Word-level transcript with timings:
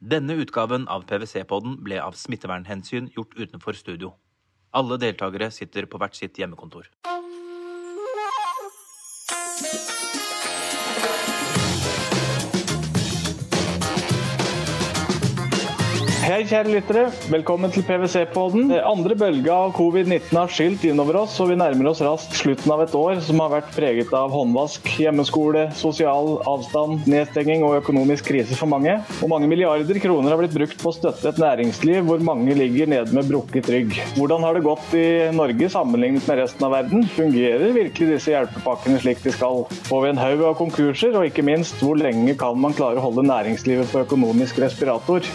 Denne 0.00 0.32
utgaven 0.40 0.86
av 0.88 1.02
PwC-podden 1.04 1.74
ble 1.84 1.98
av 2.00 2.14
smittevernhensyn 2.16 3.10
gjort 3.12 3.34
utenfor 3.36 3.76
studio. 3.76 4.14
Alle 4.72 4.96
deltakere 4.96 5.50
sitter 5.52 5.84
på 5.84 6.00
hvert 6.00 6.16
sitt 6.16 6.40
hjemmekontor. 6.40 6.88
Hei, 16.30 16.44
kjære 16.46 16.70
lyttere. 16.70 17.00
Velkommen 17.26 17.72
til 17.74 17.82
PwC-podden. 17.82 18.68
Andre 18.86 19.16
bølge 19.18 19.50
av 19.50 19.72
covid-19 19.74 20.36
har 20.38 20.52
skylt 20.54 20.84
innover 20.86 21.16
oss, 21.24 21.32
og 21.42 21.48
vi 21.50 21.56
nærmer 21.58 21.88
oss 21.90 22.02
raskt 22.06 22.36
slutten 22.38 22.70
av 22.70 22.84
et 22.84 22.92
år 22.94 23.18
som 23.26 23.40
har 23.42 23.50
vært 23.50 23.72
preget 23.74 24.12
av 24.14 24.30
håndvask, 24.30 24.86
hjemmeskole, 25.02 25.64
sosial 25.74 26.36
avstand, 26.46 27.08
nedstenging 27.10 27.64
og 27.66 27.80
økonomisk 27.80 28.28
krise 28.30 28.54
for 28.54 28.70
mange. 28.70 28.94
Og 29.18 29.32
mange 29.32 29.48
milliarder 29.50 29.98
kroner 30.04 30.30
har 30.30 30.38
blitt 30.38 30.54
brukt 30.54 30.78
på 30.78 30.92
å 30.92 30.94
støtte 31.00 31.32
et 31.32 31.40
næringsliv 31.42 32.06
hvor 32.06 32.22
mange 32.22 32.54
ligger 32.54 32.92
nede 32.94 33.10
med 33.16 33.26
brukket 33.26 33.72
rygg. 33.74 33.98
Hvordan 34.14 34.46
har 34.46 34.54
det 34.54 34.62
gått 34.68 34.94
i 34.94 35.08
Norge 35.34 35.72
sammenlignet 35.74 36.30
med 36.30 36.44
resten 36.44 36.68
av 36.68 36.76
verden? 36.76 37.08
Fungerer 37.16 37.74
virkelig 37.74 38.12
disse 38.12 38.36
hjelpepakkene 38.36 39.02
slik 39.02 39.26
de 39.26 39.34
skal? 39.34 39.64
Får 39.90 40.06
vi 40.06 40.14
en 40.14 40.22
haug 40.22 40.46
av 40.52 40.54
konkurser, 40.62 41.10
og 41.10 41.26
ikke 41.26 41.42
minst, 41.50 41.82
hvor 41.82 41.98
lenge 41.98 42.38
kan 42.38 42.54
man 42.54 42.78
klare 42.78 43.02
å 43.02 43.08
holde 43.08 43.26
næringslivet 43.26 43.90
på 43.90 44.04
økonomisk 44.06 44.62
respirator? 44.62 45.26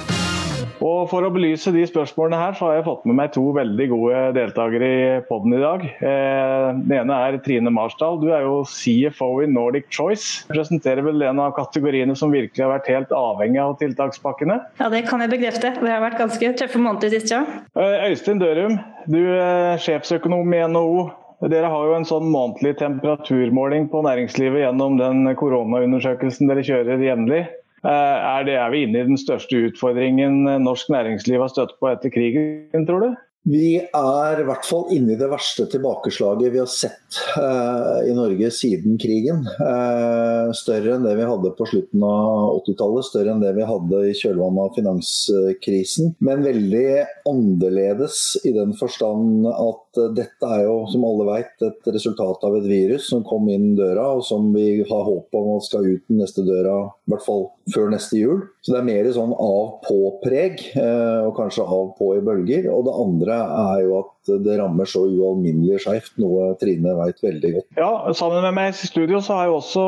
Og 0.83 1.07
For 1.11 1.25
å 1.25 1.31
belyse 1.33 1.71
de 1.73 1.83
spørsmålene 1.87 2.39
her, 2.39 2.55
så 2.57 2.67
har 2.67 2.79
jeg 2.79 2.85
fått 2.87 3.05
med 3.07 3.17
meg 3.19 3.31
to 3.35 3.43
veldig 3.55 3.87
gode 3.91 4.21
deltakere 4.35 4.89
i 4.89 5.03
poden 5.29 5.55
i 5.55 5.61
dag. 5.61 5.85
Eh, 5.85 6.67
den 6.81 6.95
ene 6.99 7.19
er 7.27 7.37
Trine 7.45 7.71
Marsdal. 7.73 8.19
Du 8.21 8.29
er 8.33 8.45
jo 8.45 8.61
CFO 8.67 9.29
i 9.45 9.49
Nordic 9.51 9.87
Choice. 9.93 10.45
Du 10.49 10.55
Presenterer 10.55 11.05
vel 11.05 11.23
en 11.27 11.41
av 11.43 11.55
kategoriene 11.57 12.15
som 12.17 12.33
virkelig 12.33 12.65
har 12.65 12.73
vært 12.73 12.91
helt 12.91 13.13
avhengig 13.15 13.61
av 13.61 13.75
tiltakspakkene? 13.81 14.59
Ja, 14.81 14.89
det 14.91 15.05
kan 15.09 15.23
jeg 15.23 15.33
bekrefte. 15.35 15.75
Det 15.79 15.91
har 15.91 16.03
vært 16.03 16.19
ganske 16.21 16.55
tøffe 16.59 16.81
måneder 16.81 17.13
sist, 17.13 17.33
ja. 17.33 17.43
Eh, 17.77 18.09
Øystein 18.09 18.41
Dørum, 18.41 18.79
du 19.11 19.21
er 19.35 19.79
sjefsøkonom 19.83 20.55
i 20.55 20.65
NHO. 20.71 21.05
Dere 21.51 21.69
har 21.69 21.89
jo 21.89 21.95
en 21.97 22.07
sånn 22.07 22.29
månedlig 22.31 22.77
temperaturmåling 22.79 23.89
på 23.91 24.01
næringslivet 24.05 24.63
gjennom 24.63 24.95
den 24.97 25.27
koronaundersøkelsen 25.37 26.49
dere 26.49 26.63
kjører 26.65 27.03
jevnlig. 27.03 27.43
Er, 27.85 28.45
det, 28.47 28.57
er 28.57 28.73
vi 28.73 28.83
inne 28.85 29.03
i 29.03 29.07
den 29.11 29.19
største 29.21 29.67
utfordringen 29.69 30.43
norsk 30.63 30.89
næringsliv 30.93 31.43
har 31.43 31.53
støtt 31.53 31.75
på 31.79 31.91
etter 31.91 32.13
krigen, 32.13 32.87
tror 32.87 33.03
du? 33.03 33.09
Vi 33.45 33.75
er 33.77 34.39
i 34.41 34.45
hvert 34.47 34.65
fall 34.65 34.87
inne 34.95 35.13
i 35.13 35.19
det 35.19 35.27
verste 35.29 35.67
tilbakeslaget 35.69 36.49
vi 36.49 36.57
har 36.57 36.69
sett 36.71 37.19
uh, 37.37 38.01
i 38.01 38.13
Norge 38.17 38.49
siden 38.49 38.97
krigen. 38.97 39.43
Uh, 39.59 40.49
større 40.57 40.95
enn 40.95 41.05
det 41.05 41.13
vi 41.19 41.27
hadde 41.29 41.51
på 41.53 41.67
slutten 41.69 42.01
av 42.07 42.55
80-tallet, 42.63 43.05
større 43.05 43.35
enn 43.35 43.43
det 43.45 43.53
vi 43.53 43.67
hadde 43.69 43.99
i 44.09 44.15
kjølvannet 44.17 44.63
av 44.63 44.79
finanskrisen. 44.79 46.15
Men 46.25 46.41
veldig 46.47 46.87
annerledes 47.29 48.17
i 48.49 48.55
den 48.55 48.73
forstand 48.79 49.45
at 49.53 49.84
uh, 49.99 50.09
dette 50.15 50.49
er 50.57 50.65
jo, 50.65 50.77
som 50.91 51.05
alle 51.07 51.27
vet, 51.29 51.53
et 51.65 51.89
resultat 51.95 52.45
av 52.47 52.57
et 52.59 52.67
virus 52.69 53.09
som 53.11 53.23
kom 53.27 53.49
inn 53.53 53.73
døra, 53.77 54.11
og 54.17 54.25
som 54.27 54.51
vi 54.55 54.81
har 54.81 55.05
håp 55.09 55.35
om 55.37 55.51
at 55.57 55.67
skal 55.67 55.87
ut 55.87 56.03
den 56.09 56.21
neste 56.23 56.45
døra, 56.47 56.77
i 57.05 57.13
hvert 57.13 57.25
fall 57.25 57.47
før 57.73 57.91
neste 57.93 58.19
jul. 58.19 58.43
Så 58.65 58.73
det 58.73 58.81
er 58.81 58.89
mer 58.89 59.11
sånn 59.15 59.35
av-på-preg, 59.35 60.65
og 60.75 61.31
kanskje 61.37 61.65
av-på 61.65 62.11
i 62.17 62.23
bølger. 62.25 62.69
Og 62.73 62.85
det 62.87 62.97
andre 63.05 63.39
er 63.45 63.85
jo 63.85 63.97
at 64.01 64.14
det 64.27 64.57
rammer 64.59 64.87
så 64.89 65.03
ualminnelig 65.07 65.81
skjevt, 65.83 66.13
noe 66.21 66.51
Trine 66.61 66.95
vet 66.99 67.21
veldig 67.23 67.51
godt. 67.57 67.67
Ja, 67.79 67.89
Sammen 68.17 68.43
med 68.45 68.55
meg 68.57 68.71
i 68.73 68.89
studio 68.89 69.21
så 69.23 69.37
har 69.37 69.49
jeg 69.49 69.57
også 69.57 69.85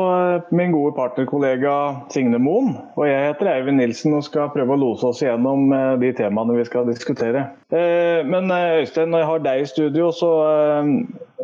min 0.54 0.74
gode 0.74 0.94
partnerkollega 0.98 1.74
Signe 2.14 2.40
Moen. 2.42 2.74
Og 2.98 3.08
jeg 3.08 3.30
heter 3.30 3.50
Eivind 3.52 3.80
Nilsen 3.82 4.16
og 4.18 4.26
skal 4.26 4.52
prøve 4.54 4.76
å 4.76 4.80
lose 4.80 5.08
oss 5.08 5.22
igjennom 5.24 5.72
de 6.02 6.12
temaene 6.18 6.58
vi 6.58 6.66
skal 6.68 6.88
diskutere. 6.88 7.48
Men 7.70 8.52
Øystein, 8.52 9.12
når 9.12 9.24
jeg 9.24 9.30
har 9.32 9.44
deg 9.48 9.64
i 9.64 9.68
studio, 9.72 10.12
så 10.14 10.30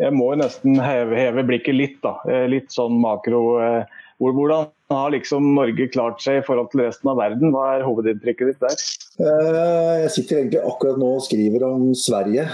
jeg 0.00 0.14
må 0.14 0.32
jo 0.32 0.40
nesten 0.42 0.78
heve, 0.82 1.18
heve 1.18 1.46
blikket 1.46 1.78
litt. 1.78 1.98
da. 2.04 2.16
Litt 2.50 2.74
sånn 2.74 2.98
makro. 3.02 3.44
Hvordan 4.22 4.70
har 4.92 5.10
liksom 5.14 5.54
Norge 5.56 5.86
klart 5.92 6.20
seg 6.22 6.40
i 6.40 6.44
forhold 6.44 6.70
til 6.72 6.82
resten 6.84 7.08
av 7.08 7.18
verden? 7.20 7.52
Hva 7.54 7.64
er 7.74 7.86
hovedinntrykket 7.86 8.50
ditt 8.50 8.64
der? 8.64 8.82
Jeg 10.04 10.10
sitter 10.12 10.40
egentlig 10.40 10.60
akkurat 10.66 10.98
nå 11.00 11.08
og 11.16 11.24
skriver 11.24 11.64
om 11.68 11.86
Sverige, 11.96 12.44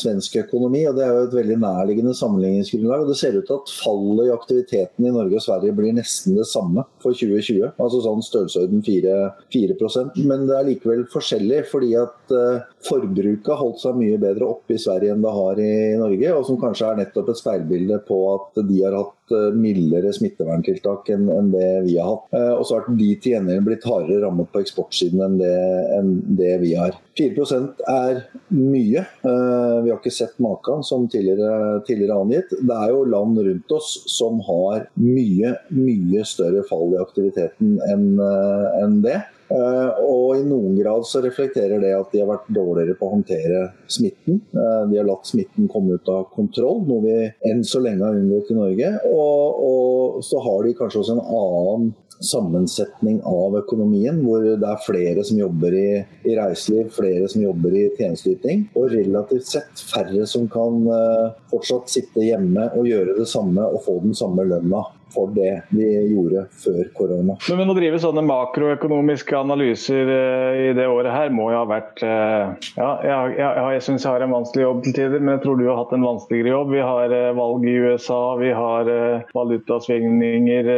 svensk 0.00 0.38
økonomi. 0.40 0.82
og 0.88 0.96
Det 0.96 1.04
er 1.04 1.12
jo 1.12 1.26
et 1.28 1.36
veldig 1.38 1.58
nærliggende 1.62 2.14
sammenligningsgrunnlag. 2.18 3.04
og 3.04 3.12
Det 3.12 3.18
ser 3.20 3.38
ut 3.38 3.46
til 3.46 3.60
at 3.60 3.74
fallet 3.84 4.26
i 4.26 4.34
aktiviteten 4.34 5.06
i 5.06 5.14
Norge 5.14 5.38
og 5.38 5.46
Sverige 5.46 5.76
blir 5.76 5.94
nesten 5.94 6.38
det 6.38 6.48
samme 6.50 6.86
for 7.04 7.14
2020. 7.14 7.74
Altså 7.78 8.02
sånn 8.02 8.24
størrelsesorden 8.24 8.82
4, 8.86 9.18
4% 9.54 10.22
Men 10.24 10.48
det 10.48 10.58
er 10.58 10.68
likevel 10.72 11.06
forskjellig, 11.12 11.64
fordi 11.70 11.94
at 12.00 12.36
forbruket 12.84 13.52
har 13.52 13.60
holdt 13.60 13.82
seg 13.84 13.98
mye 14.00 14.18
bedre 14.20 14.48
oppe 14.56 14.74
i 14.74 14.80
Sverige 14.80 15.14
enn 15.14 15.22
det 15.24 15.36
har 15.38 15.60
i 15.62 15.74
Norge. 16.00 16.34
Og 16.34 16.48
som 16.48 16.58
kanskje 16.60 16.90
er 16.90 17.02
nettopp 17.04 17.30
et 17.30 17.40
speilbilde 17.40 18.00
på 18.08 18.20
at 18.34 18.64
de 18.64 18.80
har 18.82 18.96
hatt 18.98 19.14
mildere 19.54 20.12
smitteverntiltak 20.14 21.08
enn 21.14 21.50
det 21.52 21.70
vi 21.86 21.96
har 21.98 22.10
hatt. 22.10 22.34
Og 22.58 22.64
så 22.66 22.78
har 22.78 22.88
de 22.88 23.08
til 23.16 23.34
gjengjeld 23.34 23.64
blitt 23.66 23.86
hardere 23.88 24.22
rammet 24.24 24.50
på 24.52 24.60
eksportsiden 24.64 25.22
enn 25.24 25.38
det, 25.40 25.54
enn 25.98 26.10
det 26.40 26.54
vi 26.62 26.74
har. 26.78 26.98
4% 27.18 27.84
er 27.88 28.24
mye. 28.50 29.04
Vi 29.22 29.90
har 29.92 29.96
ikke 29.96 30.12
sett 30.14 30.34
maken 30.42 30.82
som 30.86 31.06
tidligere, 31.10 31.80
tidligere 31.86 32.18
angitt. 32.24 32.52
Det 32.58 32.76
er 32.76 32.92
jo 32.92 33.04
land 33.08 33.38
rundt 33.46 33.76
oss 33.76 33.94
som 34.10 34.42
har 34.48 34.88
mye, 35.00 35.54
mye 35.72 36.26
større 36.28 36.64
fall 36.68 36.92
i 36.96 37.00
aktiviteten 37.02 37.78
enn 37.90 38.10
en 38.20 39.00
det. 39.04 39.22
Og 39.54 40.38
i 40.38 40.44
noen 40.46 40.74
grad 40.78 41.06
så 41.06 41.22
reflekterer 41.24 41.82
det 41.82 41.92
at 41.94 42.10
de 42.12 42.22
har 42.22 42.30
vært 42.30 42.48
dårligere 42.54 42.96
på 42.98 43.08
å 43.08 43.14
håndtere 43.16 43.60
smitten. 43.86 44.40
De 44.52 44.98
har 44.98 45.06
latt 45.06 45.28
smitten 45.30 45.68
komme 45.70 45.98
ut 45.98 46.10
av 46.10 46.26
kontroll, 46.34 46.82
noe 46.88 47.04
vi 47.04 47.18
enn 47.50 47.62
så 47.66 47.82
lenge 47.84 48.06
har 48.06 48.18
unngått 48.18 48.50
i 48.50 48.58
Norge. 48.58 48.94
Og, 49.10 49.60
og 49.68 50.24
så 50.26 50.42
har 50.42 50.64
de 50.66 50.74
kanskje 50.78 51.04
også 51.04 51.18
en 51.18 51.24
annen 51.24 51.92
sammensetning 52.24 53.20
av 53.26 53.56
økonomien, 53.58 54.20
hvor 54.24 54.44
det 54.44 54.68
er 54.68 54.82
flere 54.84 55.24
som 55.26 55.38
jobber 55.38 55.74
i, 55.76 55.88
i 56.24 56.36
reiseliv, 56.38 56.90
flere 56.94 57.28
som 57.30 57.42
jobber 57.44 57.74
i 57.74 57.86
tjenesteyting, 57.98 58.68
og 58.78 58.92
relativt 58.94 59.48
sett 59.50 59.84
færre 59.92 60.26
som 60.30 60.46
kan 60.52 60.84
uh, 60.88 61.32
fortsatt 61.52 61.90
sitte 61.92 62.24
hjemme 62.24 62.70
og 62.74 62.88
gjøre 62.88 63.18
det 63.18 63.28
samme 63.30 63.66
og 63.66 63.82
få 63.86 63.98
den 64.04 64.16
samme 64.16 64.46
lønna 64.48 64.84
for 65.14 65.32
det 65.34 65.52
vi 65.74 65.88
gjorde 66.10 66.46
før 66.64 66.80
korona. 66.96 67.36
Men, 67.48 67.60
men 67.60 67.72
å 67.72 67.76
drive 67.76 68.00
sånne 68.02 68.24
makroøkonomiske 68.26 69.36
analyser 69.38 70.10
uh, 70.10 70.58
i 70.58 70.72
det 70.76 70.86
året 70.90 71.14
her 71.14 71.34
må 71.34 71.50
jo 71.52 71.60
ha 71.60 71.68
vært 71.70 72.02
uh, 72.04 72.54
Ja, 72.78 72.90
jeg, 73.04 73.36
jeg, 73.38 73.64
jeg 73.76 73.84
syns 73.86 74.06
jeg 74.06 74.10
har 74.10 74.24
en 74.24 74.34
vanskelig 74.34 74.66
jobb 74.66 74.82
til 74.84 74.96
tider, 74.98 75.22
men 75.22 75.36
jeg 75.36 75.44
tror 75.44 75.60
du 75.60 75.66
har 75.68 75.80
hatt 75.80 75.94
en 75.96 76.06
vanskeligere 76.06 76.54
jobb. 76.54 76.74
Vi 76.74 76.82
har 76.84 77.14
uh, 77.14 77.30
valg 77.38 77.68
i 77.68 77.76
USA, 77.84 78.20
vi 78.40 78.50
har 78.54 78.90
valutasvingninger, 79.34 80.68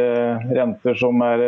renter 0.57 0.97
som 0.97 1.21
er 1.25 1.41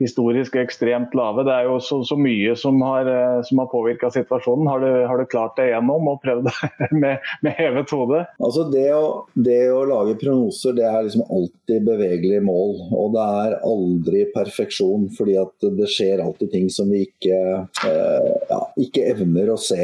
historisk 0.00 0.56
ekstremt 0.60 1.14
lave. 1.16 1.44
Det 1.46 1.54
er 1.54 1.68
jo 1.68 1.78
så, 1.84 2.00
så 2.06 2.16
mye 2.18 2.54
som 2.58 2.80
har, 2.84 3.08
som 3.46 3.60
har 3.62 3.68
påvirka 3.72 4.10
situasjonen. 4.12 4.68
Har 4.70 4.82
du, 4.82 4.88
har 5.08 5.20
du, 5.20 5.26
klart 5.30 5.56
deg 5.58 5.72
gjennom 5.72 6.08
og 6.10 6.20
prøvd 6.24 6.48
med, 7.02 7.26
med 7.44 7.56
hevet 7.58 7.92
hode? 7.94 8.22
Altså 8.40 8.66
det 8.72 8.86
å, 8.96 9.04
det 9.34 9.60
å 9.72 9.82
lage 9.88 10.16
prognoser, 10.20 10.76
det 10.78 10.86
er 10.88 11.06
liksom 11.06 11.26
alltid 11.26 11.86
bevegelig 11.86 12.29
mål. 12.44 12.76
Og 12.94 13.14
det 13.16 13.24
er 13.44 13.56
aldri 13.66 14.22
perfeksjon, 14.34 15.08
fordi 15.16 15.36
at 15.40 15.68
det 15.76 15.88
skjer 15.90 16.22
alltid 16.22 16.52
ting 16.54 16.68
som 16.72 16.90
vi 16.92 17.02
ikke, 17.08 17.40
eh, 17.88 18.30
ja, 18.50 18.60
ikke 18.80 19.08
evner 19.10 19.50
å 19.50 19.58
se 19.60 19.80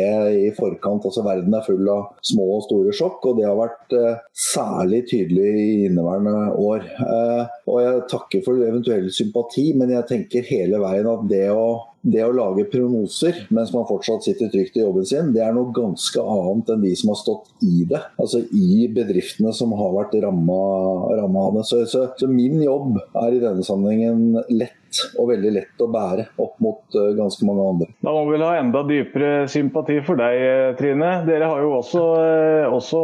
i 0.46 0.52
forkant. 0.56 1.08
Altså 1.08 1.24
Verden 1.26 1.56
er 1.56 1.66
full 1.66 1.90
av 1.92 2.14
små 2.22 2.46
og 2.58 2.64
store 2.68 2.94
sjokk, 2.96 3.26
og 3.30 3.40
det 3.40 3.48
har 3.48 3.58
vært 3.58 3.96
eh, 3.98 4.22
særlig 4.46 5.02
tydelig 5.10 5.50
i 5.64 5.68
inneværende 5.88 6.54
år. 6.62 6.86
Eh, 6.86 7.58
og 7.66 7.82
jeg 7.82 8.06
takker 8.12 8.46
for 8.46 8.62
eventuell 8.62 9.10
sympati, 9.14 9.72
men 9.76 9.94
jeg 9.96 10.10
tenker 10.12 10.50
hele 10.52 10.80
veien 10.82 11.10
at 11.10 11.28
det 11.30 11.46
å 11.50 11.68
det 12.06 12.22
å 12.22 12.34
lage 12.34 12.66
prognoser 12.70 13.42
mens 13.54 13.72
man 13.74 13.86
fortsatt 13.88 14.26
sitter 14.26 14.50
trygt 14.52 14.78
i 14.78 14.84
jobben 14.84 15.06
sin, 15.08 15.32
det 15.34 15.42
er 15.42 15.54
noe 15.56 15.74
ganske 15.74 16.22
annet 16.22 16.70
enn 16.72 16.84
de 16.84 16.92
som 16.98 17.10
har 17.12 17.20
stått 17.20 17.66
i 17.66 17.84
det. 17.90 18.02
Altså 18.22 18.44
i 18.54 18.86
bedriftene 18.94 19.52
som 19.56 19.74
har 19.78 19.94
vært 19.96 20.16
ramma 20.22 20.58
av 21.42 21.58
det. 21.58 21.66
Så, 21.66 21.82
så, 21.90 22.06
så, 22.18 22.30
min 22.30 22.60
jobb 22.62 23.00
er 23.22 23.36
i 23.36 23.42
denne 23.42 23.66
sammenhengen 23.66 24.38
lett 24.54 24.85
og 25.18 25.30
veldig 25.30 25.52
lett 25.54 25.82
å 25.82 25.88
bære 25.92 26.26
opp 26.42 26.56
mot 26.62 26.96
uh, 26.96 27.12
ganske 27.16 27.46
mange 27.48 27.66
andre. 27.72 27.88
Da 28.04 28.12
må 28.14 28.24
vi 28.26 28.36
vel 28.36 28.44
ha 28.46 28.56
enda 28.60 28.82
dypere 28.86 29.32
sympati 29.50 29.98
for 30.06 30.20
deg, 30.20 30.76
Trine. 30.78 31.10
Dere 31.26 31.50
har 31.50 31.62
jo 31.64 31.72
også, 31.78 32.04
uh, 32.16 32.74
også 32.76 33.02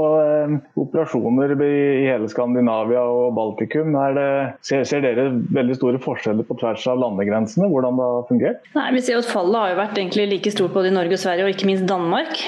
operasjoner 0.80 1.54
i, 1.56 1.74
hele 2.08 2.30
Skandinavia 2.30 3.04
og 3.08 3.34
Baltikum. 3.36 3.94
Det, 4.16 4.28
ser, 4.66 4.84
ser, 4.88 5.04
dere 5.04 5.28
veldig 5.54 5.78
store 5.78 6.00
forskjeller 6.02 6.46
på 6.48 6.56
tvers 6.60 6.86
av 6.90 7.00
landegrensene? 7.02 7.68
Hvordan 7.72 7.98
det 7.98 8.08
har 8.08 8.28
fungert? 8.30 8.70
Nei, 8.76 8.88
vi 8.96 9.04
ser 9.04 9.20
at 9.20 9.30
Fallet 9.32 9.58
har 9.58 9.72
jo 9.72 9.80
vært 9.80 10.00
egentlig 10.00 10.28
like 10.30 10.52
stort 10.54 10.74
både 10.74 10.90
i 10.90 10.94
Norge 10.94 11.16
og 11.16 11.22
Sverige, 11.22 11.46
og 11.46 11.54
ikke 11.54 11.68
minst 11.68 11.88
Danmark. 11.88 12.40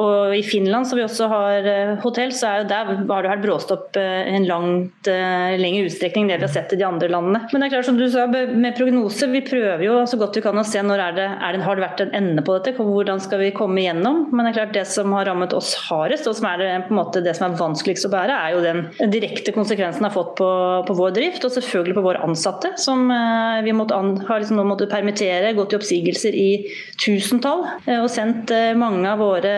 og 0.00 0.34
I 0.36 0.42
Finland, 0.46 0.88
som 0.88 0.98
vi 0.98 1.04
også 1.06 1.28
har 1.30 1.68
hotell, 2.04 2.32
så 2.36 2.50
er 2.50 2.62
jo 2.62 2.68
der 2.70 2.90
har 2.90 3.24
det 3.24 3.32
vært 3.32 3.44
bråstopp 3.44 3.98
en 4.00 4.46
langt 4.48 5.10
lengre 5.10 5.88
utstrekning 5.88 6.26
enn 6.26 6.32
det 6.32 6.40
vi 6.40 6.48
har 6.48 6.54
sett 6.54 6.74
i 6.74 6.80
de 6.80 6.86
andre 6.86 7.10
landene. 7.12 7.42
Men 7.50 7.62
det 7.62 7.68
er 7.68 7.74
klart 7.76 7.88
som 7.88 7.99
du 8.00 8.06
sa 8.12 8.26
med 8.26 8.76
prognose, 8.76 9.26
vi 9.30 9.42
prøver 9.44 9.82
jo 9.84 9.96
så 10.08 10.18
godt 10.20 10.36
vi 10.38 10.42
kan 10.44 10.58
å 10.58 10.64
se 10.66 10.82
når 10.84 11.02
er 11.04 11.16
det, 11.16 11.26
er 11.30 11.56
det, 11.56 11.62
har 11.66 11.78
det 11.78 11.84
vært 11.84 12.02
en 12.04 12.14
ende 12.16 12.44
på 12.46 12.56
dette. 12.56 12.74
Hvordan 12.78 13.20
skal 13.22 13.42
vi 13.42 13.50
komme 13.56 13.82
igjennom? 13.82 14.22
Men 14.32 14.46
det 14.46 14.52
er 14.52 14.58
klart 14.60 14.76
det 14.76 14.84
som 14.90 15.12
har 15.16 15.28
rammet 15.28 15.54
oss 15.56 15.72
hardest, 15.88 16.28
og 16.30 16.36
som 16.38 16.48
er 16.50 16.62
det, 16.62 16.70
på 16.86 16.94
en 16.94 17.00
måte 17.00 17.22
det 17.24 17.34
som 17.38 17.48
er 17.48 17.58
vanskeligst 17.60 18.08
å 18.08 18.12
bære, 18.12 18.36
er 18.36 18.54
jo 18.54 18.62
den 18.64 19.12
direkte 19.12 19.54
konsekvensen 19.56 20.06
har 20.06 20.14
fått 20.14 20.34
på, 20.40 20.50
på 20.88 20.96
vår 20.98 21.14
drift, 21.18 21.46
og 21.46 21.54
selvfølgelig 21.54 21.96
på 21.98 22.04
våre 22.04 22.22
ansatte. 22.26 22.72
Som 22.80 23.10
eh, 23.14 23.60
vi 23.66 23.74
måtte 23.76 23.98
an, 23.98 24.14
har 24.28 24.42
liksom 24.42 24.60
nå 24.60 24.66
måttet 24.68 24.92
permittere, 24.92 25.54
gått 25.58 25.74
i 25.74 25.80
oppsigelser 25.80 26.36
i 26.36 26.48
tusentall. 27.00 27.66
Eh, 27.86 28.00
og 28.00 28.08
sendt 28.12 28.54
eh, 28.54 28.72
mange 28.78 29.06
av 29.10 29.20
våre 29.22 29.54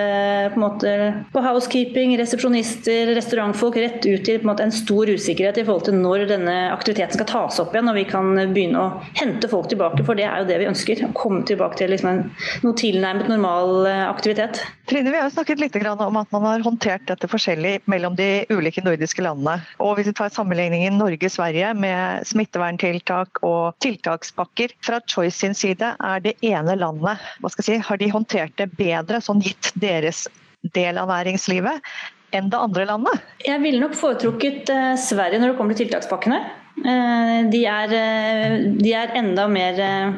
på, 0.52 0.60
en 0.60 0.66
måte, 0.66 0.96
på 1.34 1.44
housekeeping, 1.44 2.16
resepsjonister, 2.20 3.14
restaurantfolk 3.16 3.78
rett 3.82 4.02
ut 4.06 4.24
til 4.26 4.40
en, 4.40 4.48
måte, 4.50 4.66
en 4.66 4.74
stor 4.74 5.10
usikkerhet 5.12 5.60
i 5.60 5.66
forhold 5.66 5.86
til 5.88 5.98
når 6.00 6.26
denne 6.30 6.56
aktiviteten 6.72 7.18
skal 7.18 7.28
tas 7.28 7.60
opp 7.62 7.74
igjen 7.74 7.90
og 7.90 7.98
vi 7.98 8.04
kan 8.08 8.21
begynne 8.54 8.80
å 8.80 8.88
hente 9.18 9.48
folk 9.50 9.68
tilbake. 9.72 10.04
For 10.06 10.18
det 10.18 10.26
er 10.28 10.42
jo 10.42 10.48
det 10.50 10.58
vi 10.62 10.68
ønsker. 10.70 11.02
Å 11.06 11.12
komme 11.16 11.42
tilbake 11.48 11.80
til 11.80 11.92
liksom 11.92 12.10
en, 12.10 12.22
noe 12.64 12.78
tilnærmet 12.78 13.30
normal 13.30 13.88
eh, 13.90 14.04
aktivitet. 14.06 14.62
Trine, 14.90 15.10
vi 15.12 15.18
har 15.18 15.28
jo 15.28 15.34
snakket 15.36 15.62
litt 15.62 15.78
om 15.82 16.18
at 16.20 16.34
man 16.34 16.46
har 16.46 16.64
håndtert 16.64 17.06
dette 17.08 17.30
forskjellig 17.30 17.78
mellom 17.90 18.16
de 18.18 18.44
ulike 18.52 18.84
nordiske 18.84 19.24
landene. 19.24 19.60
Og 19.82 19.96
Hvis 19.98 20.10
vi 20.10 20.16
tar 20.18 20.32
sammenligningen 20.34 20.98
Norge-Sverige 21.00 21.72
med 21.78 22.26
smitteverntiltak 22.28 23.42
og 23.46 23.76
tiltakspakker, 23.84 24.76
fra 24.84 25.00
Choice 25.06 25.38
sin 25.42 25.56
side 25.58 25.94
er 25.98 26.24
det 26.24 26.36
ene 26.46 26.76
landet 26.78 27.20
hva 27.42 27.50
skal 27.50 27.64
jeg 27.64 27.80
si, 27.80 27.86
har 27.88 28.00
de 28.00 28.10
håndtert 28.12 28.56
det 28.60 28.68
bedre, 28.78 29.20
sånn 29.22 29.42
gitt 29.42 29.72
deres 29.80 30.26
del 30.74 30.98
av 31.00 31.10
næringslivet, 31.10 31.92
enn 32.36 32.50
det 32.52 32.58
andre 32.58 32.86
landet? 32.88 33.22
Jeg 33.44 33.60
ville 33.64 33.82
nok 33.82 33.96
foretrukket 33.98 34.70
eh, 34.72 34.92
Sverige 35.00 35.40
når 35.42 35.52
det 35.52 35.58
kommer 35.60 35.78
til 35.78 35.88
tiltakspakkene. 35.88 36.40
Eh, 36.80 37.40
de 37.52 37.60
er, 37.68 37.92
eh, 37.94 38.54
de 38.80 38.92
er, 38.96 39.12
enda 39.20 39.44
mer 39.46 39.76
eh, 39.78 40.14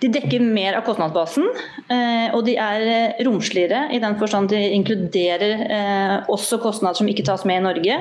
De 0.00 0.08
dekker 0.14 0.40
mer 0.40 0.78
av 0.78 0.84
kostnadsbasen. 0.86 1.48
Og 1.86 2.40
de 2.46 2.56
er 2.58 3.20
romsligere 3.22 3.92
i 3.94 4.00
den 4.02 4.16
forstand 4.18 4.48
de 4.50 4.58
inkluderer 4.74 6.24
også 6.32 6.58
kostnader 6.58 6.98
som 6.98 7.06
ikke 7.06 7.22
tas 7.26 7.44
med 7.46 7.60
i 7.60 7.62
Norge. 7.62 7.98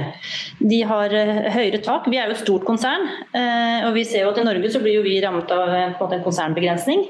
De 0.58 0.80
har 0.90 1.14
høyere 1.54 1.82
tak. 1.86 2.08
Vi 2.10 2.18
er 2.18 2.26
jo 2.26 2.34
et 2.34 2.42
stort 2.42 2.66
konsern, 2.66 3.06
og 3.86 3.92
vi 3.94 4.02
ser 4.10 4.26
jo 4.26 4.32
at 4.32 4.40
i 4.42 4.46
Norge 4.48 4.72
så 4.74 4.82
blir 4.82 4.98
jo 4.98 5.04
vi 5.06 5.20
rammet 5.22 5.54
av 5.54 5.70
en, 5.70 6.24
konsernbegrensning. 6.26 7.04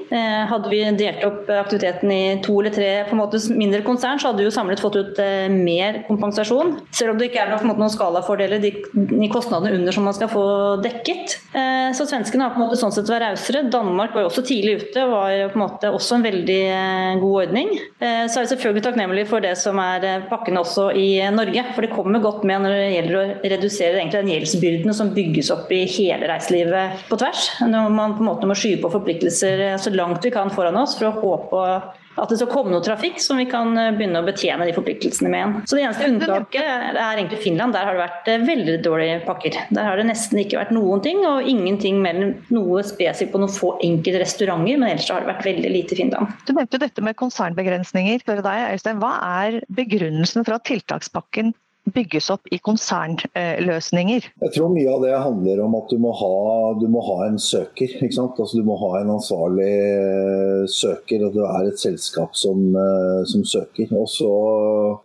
Hadde 0.52 0.72
vi 0.72 0.82
delt 1.00 1.24
opp 1.24 1.48
aktiviteten 1.56 2.12
i 2.12 2.20
to 2.44 2.58
eller 2.60 2.76
tre 2.76 2.90
på 3.08 3.16
en 3.16 3.22
måte 3.22 3.40
mindre 3.56 3.80
konsern, 3.86 4.20
så 4.20 4.30
hadde 4.30 4.44
vi 4.44 4.50
jo 4.50 4.54
samlet 4.58 4.84
fått 4.84 5.00
ut 5.00 5.22
mer 5.56 6.02
kompensasjon. 6.10 6.76
Selv 6.92 7.14
om 7.14 7.22
det 7.22 7.30
ikke 7.30 7.46
er 7.46 7.54
noen, 7.54 7.72
noen 7.72 7.94
skalafordeler, 7.96 8.60
de, 8.60 8.74
de 8.92 9.32
kostnadene 9.32 9.80
under 9.80 9.96
som 9.96 10.04
man 10.04 10.18
skal 10.18 10.28
få 10.32 10.46
dekket. 10.84 10.85
Eh, 10.86 11.92
så 11.96 12.06
svenskene 12.06 12.44
har 12.44 12.54
på 12.54 12.60
en 12.60 12.66
måte 12.66 12.78
sånn 12.80 12.92
sett 12.94 13.08
vært 13.10 13.24
rausere. 13.30 13.64
Danmark 13.72 14.14
var 14.14 14.24
jo 14.24 14.30
også 14.30 14.44
tidlig 14.46 14.76
ute 14.82 15.04
og 15.06 15.14
var 15.14 15.52
på 15.52 15.58
en 15.58 15.62
måte 15.62 15.90
også 15.94 16.18
en 16.18 16.26
veldig 16.26 16.60
eh, 16.68 17.18
god 17.22 17.36
ordning. 17.42 17.72
Eh, 17.98 18.24
så 18.26 18.38
er 18.38 18.44
jeg 18.44 18.52
selvfølgelig 18.54 18.84
takknemlig 18.86 19.26
for 19.30 19.44
det 19.44 19.54
som 19.60 19.80
er 19.82 20.26
pakkene 20.30 20.62
også 20.62 20.88
i 20.98 21.08
Norge. 21.34 21.66
For 21.74 21.86
det 21.86 21.92
kommer 21.94 22.24
godt 22.24 22.46
med 22.48 22.64
når 22.64 22.76
det 22.76 22.88
gjelder 22.94 23.18
å 23.18 23.26
redusere 23.54 24.00
egentlig 24.00 24.22
den 24.22 24.32
gjeldsbyrden 24.34 24.98
som 25.00 25.14
bygges 25.16 25.52
opp 25.54 25.70
i 25.74 25.84
hele 25.98 26.30
reiselivet 26.30 27.06
på 27.10 27.20
tvers. 27.20 27.50
Når 27.64 27.92
man 27.94 28.16
på 28.16 28.24
en 28.24 28.32
måte 28.32 28.50
må 28.50 28.58
skyve 28.58 28.82
på 28.84 28.94
forpliktelser 28.98 29.68
så 29.82 29.94
langt 29.94 30.24
vi 30.24 30.34
kan 30.34 30.52
foran 30.52 30.78
oss 30.80 30.98
for 30.98 31.10
å 31.10 31.16
håpe 31.22 31.68
at 32.16 32.32
det 32.32 32.38
skal 32.40 32.50
komme 32.50 32.72
noe 32.72 32.84
trafikk 32.84 33.20
som 33.22 33.40
vi 33.40 33.46
kan 33.50 33.76
eh, 33.78 33.92
begynne 33.96 34.22
å 34.22 34.26
betjene 34.26 34.66
de 34.68 34.74
forpliktelsene 34.76 35.30
med 35.32 35.40
igjen. 35.40 35.54
Så 35.68 35.78
Det 35.78 35.84
eneste 35.84 36.10
unntaket 36.10 36.62
er 36.62 37.00
egentlig 37.02 37.42
Finland. 37.44 37.76
Der 37.76 37.88
har 37.88 37.96
det 37.96 38.04
vært 38.04 38.30
eh, 38.32 38.46
veldig 38.46 38.76
dårlige 38.86 39.18
pakker. 39.26 39.58
Der 39.76 39.90
har 39.90 40.00
det 40.00 40.08
nesten 40.10 40.40
ikke 40.42 40.60
vært 40.60 40.74
noen 40.76 41.04
ting, 41.04 41.22
og 41.28 41.48
ingenting 41.48 42.00
mellom 42.04 42.34
noe 42.54 42.84
spesifikt 42.86 43.34
på 43.34 43.42
noen 43.42 43.52
få 43.52 43.74
enkelte 43.84 44.22
restauranter, 44.24 44.80
men 44.80 44.88
ellers 44.90 45.10
har 45.12 45.22
det 45.22 45.32
vært 45.34 45.46
veldig 45.50 45.74
lite 45.74 45.96
i 45.96 46.00
Finland. 46.02 46.34
Du 46.48 46.54
nevnte 46.56 46.80
dette 46.82 47.04
med 47.04 47.18
konsernbegrensninger. 47.20 48.24
Hva 48.26 49.12
er 49.44 49.60
begrunnelsen 49.76 50.46
for 50.46 50.56
at 50.56 50.66
tiltakspakken 50.68 51.52
bygges 51.94 52.30
opp 52.34 52.48
i 52.52 52.58
konsernløsninger? 52.62 54.28
Jeg 54.42 54.54
tror 54.54 54.72
mye 54.72 54.90
av 54.90 55.04
det 55.04 55.12
handler 55.14 55.62
om 55.64 55.76
at 55.78 55.92
du 55.92 56.00
må 56.02 56.12
ha, 56.18 56.32
du 56.80 56.86
må 56.92 57.02
ha 57.06 57.18
en 57.28 57.38
søker. 57.42 57.96
Altså, 58.02 58.56
du 58.56 58.64
må 58.66 58.78
ha 58.80 58.92
en 59.00 59.12
ansvarlig 59.16 59.70
eh, 59.70 60.64
søker, 60.70 61.26
og 61.26 61.36
du 61.36 61.42
er 61.46 61.70
et 61.70 61.80
selskap 61.80 62.36
som, 62.38 62.64
eh, 62.80 63.22
som 63.30 63.44
søker. 63.46 63.92
Og 63.96 64.08
så 64.10 64.32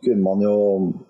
kunne 0.05 0.25
man 0.25 0.45
jo 0.45 0.55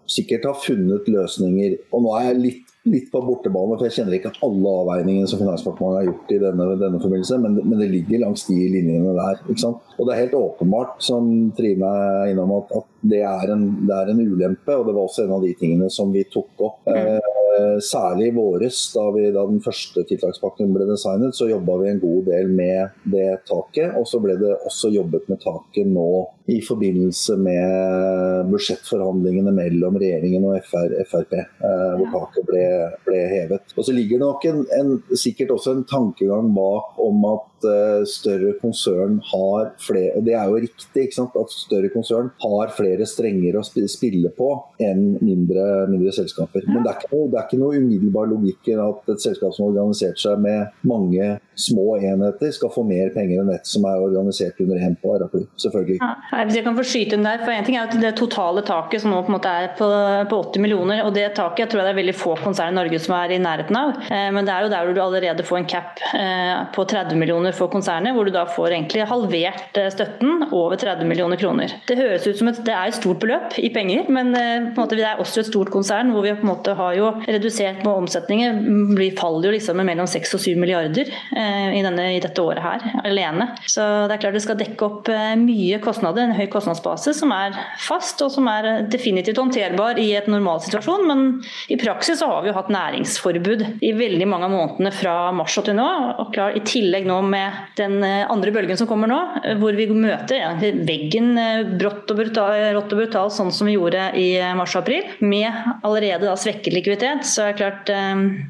sikkert 0.10 0.50
ha 0.50 0.56
funnet 0.58 1.08
løsninger. 1.12 1.80
Og 1.92 2.06
nå 2.06 2.18
er 2.20 2.30
jeg 2.32 2.44
litt 2.46 2.71
litt 2.90 3.12
på 3.14 3.20
bortebane, 3.22 3.76
for 3.78 3.86
jeg 3.86 3.94
kjenner 4.00 4.16
ikke 4.18 4.32
alle 4.46 4.72
avveiningene 4.82 5.30
som 5.30 5.38
Finansdepartementet 5.42 6.00
har 6.00 6.08
gjort 6.08 6.32
i 6.34 6.40
denne, 6.42 6.66
denne 6.82 7.02
forbindelse, 7.02 7.38
men, 7.44 7.60
men, 7.62 7.76
det 7.78 7.90
ligger 7.92 8.24
langs 8.24 8.46
de 8.48 8.58
linjene 8.74 9.14
der. 9.18 9.44
ikke 9.46 9.62
sant? 9.62 9.92
Og 9.98 10.08
det 10.08 10.16
er 10.16 10.22
helt 10.24 10.38
åpenbart, 10.40 10.96
som 11.06 11.30
Trine 11.58 11.92
er 12.02 12.32
innom, 12.32 12.56
at, 12.58 12.74
at 12.80 12.90
det, 13.14 13.22
er 13.28 13.54
en, 13.54 13.68
det, 13.86 14.00
er 14.00 14.14
en, 14.14 14.24
ulempe. 14.26 14.74
Og 14.74 14.88
det 14.88 14.96
var 14.98 15.04
også 15.04 15.28
en 15.28 15.36
av 15.38 15.46
de 15.46 15.54
tingene 15.60 15.92
som 15.94 16.10
vi 16.14 16.26
tok 16.34 16.66
opp. 16.66 16.82
Mm. 16.90 16.98
Eh, 16.98 17.51
særlig 17.84 18.30
i 18.30 18.36
våres, 18.36 18.80
da, 18.96 19.06
vi, 19.16 19.28
da, 19.34 19.46
den 19.50 19.62
første 19.64 20.04
tiltakspakken 20.10 20.72
ble 20.76 20.88
designet, 20.90 21.36
så 21.38 21.50
jobba 21.50 21.78
vi 21.82 21.90
en 21.92 22.02
god 22.02 22.30
del 22.32 22.52
med 22.52 23.02
det 23.14 23.42
taket. 23.50 23.96
Og 24.00 24.08
så 24.10 24.22
ble 24.24 24.38
det 24.42 24.54
også 24.60 24.92
jobbet 24.94 25.30
med 25.32 25.42
taket 25.44 25.90
nå 25.90 26.10
i 26.52 26.60
forbindelse 26.66 27.38
med 27.40 28.50
budsjettforhandlingene 28.52 29.54
mellom 29.56 30.00
regjeringen 30.02 30.48
og 30.50 30.58
FR, 30.66 30.98
Frp, 31.10 31.38
eh, 31.38 31.94
hvor 32.00 32.10
taket 32.16 32.50
ble, 32.50 32.66
ble, 33.06 33.22
hevet. 33.36 33.76
Og 33.78 33.88
så 33.88 33.96
ligger 33.96 34.18
det 34.18 34.26
nok 34.26 34.50
en, 34.50 34.66
en, 34.80 34.92
sikkert 35.14 35.56
også 35.56 35.76
en 35.78 35.88
tankegang 35.88 36.52
bak 36.56 37.00
om 37.02 37.26
at 37.32 37.48
uh, 37.68 38.02
større 38.10 38.54
konsern 38.62 39.20
har 39.32 39.72
flere 39.82 40.18
Og 40.18 40.26
Det 40.26 40.36
er 40.38 40.50
jo 40.50 40.62
riktig 40.64 41.06
ikke 41.08 41.18
sant? 41.18 41.38
at 41.40 41.54
større 41.54 41.92
konsern 41.94 42.32
har 42.44 42.74
flere 42.76 43.08
strenger 43.08 43.58
å 43.60 43.64
spille 43.66 44.32
på 44.38 44.50
enn 44.82 45.18
mindre, 45.22 45.88
mindre 45.92 46.14
selskaper. 46.16 46.66
Men 46.68 46.86
det 46.86 46.94
er, 46.94 47.00
ikke, 47.00 47.22
det 47.32 47.40
er, 47.40 47.48
ikke 47.48 47.62
noe, 47.62 47.80
umiddelbar 47.82 48.30
logikk 48.32 48.72
i 48.72 48.78
at 48.82 49.14
et 49.14 49.24
selskap 49.24 49.56
som 49.56 49.68
har 49.68 49.76
organisert 49.76 50.20
seg 50.22 50.42
med 50.42 50.72
mange 50.88 51.36
små 51.62 51.98
enheter, 52.00 52.52
skal 52.56 52.72
få 52.74 52.84
mer 52.88 53.12
penger 53.14 53.42
enn 53.42 53.52
et 53.54 53.68
som 53.68 53.86
er 53.90 54.02
organisert 54.02 54.60
under 54.64 54.82
én 54.82 54.96
paraply. 55.02 55.44
Selvfølgelig. 55.62 56.00
Ja, 56.02 56.44
hvis 56.46 56.58
jeg 56.58 56.66
kan 56.66 56.78
få 56.78 56.86
skyte 56.88 57.18
inn 57.18 57.28
der, 57.28 57.44
for 57.44 57.54
en 57.54 57.68
ting 57.68 57.78
er 57.78 57.90
at 57.90 57.98
Det 58.02 58.14
totale 58.18 58.64
taket 58.66 59.04
som 59.04 59.12
nå 59.14 59.20
på 59.22 59.30
en 59.30 59.36
måte 59.36 59.52
er 59.52 59.74
på, 59.78 59.88
på 60.32 60.40
80 60.48 60.64
millioner, 60.64 61.04
og 61.06 61.14
det 61.16 61.28
taket 61.38 61.66
jeg 61.66 61.72
tror 61.72 61.82
jeg 61.82 61.90
det 61.90 61.94
er 61.94 62.00
veldig 62.00 62.18
få 62.18 62.36
konsern 62.42 62.74
i 62.74 62.78
Norge 62.80 63.00
som 63.04 63.16
er 63.18 63.36
i 63.36 63.42
nærheten 63.42 63.78
av. 63.78 63.94
Eh, 64.08 64.30
men 64.34 64.48
det 64.48 64.54
er 64.54 64.66
jo 64.66 64.72
der 64.74 64.92
du 64.92 65.02
allerede 65.04 65.46
får 65.46 65.60
en 65.62 65.70
cap 65.70 66.02
eh, 66.18 66.56
på 66.76 66.86
30 66.90 67.20
millioner 67.20 67.51
for 67.58 67.72
konsernet, 67.72 68.16
hvor 68.16 68.28
du 68.28 68.34
da 68.34 68.46
får 68.50 68.76
egentlig 68.76 69.08
halvert 69.10 69.78
eh, 69.80 69.90
støtten 69.94 70.48
over 70.50 70.80
30 70.80 71.08
millioner 71.10 71.40
kroner. 71.42 71.76
Det 71.90 71.98
høres 72.00 72.28
ut 72.28 72.40
som 72.40 72.52
et, 72.52 72.62
det 72.66 72.76
er 72.76 72.92
et 72.92 72.98
stort 72.98 73.22
beløp 73.22 73.58
i 73.62 73.72
penger, 73.74 74.10
men 74.14 74.34
en 74.38 74.72
måte, 74.78 74.98
det 75.00 75.08
er 75.08 75.22
også 75.22 75.44
et 75.44 75.52
stort 75.52 75.72
konsern 75.74 76.14
hvor 76.14 76.26
vi 76.26 76.34
på 76.36 76.46
en 76.46 76.52
måte 76.52 76.76
har 76.78 76.96
jo 76.98 77.12
redusert 77.28 77.84
på 77.86 77.96
omsetningen. 78.02 78.96
Vi 78.98 79.12
faller 79.18 79.50
jo 79.50 79.56
liksom 79.56 79.80
med 79.82 79.92
mellom 79.92 80.10
6 80.10 80.36
og 80.38 80.44
7 80.44 80.56
milliarder 80.62 81.10
i, 81.12 81.82
denne, 81.84 82.08
i 82.16 82.22
dette 82.24 82.44
året 82.44 82.64
her 82.64 83.06
alene. 83.08 83.52
Så 83.66 83.84
det 84.08 84.16
er 84.16 84.24
klart 84.24 84.38
det 84.38 84.44
skal 84.46 84.60
dekke 84.60 84.88
opp 84.88 85.12
mye 85.42 85.80
kostnader 85.84 86.26
en 86.26 86.36
høy 86.36 86.48
kostnadsbase 86.52 87.14
som 87.18 87.34
er 87.36 87.56
fast 87.82 88.22
og 88.24 88.32
som 88.34 88.48
er 88.52 88.88
definitivt 88.92 89.40
håndterbar 89.42 90.00
i 90.02 90.12
et 90.18 90.30
normalsituasjon. 90.32 91.06
Men 91.10 91.24
i 91.72 91.78
praksis 91.82 92.22
så 92.22 92.30
har 92.32 92.44
vi 92.44 92.52
jo 92.52 92.58
hatt 92.58 92.72
næringsforbud 92.74 93.66
i 93.84 93.94
veldig 93.98 94.28
mange 94.30 94.48
av 94.48 94.56
månedene 94.56 94.94
fra 94.96 95.16
mars 95.36 95.58
og 95.60 95.68
til 95.68 95.78
nå. 95.80 95.88
Og 96.22 96.32
klar, 96.36 96.56
I 96.56 96.64
tillegg 96.68 97.08
nå 97.10 97.20
med 97.26 97.41
den 97.80 98.04
eh, 98.04 98.26
andre 98.32 98.54
bølgen 98.56 98.80
som 98.80 98.88
kommer 98.90 99.10
nå, 99.12 99.20
eh, 99.44 99.58
hvor 99.60 99.76
vi 99.78 99.88
møter 99.92 100.60
veggen 100.88 101.34
eh, 101.40 101.74
brått 101.80 102.12
og 102.12 102.20
brutal, 102.20 102.56
og 102.78 102.92
brutalt, 102.92 103.36
sånn 103.36 103.52
som 103.56 103.70
vi 103.70 103.78
gjorde 103.78 104.10
i 104.20 104.28
mars 104.58 104.76
og 104.76 104.84
april. 104.84 105.08
med 105.20 105.50
allerede 105.84 106.26
da 106.28 106.36
svekket 106.38 106.74
likviditet, 106.74 107.26
så 107.28 107.48
er 107.48 107.54
det 107.54 107.60
klart 107.62 107.92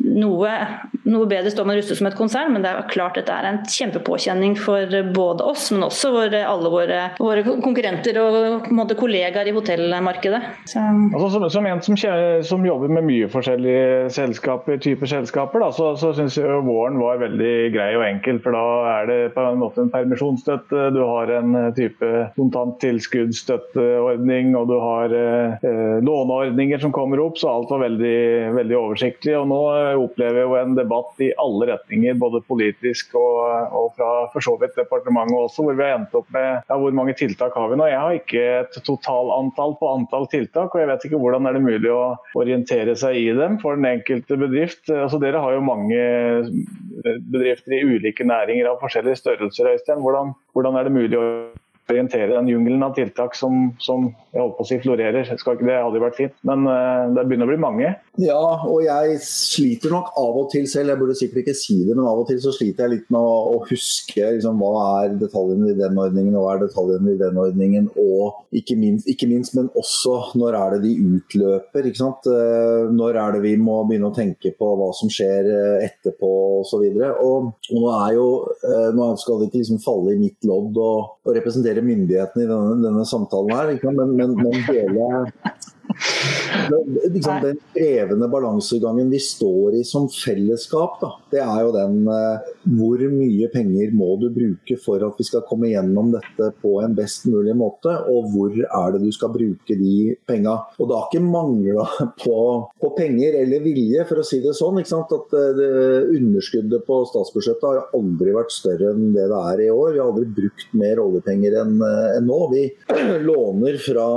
noe, 0.01 0.53
noe 1.12 1.27
bedre 1.30 1.51
står 1.53 1.68
man 1.68 1.77
rustet 1.80 2.00
som 2.00 2.10
et 2.10 2.18
konsern, 2.18 2.51
men 2.53 2.63
det 2.63 2.72
er 2.72 2.88
klart 2.91 3.18
dette 3.20 3.34
er 3.34 3.48
en 3.48 3.62
kjempepåkjenning 3.68 4.56
for 4.60 4.96
både 5.15 5.46
oss, 5.48 5.70
men 5.74 5.86
også 5.88 6.12
for 6.15 6.36
alle 6.38 6.72
våre, 6.72 7.00
våre 7.20 7.44
konkurrenter 7.48 8.18
og 8.22 8.70
måte, 8.75 8.98
kollegaer 9.00 9.48
i 9.48 9.56
hotellmarkedet. 9.56 10.41
Altså, 10.75 11.30
som, 11.34 11.48
som, 11.50 11.68
en 11.68 11.82
som, 11.84 11.98
som, 11.98 12.65
jobber 12.65 12.91
med 12.98 13.08
mye 13.08 13.30
forskjellige 13.32 14.12
selskaper, 14.13 14.80
typer 14.84 15.10
selskaper, 15.10 15.63
da, 15.63 15.72
så, 15.75 15.91
så 16.00 16.12
syns 16.18 16.38
jeg 16.38 16.62
våren 16.68 17.00
var 17.01 17.22
veldig 17.22 17.53
grei 17.74 17.89
og 17.98 18.06
enkel. 18.06 18.41
For 18.44 18.56
da 18.56 18.65
er 18.96 19.10
det 19.10 19.20
på 19.36 19.46
en 19.46 19.62
måte 19.62 19.86
en 19.86 19.94
permisjonsstøtte, 19.94 20.89
du 20.96 21.01
har 21.01 21.32
en 21.39 21.58
type 21.77 22.12
kontant 22.38 22.77
tilskuddsstøtteordning, 22.84 24.53
og 24.60 24.70
du 24.72 24.77
har 24.82 25.15
eh, 25.15 25.98
låneordninger 26.06 26.82
som 26.84 26.94
kommer 26.96 27.24
opp, 27.24 27.39
så 27.41 27.51
alt 27.56 27.72
var 27.74 27.86
veldig, 27.88 28.20
veldig 28.58 28.77
oversiktlig. 28.77 29.36
Og 29.39 29.50
nå 29.51 29.62
opplever 30.01 30.44
jeg 30.44 30.50
jo 30.50 30.60
en 30.60 30.77
debatt 30.77 31.00
debatt 31.01 31.22
i 31.22 31.31
alle 31.38 31.67
retninger, 31.74 32.13
både 32.20 32.41
politisk 32.48 33.15
og, 33.15 33.74
og 33.74 33.93
fra 33.98 34.10
for 34.34 34.41
så 34.43 34.55
vidt 34.60 34.75
departementet 34.77 35.38
også, 35.38 35.63
hvor 35.63 35.75
vi 35.77 35.84
har 35.84 35.98
endt 35.98 36.15
opp 36.15 36.29
med 36.34 36.62
ja, 36.67 36.77
hvor 36.77 36.91
mange 36.91 37.15
tiltak 37.17 37.55
har 37.55 37.70
vi 37.70 37.79
nå. 37.79 37.88
Jeg 37.89 38.00
har 38.00 38.17
ikke 38.17 38.43
et 38.62 38.77
totalantall 38.86 39.75
på 39.79 39.91
antall 39.96 40.27
tiltak, 40.31 40.74
og 40.74 40.81
jeg 40.81 40.89
vet 40.91 41.05
ikke 41.08 41.22
hvordan 41.22 41.48
er 41.48 41.58
det 41.58 41.63
mulig 41.65 41.91
å 41.91 42.15
orientere 42.38 42.96
seg 42.96 43.17
i 43.17 43.27
dem 43.38 43.60
for 43.62 43.75
den 43.77 43.89
enkelte 43.89 44.38
bedrift. 44.39 44.88
Altså, 44.89 45.20
dere 45.22 45.41
har 45.41 45.55
jo 45.55 45.65
mange 45.65 46.01
bedrifter 47.01 47.77
i 47.77 47.84
ulike 47.88 48.27
næringer 48.27 48.72
av 48.72 48.81
forskjellige 48.81 49.22
størrelser, 49.22 49.74
Øystein. 49.74 50.01
Hvordan, 50.03 50.36
hvordan 50.55 50.77
er 50.77 50.88
det 50.88 50.96
mulig 50.96 51.20
å 51.20 51.27
orientere 51.89 52.35
den 52.35 52.50
jungelen 52.51 52.83
av 52.85 52.95
tiltak 52.95 53.35
som, 53.38 53.71
som 53.81 54.09
jeg 54.31 54.39
holdt 54.41 54.57
på 54.57 54.65
å 54.65 54.69
si 54.69 54.79
florerer. 54.83 55.27
Ikke 55.31 55.57
det 55.59 55.77
hadde 55.77 56.01
vært 56.03 56.19
fint, 56.19 56.35
men 56.47 56.65
uh, 56.69 57.09
det 57.15 57.25
begynner 57.27 57.50
å 57.50 57.51
bli 57.51 57.61
mange. 57.61 57.91
Ja, 58.21 58.39
og 58.67 58.81
jeg 58.85 59.17
sliter 59.25 59.93
nok 59.93 60.11
av 60.19 60.39
og 60.43 60.50
til 60.53 60.67
selv, 60.71 60.93
jeg 60.93 61.01
burde 61.01 61.17
sikkert 61.19 61.43
ikke 61.43 61.57
si 61.57 61.77
det, 61.88 61.95
men 61.95 62.07
av 62.07 62.21
og 62.23 62.29
til 62.29 62.39
så 62.43 62.53
sliter 62.55 62.85
jeg 62.85 62.93
litt 62.95 63.11
med 63.13 63.19
å, 63.19 63.35
å 63.55 63.61
huske 63.69 64.33
liksom, 64.38 64.61
hva 64.61 64.85
er 65.03 65.17
detaljene 65.21 65.71
i 65.71 65.77
den 65.79 66.00
ordningen, 66.00 66.38
og 66.38 66.45
hva 66.45 66.55
er 66.55 66.63
detaljene 66.65 67.15
i 67.15 67.19
den 67.21 67.39
ordningen, 67.41 67.89
og 68.00 68.57
ikke 68.61 68.77
minst, 68.79 69.09
ikke 69.11 69.29
minst, 69.31 69.55
men 69.57 69.71
også 69.79 70.17
når 70.39 70.59
er 70.59 70.75
det 70.75 70.81
de 70.85 70.93
utløper. 71.17 71.89
ikke 71.89 72.03
sant? 72.03 72.27
Uh, 72.27 72.91
når 72.91 73.19
er 73.21 73.38
det 73.38 73.43
vi 73.45 73.55
må 73.59 73.81
begynne 73.89 74.11
å 74.11 74.15
tenke 74.15 74.53
på 74.57 74.71
hva 74.77 74.91
som 74.95 75.09
skjer 75.11 75.47
eh, 75.51 75.85
etterpå 75.85 76.29
osv. 76.61 76.83
Og, 76.83 77.51
og 77.51 77.81
nå 77.81 77.91
er 77.95 78.15
jo, 78.15 78.25
nå 78.95 79.07
skal 79.19 79.39
det 79.39 79.50
ikke 79.50 79.61
liksom 79.61 79.79
falle 79.83 80.13
i 80.13 80.19
mitt 80.19 80.47
lodd 80.47 80.77
å 80.79 80.91
representere 81.31 81.70
myndighetene 81.79 82.43
i 82.43 82.49
denne, 82.49 82.73
denne 82.83 83.05
samtalen 83.07 83.53
her, 83.55 83.71
men, 83.95 84.11
men, 84.19 84.35
men 84.35 84.57
hele 84.67 84.91
liksom, 87.13 87.41
den 87.41 87.60
krevende 87.74 88.27
balansegangen 88.31 89.10
vi 89.10 89.19
står 89.19 89.79
i 89.79 89.83
som 89.88 90.07
fellesskap, 90.12 91.00
da, 91.01 91.12
det 91.31 91.41
er 91.43 91.63
jo 91.65 91.74
den 91.75 92.01
eh, 92.12 92.51
hvor 92.77 93.01
mye 93.12 93.50
penger 93.53 93.93
må 93.98 94.15
du 94.21 94.29
bruke 94.33 94.77
for 94.81 95.03
at 95.05 95.19
vi 95.19 95.25
skal 95.27 95.45
komme 95.48 95.71
gjennom 95.71 96.12
dette 96.13 96.51
på 96.62 96.77
en 96.83 96.95
best 96.98 97.27
mulig 97.29 97.55
måte, 97.57 97.93
og 98.12 98.31
hvor 98.33 98.55
er 98.55 98.95
det 98.95 99.03
du 99.03 99.12
skal 99.15 99.33
bruke 99.33 99.77
de 99.77 100.15
penga. 100.27 100.57
Og 100.79 100.89
det 100.89 100.98
har 100.98 101.10
ikke 101.10 101.24
mangla 101.25 101.88
på, 102.21 102.38
på, 102.81 102.91
penger 102.98 103.39
eller 103.41 103.63
vilje, 103.63 104.05
for 104.10 104.21
å 104.21 104.27
si 104.27 104.41
det 104.43 104.55
sånn. 104.57 104.79
At 104.81 105.36
eh, 105.38 105.51
det, 105.57 105.69
Underskuddet 106.21 106.86
på 106.88 107.01
statsbudsjettet 107.10 107.65
har 107.65 107.95
aldri 107.98 108.33
vært 108.36 108.53
større 108.53 108.91
enn 108.93 109.12
det 109.15 109.27
det 109.31 109.41
er 109.51 109.63
i 109.65 109.69
år. 109.74 109.93
Vi 109.93 110.01
har 110.01 110.12
aldri 110.12 110.27
brukt 110.41 110.74
mer 110.77 111.01
oljepenger 111.03 111.57
enn, 111.63 111.75
eh, 111.86 112.17
enn 112.17 112.27
nå. 112.29 112.39
Vi 112.51 112.63
låner 113.29 113.79
fra, 113.81 114.07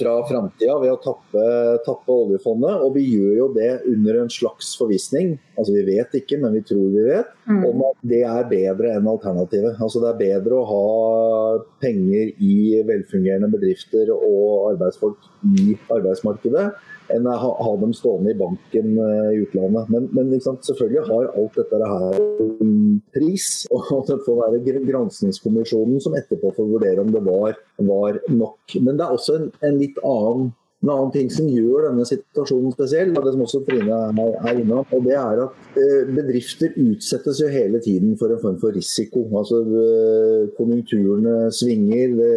fra 0.00 0.16
framtida 0.28 0.78
ved 0.82 0.94
å 0.94 1.00
tappe, 1.10 1.44
tappe 1.86 2.14
oljefondet, 2.14 2.82
og 2.84 2.94
vi 2.94 3.04
gjør 3.10 3.34
jo 3.40 3.48
det 3.56 3.70
under 3.90 4.22
en 4.22 4.32
slags 4.32 4.72
forvisning, 4.78 5.34
altså 5.58 5.74
vi 5.74 5.84
vet 5.88 6.14
ikke, 6.20 6.38
men 6.42 6.54
vi 6.58 6.62
tror 6.70 6.86
vi 6.94 7.06
vet, 7.08 7.32
mm. 7.50 7.64
om 7.68 7.84
at 7.90 8.06
det 8.12 8.22
er 8.28 8.48
bedre 8.50 8.94
enn 8.96 9.10
alternativet. 9.10 9.80
Altså 9.80 10.04
Det 10.04 10.12
er 10.12 10.22
bedre 10.22 10.60
å 10.60 10.68
ha 10.70 10.84
penger 11.82 12.32
i 12.38 12.80
velfungerende 12.86 13.50
bedrifter 13.52 14.14
og 14.14 14.70
arbeidsfolk 14.72 15.28
i 15.58 15.74
arbeidsmarkedet 15.90 16.70
enn 17.14 17.26
å 17.26 17.36
ha, 17.40 17.70
dem 17.80 17.92
stående 17.96 18.30
i 18.34 18.38
banken 18.38 18.94
eh, 19.00 19.30
i 19.34 19.40
utlandet. 19.44 19.90
Men, 19.92 20.08
men 20.16 20.30
liksom, 20.34 20.60
selvfølgelig 20.66 21.06
har 21.08 21.28
alt 21.40 21.58
dette 21.58 21.90
her 21.92 22.20
en 22.62 22.76
pris. 23.16 23.48
Og 23.74 24.06
det 24.08 24.20
får 24.26 24.40
være 24.44 24.78
granskingskommisjonen 24.86 26.02
som 26.04 26.16
etterpå 26.18 26.54
får 26.56 26.70
vurdere 26.74 27.04
om 27.04 27.12
det 27.14 27.24
var, 27.26 27.58
var 27.90 28.20
nok. 28.30 28.78
Men 28.78 28.98
det 28.98 29.06
er 29.06 29.18
også 29.18 29.38
en, 29.38 29.50
en 29.66 29.80
litt 29.80 29.98
annen 30.06 30.50
en 30.80 30.90
annen 30.94 31.10
ting 31.12 31.28
som 31.32 31.48
gjør 31.48 31.90
denne 31.90 32.06
situasjonen 32.08 32.72
spesiell, 32.72 33.12
og 33.12 33.26
det 33.26 33.34
som 33.34 33.44
også 33.44 33.60
Trine 33.66 33.98
er 34.16 34.60
innom, 34.62 34.86
og 34.88 35.04
det 35.04 35.16
er 35.18 35.42
at 35.44 35.76
eh, 35.76 36.08
bedrifter 36.08 36.72
utsettes 36.80 37.42
jo 37.42 37.50
hele 37.52 37.82
tiden 37.84 38.16
for 38.20 38.32
en 38.32 38.40
form 38.40 38.56
for 38.62 38.72
risiko. 38.76 39.26
Altså 39.42 39.60
eh, 39.60 40.48
Konjunkturene 40.56 41.50
svinger, 41.52 42.16
det, 42.16 42.32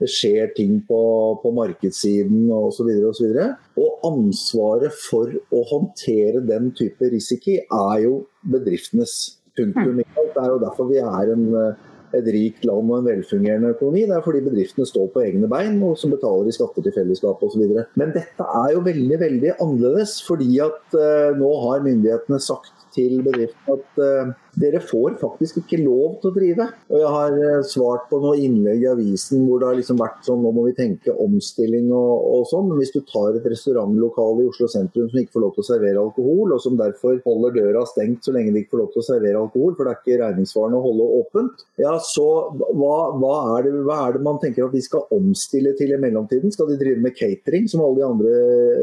det 0.00 0.08
skjer 0.08 0.54
ting 0.56 0.78
på, 0.88 1.02
på 1.42 1.52
markedssiden 1.58 2.48
osv. 2.56 2.88
Og, 3.10 3.22
og, 3.36 3.84
og 3.84 4.08
ansvaret 4.08 4.96
for 4.96 5.36
å 5.52 5.62
håndtere 5.74 6.40
den 6.48 6.72
type 6.78 7.12
risiko 7.12 7.60
er 7.60 8.02
jo 8.06 8.18
bedriftenes. 8.56 9.38
Punktum. 9.52 9.98
Det 10.00 10.40
er 10.40 10.46
jo 10.48 10.60
derfor 10.62 10.86
vi 10.88 10.96
er 10.96 11.28
en 11.34 11.42
et 12.18 12.28
rikt 12.34 12.66
land 12.68 12.90
og 12.90 13.00
en 13.00 13.08
velfungerende 13.08 13.72
økonomi. 13.74 14.04
Det 14.08 14.16
er 14.16 14.24
fordi 14.24 14.44
bedriftene 14.44 14.88
står 14.88 15.08
på 15.14 15.24
egne 15.24 15.50
bein 15.50 15.78
og 15.86 15.96
som 16.00 16.12
betaler 16.14 16.50
i 16.50 16.54
skatter 16.54 16.84
til 16.84 16.96
fellesskapet 16.96 17.48
osv. 17.48 17.74
Men 18.00 18.14
dette 18.16 18.48
er 18.62 18.74
jo 18.74 18.84
veldig 18.86 19.18
veldig 19.22 19.54
annerledes, 19.56 20.18
fordi 20.26 20.50
at 20.64 20.96
uh, 20.98 21.32
nå 21.38 21.50
har 21.66 21.84
myndighetene 21.86 22.40
sagt 22.42 22.86
til 22.96 23.20
bedriftene 23.24 23.78
at 23.78 24.02
uh, 24.02 24.32
dere 24.60 24.82
får 24.84 25.16
faktisk 25.20 25.62
ikke 25.62 25.80
lov 25.80 26.18
til 26.20 26.28
å 26.28 26.34
drive. 26.36 26.66
Og 26.92 26.98
Jeg 27.00 27.12
har 27.14 27.36
eh, 27.40 27.62
svart 27.64 28.08
på 28.10 28.18
noen 28.20 28.42
innlegg 28.42 28.84
i 28.84 28.90
avisen 28.90 29.46
hvor 29.46 29.62
det 29.62 29.70
har 29.70 29.78
liksom 29.78 30.00
vært 30.00 30.20
sånn 30.26 30.42
nå 30.44 30.52
må 30.52 30.66
vi 30.66 30.74
tenke 30.76 31.14
omstilling 31.24 31.88
og, 31.88 32.12
og 32.36 32.44
sånn. 32.50 32.68
Men 32.68 32.80
hvis 32.82 32.92
du 32.92 33.00
tar 33.08 33.38
et 33.38 33.48
restaurantlokale 33.48 34.44
i 34.44 34.50
Oslo 34.50 34.68
sentrum 34.68 35.08
som 35.08 35.20
ikke 35.22 35.36
får 35.38 35.44
lov 35.46 35.54
til 35.56 35.64
å 35.64 35.68
servere 35.70 36.02
alkohol, 36.02 36.52
og 36.52 36.60
som 36.64 36.76
derfor 36.76 37.20
holder 37.24 37.56
døra 37.56 37.84
stengt 37.88 38.26
så 38.26 38.34
lenge 38.36 38.52
de 38.52 38.62
ikke 38.62 38.74
får 38.74 38.82
lov 38.82 38.90
til 38.92 39.02
å 39.02 39.06
servere 39.08 39.40
alkohol, 39.40 39.72
for 39.78 39.88
det 39.88 39.94
er 39.94 40.02
ikke 40.02 40.20
regningssvarende 40.20 40.80
å 40.80 40.84
holde 40.84 41.08
åpent, 41.22 41.64
ja 41.80 41.94
så 42.04 42.28
hva, 42.52 42.96
hva, 43.16 43.32
er 43.56 43.66
det, 43.66 43.72
hva, 43.86 43.98
er 44.04 44.16
det, 44.16 44.22
man 44.26 44.40
tenker 44.42 44.66
at 44.66 44.76
de 44.76 44.84
skal 44.84 45.08
omstille 45.14 45.72
til 45.78 45.94
i 45.94 46.00
mellomtiden? 46.00 46.52
Skal 46.52 46.68
de 46.68 46.78
drive 46.80 47.00
med 47.00 47.16
catering 47.16 47.68
som 47.70 47.84
alle 47.84 48.02
de 48.02 48.06
andre 48.06 48.36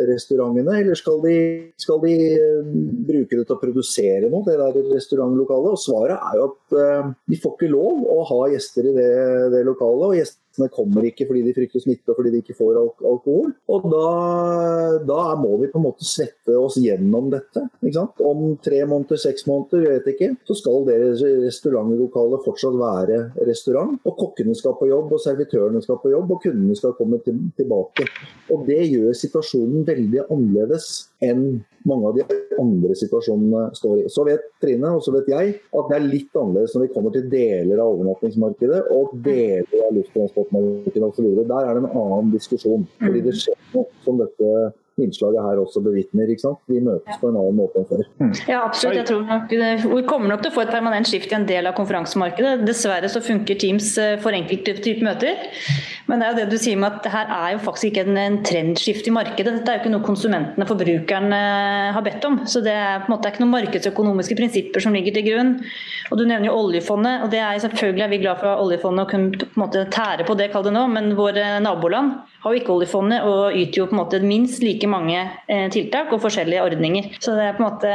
restaurantene, 0.10 0.80
eller 0.82 0.98
skal 0.98 1.22
de, 1.22 1.38
skal 1.80 2.02
de 2.02 2.16
eh, 2.34 2.74
bruke 3.10 3.38
det 3.38 3.46
til 3.46 3.56
å 3.58 3.62
produsere 3.62 4.32
noe, 4.32 4.46
det 4.48 4.58
der 4.58 4.94
restaurantlokalet? 4.96 5.59
Lokalet. 5.60 5.74
Og 5.76 5.80
svaret 5.80 6.18
er 6.18 6.38
jo 6.38 6.50
at 6.50 6.78
uh, 6.78 7.16
de 7.30 7.40
får 7.40 7.56
ikke 7.56 7.72
lov 7.72 8.06
å 8.10 8.22
ha 8.30 8.44
gjester 8.54 8.90
i 8.90 8.94
det, 8.96 9.10
det 9.54 9.66
lokalet. 9.68 10.06
og 10.06 10.16
Gjestene 10.18 10.70
kommer 10.74 11.06
ikke 11.08 11.28
fordi 11.30 11.44
de 11.46 11.54
frykter 11.56 11.84
smitte 11.84 12.12
og 12.12 12.20
fordi 12.20 12.34
de 12.34 12.42
ikke 12.44 12.58
får 12.58 12.80
al 12.80 12.90
alkohol. 13.12 13.52
Og 13.70 13.88
da, 13.92 14.06
da, 15.08 15.20
må 15.40 15.58
vi 15.62 15.70
på 15.72 15.80
en 15.80 15.88
måte 15.88 16.08
svette 16.08 16.56
oss 16.58 16.80
gjennom 16.82 17.30
dette. 17.32 17.66
Om 18.20 18.58
tre 18.64 18.82
måneder, 18.86 19.20
seks 19.20 19.48
måneder, 19.50 20.00
vet 20.00 20.10
ikke, 20.14 20.32
så 20.48 20.58
skal 20.58 20.88
det 20.90 20.98
restaurantlokalet 21.46 22.46
fortsatt 22.48 22.80
være 22.80 23.22
restaurant. 23.48 24.00
Og 24.06 24.18
kokkene 24.20 24.58
skal 24.58 24.78
på 24.80 24.90
jobb, 24.90 25.14
og 25.16 25.24
servitørene 25.24 25.84
skal 25.86 26.02
på 26.02 26.14
jobb, 26.14 26.36
og 26.36 26.44
kundene 26.44 26.78
skal 26.78 26.96
komme 26.98 27.22
til 27.26 27.40
tilbake. 27.60 28.08
Og 28.54 28.66
det 28.68 28.82
gjør 28.90 29.16
situasjonen 29.18 29.88
veldig 29.88 30.26
annerledes 30.28 31.09
enn 31.26 31.60
mange 31.88 32.10
av 32.10 32.18
de 32.18 32.24
andre 32.60 32.96
situasjonene 32.98 33.70
står 33.78 34.02
i. 34.02 34.06
Så 34.12 34.26
vet 34.28 34.44
Trine 34.64 34.92
og 34.98 35.04
så 35.06 35.14
vet 35.16 35.30
jeg 35.32 35.56
at 35.60 35.90
det 35.92 35.98
er 35.98 36.06
litt 36.08 36.36
annerledes 36.36 36.76
når 36.76 36.86
vi 36.86 36.92
kommer 36.96 37.16
til 37.16 37.30
deler 37.32 37.80
av 37.80 37.94
overnattingsmarkedet 37.94 38.82
og 38.96 39.16
deler 39.26 39.88
av 39.88 39.96
lufttransportmarkedet 39.98 41.08
osv. 41.10 41.30
Der 41.40 41.58
er 41.64 41.74
det 41.80 41.84
en 41.86 42.04
annen 42.04 42.34
diskusjon. 42.36 42.86
Fordi 43.00 43.24
det 43.26 43.36
skjer 43.40 43.60
noe 43.74 44.04
som 44.06 44.20
dette 44.22 44.54
innslaget 45.06 45.46
her 45.46 45.62
også 45.62 45.84
bevitner. 45.86 46.30
ikke 46.30 46.46
sant? 46.46 46.62
Vi 46.70 46.82
møtes 46.84 47.20
på 47.22 47.32
en 47.32 47.40
annen 47.40 47.58
måte 47.60 47.82
enn 47.82 47.90
før. 47.90 48.06
Mm. 48.22 48.34
Ja, 48.50 48.64
absolutt. 48.64 49.00
Jeg 49.00 49.08
tror 49.10 49.26
nok, 49.28 49.54
Vi 49.96 50.06
kommer 50.10 50.34
nok 50.34 50.44
til 50.44 50.52
å 50.52 50.58
få 50.58 50.66
et 50.66 50.74
permanent 50.74 51.10
skift 51.10 51.32
i 51.34 51.38
en 51.38 51.48
del 51.50 51.70
av 51.70 51.78
konferansemarkedet. 51.78 52.66
Dessverre 52.68 53.12
så 53.12 53.22
funker 53.24 53.60
Teams 53.60 53.92
eh, 54.02 54.18
for 54.24 54.36
enkelte 54.36 54.78
typer 54.80 55.08
møter. 55.08 55.48
Men 56.10 56.22
det 56.22 56.26
er 56.26 56.34
jo 56.34 56.40
det 56.40 56.48
du 56.50 56.58
sier 56.62 56.80
med 56.80 56.98
at 56.98 57.10
her 57.14 57.32
er 57.36 57.52
jo 57.54 57.62
faktisk 57.68 57.92
ikke 57.92 58.06
en, 58.08 58.18
en 58.18 58.40
trendskift 58.46 59.08
i 59.08 59.14
markedet. 59.14 59.54
Dette 59.60 59.72
er 59.72 59.78
jo 59.78 59.84
ikke 59.84 59.94
noe 59.94 60.06
konsumentene, 60.06 60.66
forbrukerne, 60.70 61.42
har 61.94 62.06
bedt 62.06 62.26
om. 62.26 62.40
Så 62.50 62.64
det 62.66 62.74
er 62.74 63.04
på 63.04 63.12
en 63.12 63.16
måte 63.16 63.30
ikke 63.30 63.44
noen 63.44 63.54
markedsøkonomiske 63.54 64.38
prinsipper 64.40 64.84
som 64.84 64.96
ligger 64.98 65.16
til 65.16 65.28
grunn. 65.30 65.54
Og 66.10 66.18
Du 66.18 66.26
nevner 66.26 66.50
jo 66.50 66.58
oljefondet, 66.64 67.26
og 67.26 67.30
det 67.34 67.44
er 67.44 67.62
selvfølgelig 67.62 68.06
er 68.06 68.14
vi 68.14 68.22
glad 68.24 68.42
for 68.42 68.64
oljefondet 68.66 69.06
å 69.06 69.12
kunne 69.12 69.44
på 69.44 69.48
en 69.54 69.64
måte 69.64 69.86
tære 69.94 70.26
på 70.28 70.36
det, 70.40 70.50
kall 70.54 70.66
det 70.66 70.74
nå, 70.74 70.88
men 70.92 71.14
våre 71.18 71.60
naboland 71.64 72.18
har 72.40 72.54
jo 72.54 72.62
ikke 72.62 72.72
oljefondet 72.72 73.26
og 73.28 73.56
yter 73.58 73.82
jo 73.82 73.88
på 73.90 73.96
en 73.96 74.00
måte 74.00 74.22
minst 74.24 74.64
like 74.64 74.88
mange 74.88 75.18
eh, 75.20 75.66
tiltak 75.74 76.14
og 76.16 76.22
forskjellige 76.24 76.64
ordninger. 76.64 77.10
Så 77.20 77.36
det 77.36 77.50
er 77.50 77.58
på 77.58 77.64
en 77.64 77.68
måte 77.68 77.92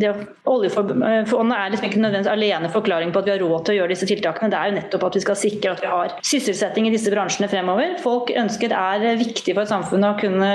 det, 0.00 0.12
Oljefondet 0.50 1.54
er 1.54 1.70
liksom 1.70 1.86
ikke 1.86 2.00
nødvendigvis 2.02 2.32
alene 2.32 2.70
forklaring 2.72 3.12
på 3.14 3.20
at 3.20 3.28
vi 3.28 3.32
har 3.32 3.42
råd 3.44 3.64
til 3.64 3.74
å 3.74 3.78
gjøre 3.78 3.92
disse 3.94 4.08
tiltakene. 4.08 4.50
Det 4.50 4.58
er 4.58 4.70
jo 4.70 4.76
nettopp 4.76 5.04
at 5.06 5.16
vi 5.16 5.22
skal 5.22 5.38
sikre 5.38 5.74
at 5.76 5.82
vi 5.84 5.90
har 5.92 6.14
sysselsetting 6.26 6.88
i 6.88 6.92
disse 6.92 7.12
bransjene 7.12 7.48
fremover. 7.52 7.94
Folk 8.02 8.32
ønsker 8.34 8.74
er 8.74 9.04
viktig 9.20 9.54
for 9.54 9.62
et 9.62 9.70
samfunn 9.70 10.08
å 10.08 10.12
kunne 10.18 10.50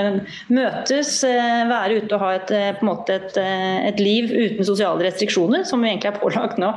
møtes, 0.52 1.12
eh, 1.24 1.62
være 1.70 2.02
ute 2.02 2.18
og 2.18 2.24
ha 2.26 2.30
et, 2.36 2.52
eh, 2.52 2.72
på 2.76 2.84
en 2.84 2.90
måte 2.92 3.16
et, 3.16 3.40
et 3.40 4.02
liv 4.02 4.30
uten 4.30 4.68
sosiale 4.68 5.06
restriksjoner, 5.08 5.64
som 5.66 5.82
vi 5.82 5.90
egentlig 5.90 6.12
er 6.12 6.20
pålagt 6.20 6.60
nå 6.62 6.74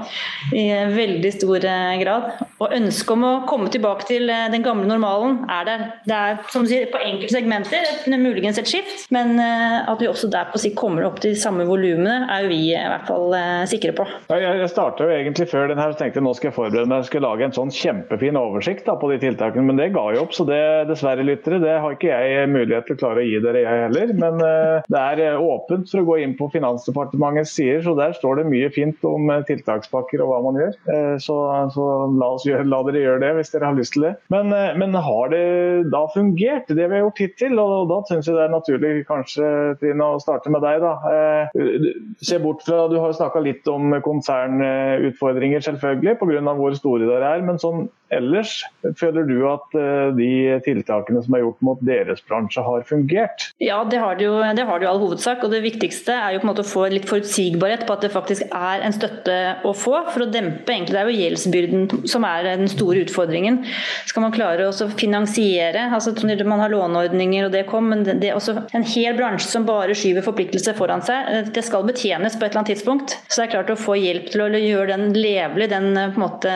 i 0.56 0.66
veldig 0.96 1.34
stor 1.36 1.68
grad. 2.00 2.32
Og 2.58 2.78
ønsket 2.80 3.16
om 3.18 3.28
å 3.28 3.36
komme 3.50 3.70
tilbake 3.74 4.08
til 4.08 4.30
den 4.30 4.64
gamle 4.64 4.88
normalen 4.88 5.44
er 5.52 5.68
der. 5.68 5.86
Det 6.08 6.16
er 6.16 6.39
som 6.54 6.66
du 6.66 6.72
sier, 6.72 6.88
på 6.92 7.02
enkelte 7.02 7.36
segmenter 7.36 7.86
et, 7.86 8.08
muligens 8.20 8.60
et 8.62 8.70
skift. 8.70 9.08
Men 9.14 9.38
at 9.40 10.00
vi 10.02 10.10
også 10.10 10.30
der 10.32 10.50
på 10.54 10.62
sikt 10.62 10.78
kommer 10.80 11.06
opp 11.08 11.20
til 11.24 11.34
de 11.36 11.40
samme 11.40 11.66
volumene, 11.68 12.26
er 12.32 12.46
jo 12.46 12.52
vi 12.52 12.60
i 12.72 12.78
hvert 12.78 13.08
fall 13.08 13.34
sikre 13.70 13.94
på. 13.98 14.06
Jeg 14.32 14.70
starta 14.72 15.08
jo 15.08 15.14
egentlig 15.14 15.50
før 15.52 15.70
den 15.72 15.82
her, 15.82 15.94
og 15.94 16.00
tenkte 16.00 16.24
nå 16.24 16.34
skal 16.38 16.50
jeg 16.50 16.58
forberede 16.58 16.90
meg. 16.90 17.04
Jeg 17.04 17.10
skal 17.12 17.26
lage 17.26 17.48
en 17.48 17.56
sånn 17.56 17.74
kjempefin 17.74 18.40
oversikt 18.40 18.88
da, 18.88 18.96
på 19.00 19.12
de 19.12 19.20
tiltakene, 19.22 19.66
men 19.68 19.80
det 19.80 19.92
ga 19.96 20.06
jo 20.16 20.24
opp. 20.26 20.36
Så 20.36 20.46
det 20.50 20.62
dessverre, 20.90 21.26
lyttere, 21.26 21.62
det 21.64 21.78
har 21.84 21.96
ikke 21.96 22.12
jeg 22.12 22.52
mulighet 22.52 22.88
til 22.90 22.98
å 22.98 23.02
klare 23.04 23.24
å 23.24 23.28
gi 23.28 23.40
dere, 23.44 23.64
jeg 23.66 23.84
heller. 23.86 24.14
Men 24.20 24.44
det 24.90 25.04
er 25.04 25.40
åpent 25.40 25.90
for 25.92 26.04
å 26.04 26.08
gå 26.12 26.20
inn 26.24 26.36
på 26.40 26.50
Finansdepartementets 26.54 27.54
sider, 27.58 27.84
så 27.86 27.96
der 27.98 28.16
står 28.18 28.42
det 28.42 28.50
mye 28.52 28.70
fint 28.74 29.04
om 29.08 29.32
tiltakspakker 29.48 30.24
og 30.24 30.32
hva 30.32 30.40
man 30.48 30.60
gjør. 30.62 30.76
Så, 31.22 31.38
så 31.76 31.88
la, 32.20 32.32
gjøre, 32.46 32.68
la, 32.70 32.82
dere 32.88 33.04
gjøre 33.04 33.24
det 33.26 33.34
hvis 33.40 33.54
dere 33.54 33.72
har 33.72 33.78
lyst 33.78 33.96
til 33.98 34.08
det. 34.08 34.16
Men, 34.34 34.54
men 34.80 34.98
har 35.00 35.34
det 35.34 35.44
da 35.94 36.06
fungert, 36.14 36.29
det 36.36 36.88
vi 36.88 36.96
har 36.96 37.04
gjort 37.04 37.22
hittil? 37.24 37.60
Og 37.60 37.90
da 37.90 38.00
syns 38.10 38.28
jeg 38.28 38.38
det 38.38 38.46
er 38.46 38.54
naturlig 38.54 38.92
kanskje 39.08 39.52
Trine, 39.82 40.08
å 40.16 40.22
starte 40.22 40.52
med 40.54 40.62
deg. 40.66 40.82
da. 40.84 40.94
Se 42.22 42.40
bort 42.40 42.64
fra, 42.66 42.88
Du 42.90 42.98
har 43.00 43.14
snakka 43.14 43.42
litt 43.44 43.68
om 43.68 43.94
konsernutfordringer, 44.06 45.62
selvfølgelig, 45.66 46.18
pga. 46.20 46.56
hvor 46.60 46.76
store 46.76 47.08
dere 47.10 47.36
er. 47.38 47.42
Men 47.46 47.60
sånn 47.62 47.90
ellers, 48.16 48.60
føler 49.00 49.28
du 49.28 49.38
at 49.50 49.76
de 50.18 50.32
tiltakene 50.66 51.22
som 51.26 51.36
er 51.36 51.44
gjort 51.44 51.64
mot 51.66 51.82
deres 51.86 52.24
bransje, 52.28 52.64
har 52.64 52.84
fungert? 52.88 53.50
Ja, 53.62 53.82
det 53.88 54.00
har 54.02 54.18
det 54.20 54.28
jo, 54.28 54.38
det 54.56 54.66
har 54.68 54.80
det 54.80 54.88
jo 54.88 54.92
all 54.92 55.02
hovedsak. 55.04 55.44
og 55.44 55.54
Det 55.54 55.62
viktigste 55.64 56.16
er 56.16 56.36
jo 56.36 56.42
på 56.42 56.48
en 56.48 56.52
måte 56.52 56.66
å 56.66 56.70
få 56.70 56.88
litt 56.92 57.08
forutsigbarhet 57.10 57.86
på 57.88 57.96
at 57.96 58.06
det 58.06 58.12
faktisk 58.14 58.48
er 58.50 58.86
en 58.86 58.96
støtte 58.96 59.38
å 59.68 59.74
få, 59.78 59.96
for 60.14 60.26
å 60.26 60.30
dempe 60.32 60.74
egentlig 60.74 60.96
det 60.96 61.02
er 61.02 61.10
jo 61.10 61.20
gjeldsbyrden 61.20 62.10
som 62.10 62.26
er 62.28 62.48
den 62.48 62.72
store 62.72 63.04
utfordringen. 63.06 63.62
Skal 64.10 64.26
man 64.26 64.36
klare 64.36 64.70
å 64.70 64.90
finansiere, 65.00 65.88
altså 65.94 66.16
man 66.50 66.64
har 66.64 66.74
låneordninger 66.74 67.48
og 67.48 67.54
det 67.54 67.66
kom, 67.70 67.90
men 67.92 68.06
det 68.08 68.32
er 68.32 68.38
også 68.38 68.56
en 68.76 68.86
hel 68.88 69.18
bransje 69.18 69.50
som 69.52 69.68
bare 69.68 69.96
skyver 69.98 70.26
forpliktelser 70.26 70.78
foran 70.78 71.04
seg. 71.06 71.52
Det 71.54 71.64
skal 71.66 71.86
betjenes 71.88 72.38
på 72.38 72.46
et 72.46 72.52
eller 72.52 72.64
annet 72.64 72.74
tidspunkt. 72.74 73.16
Så 73.28 73.42
det 73.42 73.48
er 73.48 73.54
klart 73.58 73.74
å 73.74 73.80
få 73.80 73.98
hjelp 74.00 74.30
til 74.34 74.46
å 74.46 74.50
gjøre 74.50 74.96
den 74.96 75.14
levelig, 75.18 75.70
den, 75.72 75.92
måte, 76.20 76.54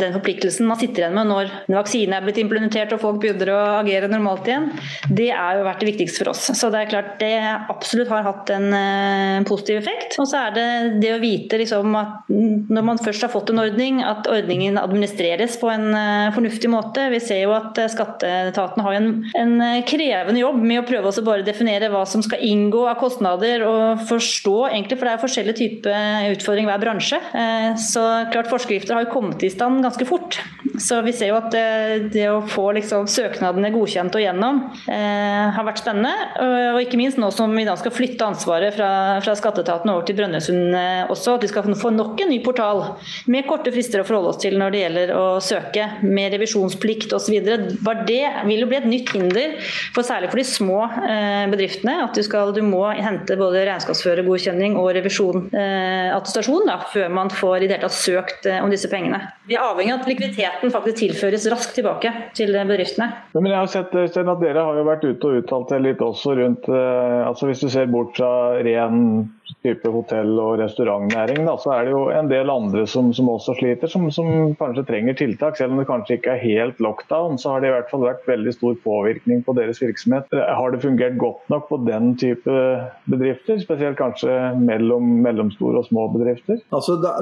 den 0.00 0.16
forpliktelsen 0.16 0.68
man 0.68 0.80
sitter 0.80 0.87
igjen 0.96 1.16
med 1.16 1.28
når 1.28 1.50
vaksine 1.72 2.16
er 2.16 2.24
blitt 2.24 2.40
implementert 2.40 2.92
og 2.94 3.02
folk 3.02 3.20
begynner 3.22 3.52
å 3.52 3.58
agere 3.82 4.08
normalt 4.10 4.48
igjen, 4.48 4.68
det 5.12 5.28
er 5.34 5.58
jo 5.58 5.66
vært 5.66 5.82
det 5.82 5.88
viktigste 5.90 6.22
for 6.22 6.32
oss. 6.32 6.46
Så 6.56 6.70
det 6.72 6.82
er 6.82 6.90
klart 6.92 7.14
det 7.20 7.34
absolutt 7.68 8.10
har 8.12 8.26
hatt 8.26 8.52
en 8.54 8.68
uh, 8.72 9.46
positiv 9.48 9.80
effekt. 9.80 10.16
Og 10.20 10.28
så 10.30 10.44
er 10.46 10.56
det 10.56 10.66
det 11.02 11.12
å 11.14 11.20
vite 11.22 11.60
liksom, 11.60 11.96
at 11.98 12.28
når 12.28 12.86
man 12.86 13.00
først 13.02 13.26
har 13.26 13.32
fått 13.32 13.52
en 13.52 13.62
ordning, 13.62 14.00
at 14.04 14.28
ordningen 14.30 14.80
administreres 14.80 15.58
på 15.60 15.70
en 15.72 15.88
uh, 15.94 16.30
fornuftig 16.34 16.70
måte. 16.72 17.08
Vi 17.12 17.20
ser 17.24 17.44
jo 17.44 17.54
at 17.56 17.78
uh, 17.80 17.88
skatteetaten 17.92 18.84
har 18.84 18.98
en, 18.98 19.10
en, 19.38 19.56
krevende 19.88 20.40
jobb 20.40 20.58
med 20.62 20.82
å 20.82 20.86
prøve 20.86 21.10
å 21.10 21.26
bare 21.26 21.46
definere 21.46 21.90
hva 21.92 22.04
som 22.08 22.22
skal 22.24 22.42
inngå 22.44 22.84
av 22.88 22.98
kostnader, 23.00 23.64
og 23.66 24.04
forstå 24.08 24.56
egentlig, 24.70 24.98
for 24.98 25.08
det 25.08 25.14
er 25.14 25.22
forskjellige 25.22 25.58
typer 25.58 26.32
utfordringer 26.34 26.70
hver 26.72 26.82
bransje. 26.82 27.18
Så 27.82 28.02
klart 28.32 28.50
forskrifter 28.50 28.96
har 28.96 29.06
jo 29.06 29.12
kommet 29.12 29.42
i 29.46 29.50
stand 29.52 29.82
ganske 29.84 30.06
fort. 30.08 30.38
Så 30.82 31.00
vi 31.06 31.14
ser 31.16 31.32
jo 31.32 31.38
at 31.38 31.52
det, 31.52 32.26
å 32.30 32.42
få 32.48 32.70
liksom, 32.76 33.08
søknadene 33.10 33.72
godkjent 33.74 34.14
og 34.14 34.22
gjennom 34.22 34.60
har 34.88 35.66
vært 35.66 35.82
spennende. 35.82 36.12
Og 36.74 36.80
ikke 36.82 36.98
minst 37.00 37.18
nå 37.20 37.30
som 37.34 37.52
vi 37.56 37.66
da 37.66 37.74
skal 37.78 37.94
flytte 37.94 38.26
ansvaret 38.26 38.76
fra, 38.76 38.90
fra 39.24 39.34
skatteetaten 39.38 39.90
over 39.92 40.06
til 40.06 40.18
Brønnøysund 40.18 40.76
eh, 40.76 41.10
også, 41.10 41.36
at 41.36 41.44
vi 41.44 41.50
skal 41.50 41.68
få 41.78 41.92
nok 41.94 42.20
en 42.22 42.30
ny 42.32 42.38
portal 42.44 42.82
med 43.30 43.46
korte 43.48 43.72
frister 43.74 44.02
å 44.02 44.06
forholde 44.08 44.32
oss 44.32 44.40
til 44.42 44.58
når 44.60 44.74
det 44.74 44.82
gjelder 44.82 45.12
å 45.16 45.24
søke, 45.44 45.86
med 46.02 46.34
revisjonsplikt 46.34 47.14
osv. 47.16 47.36
Det 47.42 48.22
vil 48.48 48.62
jo 48.62 48.68
bli 48.70 48.78
et 48.78 48.88
nytt 48.88 49.12
hinder, 49.14 49.56
for 49.94 50.06
særlig 50.06 50.30
for 50.32 50.40
de 50.40 50.46
små 50.48 50.80
eh, 51.04 51.44
bedriftene. 51.52 51.98
At 52.06 52.16
du, 52.16 52.22
skal, 52.26 52.52
du 52.56 52.62
må 52.66 52.84
hente 52.94 53.38
både 53.38 53.64
regnskapsførergodkjenning 53.68 54.78
og 54.80 54.92
revisjon, 54.98 55.48
eh, 55.52 56.14
før 56.88 57.10
man 57.12 57.30
får 57.32 57.64
i 57.64 57.68
det 57.68 57.78
hele 57.78 57.88
tatt 57.88 57.98
søkt 57.98 58.48
eh, 58.48 58.60
om 58.62 58.72
disse 58.72 58.90
pengene. 58.90 59.20
Vi 59.48 59.56
er 59.56 59.64
avhengig 59.64 59.94
av 59.94 60.02
at 60.02 60.10
likviditeten 60.10 60.67
faktisk 60.74 61.00
tilføres 61.00 61.46
raskt 61.52 61.74
tilbake 61.78 62.12
til 62.38 62.52
bedriftene. 62.54 63.10
Men 63.36 63.50
jeg 63.52 63.58
har 63.58 63.72
sett 63.72 63.94
at 63.94 64.42
Dere 64.42 64.64
har 64.66 64.78
jo 64.78 64.86
vært 64.86 65.06
ute 65.06 65.30
og 65.30 65.42
uttalt 65.42 65.72
dere 65.72 65.86
litt 65.88 66.04
også 66.04 66.36
rundt 66.38 66.68
eh, 66.70 67.20
altså 67.26 67.48
Hvis 67.48 67.64
du 67.64 67.68
ser 67.72 67.90
bort 67.90 68.16
fra 68.18 68.30
ren 68.64 69.28
type 69.64 69.90
hotell- 69.92 70.40
og 70.42 70.58
restaurantnæring, 70.60 71.42
da, 71.46 71.54
så 71.60 71.72
er 71.74 71.86
det 71.86 71.94
jo 71.94 72.02
en 72.14 72.30
del 72.30 72.50
andre 72.52 72.84
som, 72.90 73.10
som 73.16 73.30
også 73.32 73.56
sliter, 73.58 73.90
som, 73.90 74.08
som, 74.14 74.54
kanskje 74.58 74.86
trenger 74.88 75.16
tiltak. 75.18 75.58
Selv 75.58 75.74
om 75.74 75.82
det 75.82 75.88
kanskje 75.88 76.18
ikke 76.18 76.34
er 76.34 76.42
helt 76.44 76.82
lockdown, 76.84 77.38
så 77.40 77.54
har 77.54 77.62
det 77.62 77.70
i 77.70 77.74
hvert 77.76 77.90
fall 77.92 78.06
vært 78.06 78.28
veldig 78.28 78.54
stor 78.56 78.78
påvirkning 78.84 79.42
på 79.46 79.54
deres 79.58 79.80
virksomhet. 79.82 80.28
Har 80.32 80.74
det 80.74 80.82
fungert 80.84 81.18
godt 81.20 81.52
nok 81.52 81.68
på 81.70 81.80
den 81.86 82.12
type 82.20 82.58
bedrifter, 83.10 83.60
spesielt 83.62 83.98
kanskje 84.00 84.34
mellom 84.60 85.08
mellomstore 85.24 85.82
og 85.82 85.88
små 85.88 86.08
bedrifter? 86.14 86.60
Altså, 86.74 86.98
det, 87.02 87.14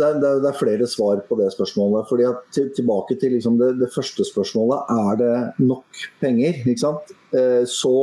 det, 0.00 0.12
det, 0.24 0.50
er 0.50 0.58
flere 0.58 0.88
svar 0.90 1.22
på 1.28 1.38
det 1.40 1.50
spørsmålet. 1.54 2.08
fordi 2.08 2.28
at 2.28 2.44
til, 2.54 2.68
Tilbake 2.80 3.16
til 3.20 3.34
liksom 3.34 3.58
det, 3.60 3.90
første 3.94 4.24
spørsmålet, 4.24 4.92
er 4.94 5.16
det 5.20 5.34
nok 5.66 6.04
penger? 6.22 6.60
ikke 6.64 6.80
sant? 6.80 7.16
Eh, 7.32 7.64
så 7.66 7.96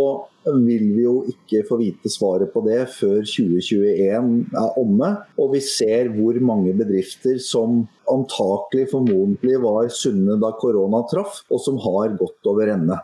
vil 0.48 0.86
vi 0.96 1.04
jo 1.04 1.18
ikke 1.28 1.64
få 1.68 1.78
vite 1.82 2.10
svaret 2.12 2.54
på 2.54 2.62
det 2.64 2.80
før 2.94 3.20
2021 3.28 4.56
er 4.56 4.80
omme. 4.80 5.12
Og 5.36 5.54
vi 5.56 5.62
ser 5.64 6.12
hvor 6.16 6.40
mange 6.44 6.76
bedrifter 6.78 7.40
som 7.44 7.84
antakelig 8.08 8.88
formodentlig 8.94 9.58
var 9.60 9.90
sunne 9.92 10.38
da 10.40 10.54
korona 10.60 11.04
traff, 11.12 11.42
og 11.52 11.60
som 11.60 11.80
har 11.84 12.16
gått 12.20 12.48
over 12.48 12.72
ende. 12.72 12.96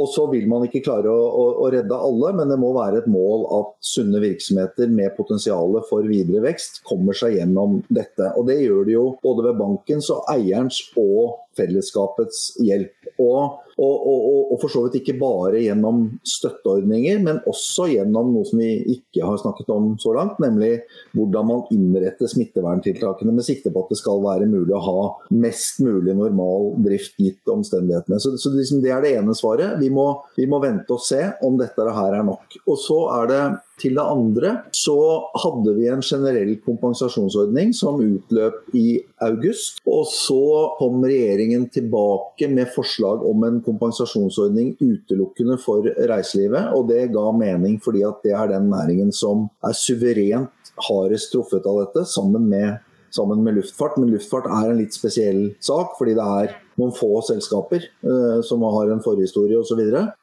Og 0.00 0.08
så 0.08 0.24
vil 0.30 0.46
man 0.48 0.64
ikke 0.64 0.80
klare 0.86 1.12
å, 1.12 1.24
å, 1.28 1.44
å, 1.60 1.68
redde 1.74 1.98
alle, 2.06 2.32
men 2.38 2.48
det 2.48 2.56
må 2.60 2.70
være 2.72 3.02
et 3.02 3.10
mål 3.12 3.44
at 3.58 3.74
sunne 3.84 4.22
virksomheter 4.24 4.88
med 4.88 5.12
potensial 5.18 5.76
for 5.90 6.08
videre 6.08 6.40
vekst 6.46 6.80
kommer 6.88 7.16
seg 7.16 7.36
gjennom 7.36 7.82
dette. 7.92 8.30
Og 8.38 8.48
det 8.48 8.62
gjør 8.62 8.88
de 8.88 8.96
jo 8.96 9.06
både 9.24 9.50
ved 9.50 9.60
bankens 9.60 10.08
og 10.14 10.24
eierens 10.32 10.80
og 10.96 11.42
fellesskapets 11.58 12.54
hjelp. 12.64 12.96
Og, 13.20 13.60
og, 13.82 14.06
og, 14.08 14.52
og, 14.52 14.58
for 14.62 14.72
så 14.72 14.82
vidt 14.84 15.00
ikke 15.00 15.16
bare 15.20 15.62
gjennom 15.62 16.04
støtteordninger, 16.28 17.18
men 17.24 17.40
også 17.50 17.88
gjennom 17.90 18.30
noe 18.34 18.46
som 18.46 18.60
vi 18.62 18.70
ikke 18.94 19.24
har 19.26 19.40
snakket 19.40 19.72
om 19.74 19.92
så 20.02 20.14
langt, 20.16 20.38
nemlig 20.42 20.84
hvordan 21.16 21.48
man 21.48 21.64
innretter 21.74 22.30
smitteverntiltakene 22.30 23.34
med 23.34 23.46
sikte 23.46 23.72
på 23.72 23.84
at 23.84 23.92
det 23.92 23.98
skal 24.00 24.22
være 24.24 24.50
mulig 24.50 24.76
å 24.76 24.84
ha 24.86 24.98
mest 25.34 25.82
mulig 25.82 26.14
normal 26.18 26.72
drift 26.84 27.18
gitt 27.22 27.50
omstendighetene. 27.50 28.20
Så, 28.22 28.36
så 28.38 28.54
liksom 28.54 28.84
det 28.84 28.94
er 28.94 29.04
det 29.04 29.16
ene 29.18 29.34
svaret. 29.36 29.78
Vi 29.82 29.90
må, 29.92 30.06
vi 30.38 30.46
må 30.50 30.62
vente 30.62 30.94
og 30.94 31.02
se 31.02 31.24
om 31.42 31.58
dette 31.60 31.88
her 31.92 32.18
er 32.20 32.26
nok. 32.26 32.60
Og 32.66 32.78
så 32.80 33.00
er 33.18 33.30
det 33.32 33.42
til 33.82 33.96
det 33.98 34.04
andre 34.04 34.52
så 34.76 34.96
hadde 35.42 35.74
vi 35.76 35.88
en 35.90 36.04
generell 36.04 36.52
kompensasjonsordning 36.64 37.72
som 37.76 38.00
utløp 38.02 38.76
i 38.78 39.00
august. 39.26 39.82
Og 39.88 40.06
så 40.10 40.42
kom 40.78 41.02
regjeringen 41.04 41.66
tilbake 41.74 42.48
med 42.52 42.70
forslag 42.74 43.24
om 43.26 43.44
en 43.48 43.60
kompensasjonsordning 43.66 44.76
utelukkende 44.80 45.58
for 45.62 45.86
reiselivet. 46.12 46.70
Og 46.76 46.88
det 46.92 47.10
ga 47.14 47.26
mening 47.36 47.78
fordi 47.82 48.06
at 48.06 48.22
det 48.24 48.36
er 48.38 48.54
den 48.54 48.70
næringen 48.72 49.12
som 49.14 49.48
er 49.66 49.76
suverent 49.76 50.72
hardest 50.88 51.34
truffet 51.34 51.66
av 51.68 51.82
dette, 51.82 52.06
sammen 52.08 52.48
med 52.48 52.80
sammen 53.12 53.42
med 53.44 53.58
luftfart. 53.58 53.98
Men 54.00 54.12
luftfart 54.14 54.48
er 54.48 54.70
en 54.70 54.78
litt 54.80 54.96
spesiell 54.96 55.50
sak, 55.60 55.96
fordi 55.98 56.16
det 56.16 56.28
er 56.40 56.54
noen 56.80 56.92
få 56.96 57.20
selskaper 57.26 57.84
eh, 57.84 58.38
som 58.46 58.62
har 58.66 58.92
en 58.92 59.02
forhistorie 59.04 59.58
osv. 59.58 59.80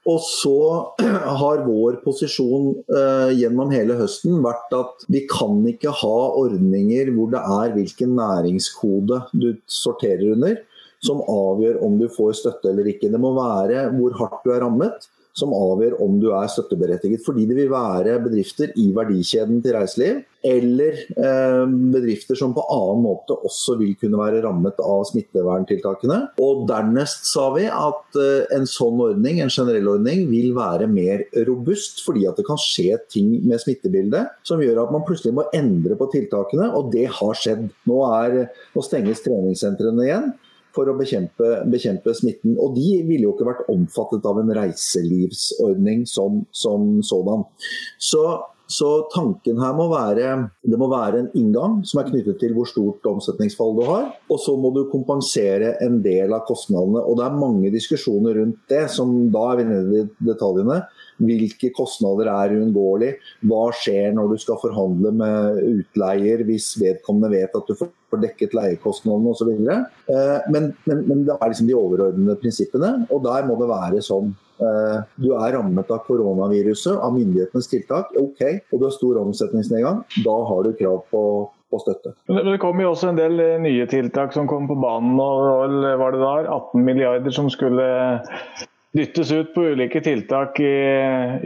Og, 0.09 0.21
så 0.23 0.55
og 0.59 1.05
så 1.05 1.05
har 1.41 1.63
vår 1.65 1.99
posisjon 2.05 2.71
eh, 2.85 3.35
gjennom 3.39 3.73
hele 3.73 3.97
høsten 3.99 4.41
vært 4.45 4.73
at 4.77 5.05
vi 5.11 5.25
kan 5.29 5.61
ikke 5.69 5.93
ha 6.01 6.17
ordninger 6.39 7.13
hvor 7.15 7.31
det 7.33 7.43
er 7.59 7.75
hvilken 7.77 8.17
næringskode 8.19 9.23
du 9.33 9.51
sorterer 9.69 10.33
under, 10.33 10.57
som 11.05 11.21
avgjør 11.23 11.79
om 11.85 11.95
du 11.99 12.09
får 12.11 12.35
støtte 12.41 12.73
eller 12.73 12.89
ikke. 12.91 13.11
Det 13.11 13.21
må 13.21 13.31
være 13.37 13.87
hvor 13.95 14.17
hardt 14.19 14.43
du 14.45 14.53
er 14.55 14.63
rammet 14.65 15.07
som 15.37 15.53
avgjør 15.55 15.99
om 16.03 16.17
du 16.21 16.31
er 16.35 16.49
støtteberettiget. 16.51 17.23
Fordi 17.25 17.45
det 17.49 17.57
vil 17.57 17.71
være 17.71 18.17
bedrifter 18.23 18.73
i 18.79 18.89
verdikjeden 18.95 19.61
til 19.63 19.75
reiseliv, 19.77 20.23
eller 20.39 20.95
eh, 21.19 21.63
bedrifter 21.93 22.37
som 22.39 22.53
på 22.55 22.63
annen 22.71 23.01
måte 23.03 23.35
også 23.35 23.75
vil 23.81 23.91
kunne 23.99 24.19
være 24.21 24.39
rammet 24.45 24.79
av 24.79 25.03
smitteverntiltakene. 25.09 26.19
Og 26.43 26.63
dernest 26.69 27.27
sa 27.27 27.49
vi 27.55 27.65
at 27.67 28.19
eh, 28.19 28.47
en 28.55 28.67
sånn 28.69 29.01
ordning, 29.03 29.41
en 29.43 29.51
generell 29.51 29.91
ordning, 29.95 30.25
vil 30.31 30.53
være 30.57 30.87
mer 30.91 31.25
robust, 31.49 32.03
fordi 32.05 32.25
at 32.29 32.39
det 32.39 32.47
kan 32.47 32.59
skje 32.59 33.01
ting 33.11 33.33
med 33.43 33.59
smittebildet 33.61 34.31
som 34.47 34.63
gjør 34.63 34.85
at 34.85 34.93
man 34.95 35.03
plutselig 35.07 35.35
må 35.35 35.47
endre 35.55 35.99
på 35.99 36.07
tiltakene, 36.13 36.71
og 36.75 36.93
det 36.95 37.09
har 37.19 37.35
skjedd. 37.37 37.67
Nå, 37.89 38.03
er, 38.07 38.45
nå 38.75 38.85
stenges 38.85 39.25
treningssentrene 39.25 40.07
igjen 40.07 40.31
for 40.79 40.91
å 40.91 40.95
bekjempe, 40.99 41.55
bekjempe, 41.69 42.15
smitten. 42.15 42.55
Og 42.55 42.77
de 42.79 43.01
ville 43.03 43.27
jo 43.27 43.35
ikke 43.35 43.49
vært 43.51 43.67
omfattet 43.71 44.23
av 44.29 44.39
en 44.39 44.53
reiselivsordning 44.55 46.07
som, 46.07 46.45
som 46.55 46.95
sådan. 47.03 47.43
Så, 47.99 48.23
Så 48.69 48.85
tanken 49.09 49.57
her 49.57 49.71
må 49.73 49.87
være 49.89 50.27
det 50.61 50.77
må 50.77 50.85
være 50.91 51.23
en 51.23 51.29
inngang 51.33 51.79
som 51.89 52.03
er 52.03 52.09
knyttet 52.11 52.37
til 52.37 52.51
hvor 52.53 52.67
stort 52.69 53.07
omsetningsfall 53.09 53.73
du 53.79 53.81
har. 53.87 54.03
Og 54.29 54.37
så 54.43 54.53
må 54.61 54.69
du 54.75 54.83
kompensere 54.91 55.71
en 55.81 55.97
del 56.05 56.35
av 56.37 56.43
kostnadene. 56.45 57.01
Og 57.01 57.17
det 57.17 57.25
er 57.25 57.39
mange 57.41 57.71
diskusjoner 57.73 58.37
rundt 58.37 58.59
det, 58.69 58.83
som 58.93 59.31
da 59.33 59.47
er 59.49 59.57
vi 59.57 59.65
nede 59.71 60.03
i 60.03 60.07
detaljene. 60.29 60.83
Hvilke 61.19 61.71
kostnader 61.75 62.31
er 62.31 62.57
uunngåelig? 62.57 63.13
Hva 63.49 63.69
skjer 63.75 64.13
når 64.15 64.33
du 64.33 64.41
skal 64.41 64.59
forhandle 64.61 65.13
med 65.19 65.63
utleier 65.67 66.43
hvis 66.47 66.73
vedkommende 66.79 67.33
vet 67.35 67.55
at 67.55 67.69
du 67.69 67.75
får 67.77 68.21
dekket 68.23 68.55
leiekostnadene 68.57 69.33
osv. 69.33 69.51
Eh, 69.53 70.49
men, 70.53 70.71
men, 70.89 71.03
men 71.05 71.25
det 71.27 71.35
er 71.35 71.51
liksom 71.51 71.69
de 71.69 71.77
overordnede 71.77 72.37
prinsippene, 72.41 72.93
og 73.09 73.23
der 73.27 73.45
må 73.47 73.59
det 73.59 73.69
være 73.69 74.01
sånn 74.05 74.31
eh, 74.63 74.97
du 75.21 75.29
er 75.35 75.53
rammet 75.57 75.91
av 75.93 76.01
koronaviruset, 76.07 76.95
av 76.97 77.13
myndighetenes 77.17 77.69
tiltak, 77.71 78.11
ok, 78.17 78.43
og 78.71 78.79
du 78.79 78.87
har 78.87 78.97
stor 78.97 79.21
omsetningsnedgang, 79.21 80.03
da 80.25 80.35
har 80.49 80.65
du 80.65 80.73
krav 80.79 81.03
på, 81.13 81.23
og 81.69 81.83
støtte. 81.83 82.15
Men 82.33 82.47
det 82.49 82.57
kom 82.63 82.79
jo 82.81 82.95
også 82.95 83.11
en 83.11 83.19
del 83.19 83.37
eh, 83.43 83.59
nye 83.61 83.85
tiltak 83.89 84.33
som 84.33 84.49
kom 84.49 84.65
på 84.69 84.77
banen. 84.79 85.19
og 85.21 85.75
var 86.01 86.15
det 86.15 86.23
der 86.23 86.49
18 86.49 86.85
milliarder 86.85 87.35
som 87.35 87.49
skulle 87.53 87.85
dyttes 88.99 89.31
ut 89.31 89.51
på 89.55 89.63
ulike 89.73 90.01
tiltak 90.03 90.59
i, 90.63 90.73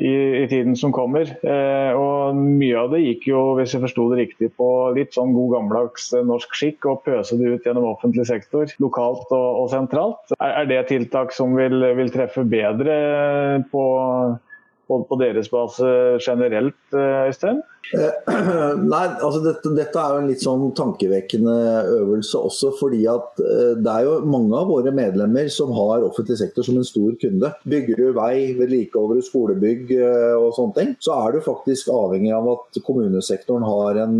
i, 0.01 0.13
i 0.41 0.45
tiden 0.51 0.75
som 0.79 0.93
kommer. 0.95 1.29
Eh, 1.45 1.91
og 1.97 2.37
Mye 2.37 2.77
av 2.79 2.93
det 2.93 3.03
gikk 3.03 3.27
jo, 3.29 3.41
hvis 3.59 3.75
jeg 3.75 3.83
forsto 3.83 4.07
det 4.11 4.21
riktig, 4.23 4.51
på 4.59 4.69
litt 4.97 5.15
sånn 5.15 5.35
god 5.35 5.53
gammeldags 5.55 6.09
eh, 6.13 6.25
norsk 6.27 6.55
skikk 6.57 6.87
å 6.89 6.97
pøse 7.05 7.37
det 7.39 7.51
ut 7.53 7.67
gjennom 7.67 7.89
offentlig 7.91 8.25
sektor, 8.29 8.71
lokalt 8.83 9.29
og, 9.31 9.49
og 9.63 9.69
sentralt. 9.73 10.33
Er, 10.39 10.63
er, 10.63 10.71
det 10.71 10.81
tiltak 10.89 11.35
som 11.35 11.55
vil, 11.59 11.77
vil 11.99 12.13
treffe 12.13 12.45
bedre 12.47 12.95
på, 13.73 13.85
på, 14.89 15.03
på 15.09 15.21
deres 15.21 15.51
base 15.53 15.93
generelt, 16.23 16.81
eh, 16.95 17.29
Øystein? 17.29 17.61
Eh, 17.91 18.33
nei, 18.93 19.03
altså 19.21 19.41
dette, 19.43 19.71
dette, 19.75 19.99
er 19.99 20.15
jo 20.15 20.21
en 20.21 20.29
litt 20.31 20.43
sånn 20.43 20.63
tankevekkende 20.77 21.55
øvelse 21.97 22.39
også, 22.47 22.71
fordi 22.79 23.03
at 23.11 23.41
eh, 23.43 23.73
det 23.83 23.91
er 23.91 24.07
jo 24.07 24.15
mange 24.29 24.55
av 24.57 24.69
våre 24.71 24.93
medlemmer 24.95 25.49
som 25.51 25.73
har 25.75 26.05
offentlig 26.05 26.39
sektor 26.39 26.65
som 26.65 26.79
en 26.79 26.87
stor 26.87 27.17
kunde. 27.21 27.51
Bygger 27.69 27.99
du 27.99 28.05
vei, 28.15 28.53
vedlikeholder 28.57 29.19
du 29.19 29.27
skolebygg 29.27 29.93
eh, 29.97 30.35
og 30.37 30.53
sånne 30.57 30.77
ting, 30.77 30.93
så 31.03 31.17
er 31.25 31.35
du 31.35 31.43
faktisk 31.45 31.91
avhengig 31.93 32.33
av 32.35 32.49
at 32.53 32.81
kommunesektoren 32.87 33.65
har 33.67 33.99
en, 34.05 34.15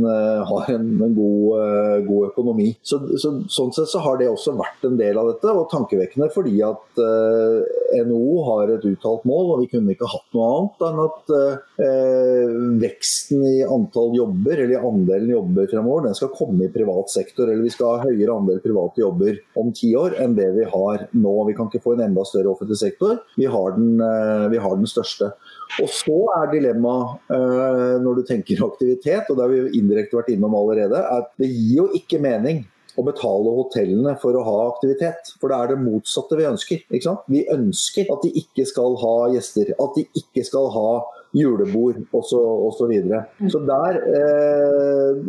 har 0.48 0.70
en, 0.74 0.90
en 1.06 1.16
god, 1.16 2.04
god, 2.08 2.30
økonomi. 2.32 2.70
Så, 2.86 3.00
så, 3.20 3.34
sånn 3.52 3.74
sett 3.76 3.92
så 3.92 4.02
har 4.04 4.20
det 4.20 4.30
også 4.32 4.56
vært 4.60 4.86
en 4.88 5.00
del 5.00 5.18
av 5.20 5.32
dette, 5.32 5.52
og 5.54 5.70
tankevekkende 5.72 6.30
fordi 6.34 6.60
at 6.66 7.00
uh, 7.00 7.64
NHO 8.04 8.44
har 8.48 8.74
et 8.74 8.86
uttalt 8.88 9.26
mål, 9.28 9.54
og 9.54 9.64
vi 9.64 9.70
kunne 9.72 9.94
ikke 9.94 10.10
hatt 10.10 10.36
noe 10.36 10.50
annet 10.58 10.86
enn 10.88 11.02
at 11.04 11.34
uh, 11.34 12.58
veksten 12.84 13.44
i 13.48 13.53
antall 13.62 14.16
jobber, 14.18 14.58
eller 14.58 14.74
i 14.74 14.80
andelen 14.90 15.30
jobber 15.36 15.68
fremover, 15.70 16.08
den 16.08 16.18
skal 16.18 16.32
komme 16.34 16.66
i 16.66 16.72
privat 16.74 17.12
sektor. 17.14 17.46
Eller 17.46 17.62
vi 17.66 17.74
skal 17.74 18.00
ha 18.00 18.08
høyere 18.08 18.34
andel 18.34 18.62
private 18.64 19.04
jobber 19.04 19.38
om 19.60 19.70
ti 19.76 19.92
år 20.00 20.18
enn 20.24 20.36
det 20.38 20.50
vi 20.58 20.66
har 20.72 21.06
nå. 21.12 21.36
Vi 21.50 21.56
kan 21.58 21.70
ikke 21.70 21.84
få 21.84 21.96
en 21.96 22.06
enda 22.08 22.26
større 22.28 22.54
offentlig 22.56 22.80
sektor. 22.82 23.22
Vi 23.38 23.46
har 23.46 23.78
den, 23.78 24.02
eh, 24.02 24.50
vi 24.54 24.62
har 24.64 24.76
den 24.80 24.90
største. 24.90 25.34
Og 25.82 25.90
så 25.90 26.20
er 26.40 26.52
dilemmaet 26.54 27.34
eh, 27.38 27.96
når 28.04 28.20
du 28.20 28.28
tenker 28.28 28.66
aktivitet, 28.72 29.30
og 29.30 29.38
det 29.38 29.46
har 29.46 29.54
vi 29.54 29.80
indirekte 29.80 30.20
vært 30.20 30.34
innom 30.34 30.58
allerede, 30.58 31.00
at 31.00 31.34
det 31.42 31.52
gir 31.54 31.84
jo 31.84 31.90
ikke 31.98 32.22
mening 32.24 32.66
å 33.00 33.06
betale 33.06 33.54
hotellene 33.58 34.14
for 34.22 34.38
å 34.38 34.44
ha 34.46 34.58
aktivitet. 34.68 35.34
For 35.42 35.50
det 35.50 35.58
er 35.58 35.74
det 35.74 35.82
motsatte 35.82 36.38
vi 36.38 36.48
ønsker. 36.50 36.86
Vi 36.92 37.44
ønsker 37.52 38.12
at 38.14 38.26
de 38.26 38.34
ikke 38.44 38.68
skal 38.70 38.98
ha 39.02 39.16
gjester, 39.34 39.74
at 39.74 39.98
de 39.98 40.06
ikke 40.20 40.46
skal 40.46 40.70
ha 40.76 40.90
julebord 41.34 42.00
osv. 42.12 42.30
Så, 42.30 42.40
og 42.40 42.72
så, 42.78 42.88
videre. 42.90 43.26
så 43.50 43.62
der, 43.68 44.00
eh, 44.20 45.20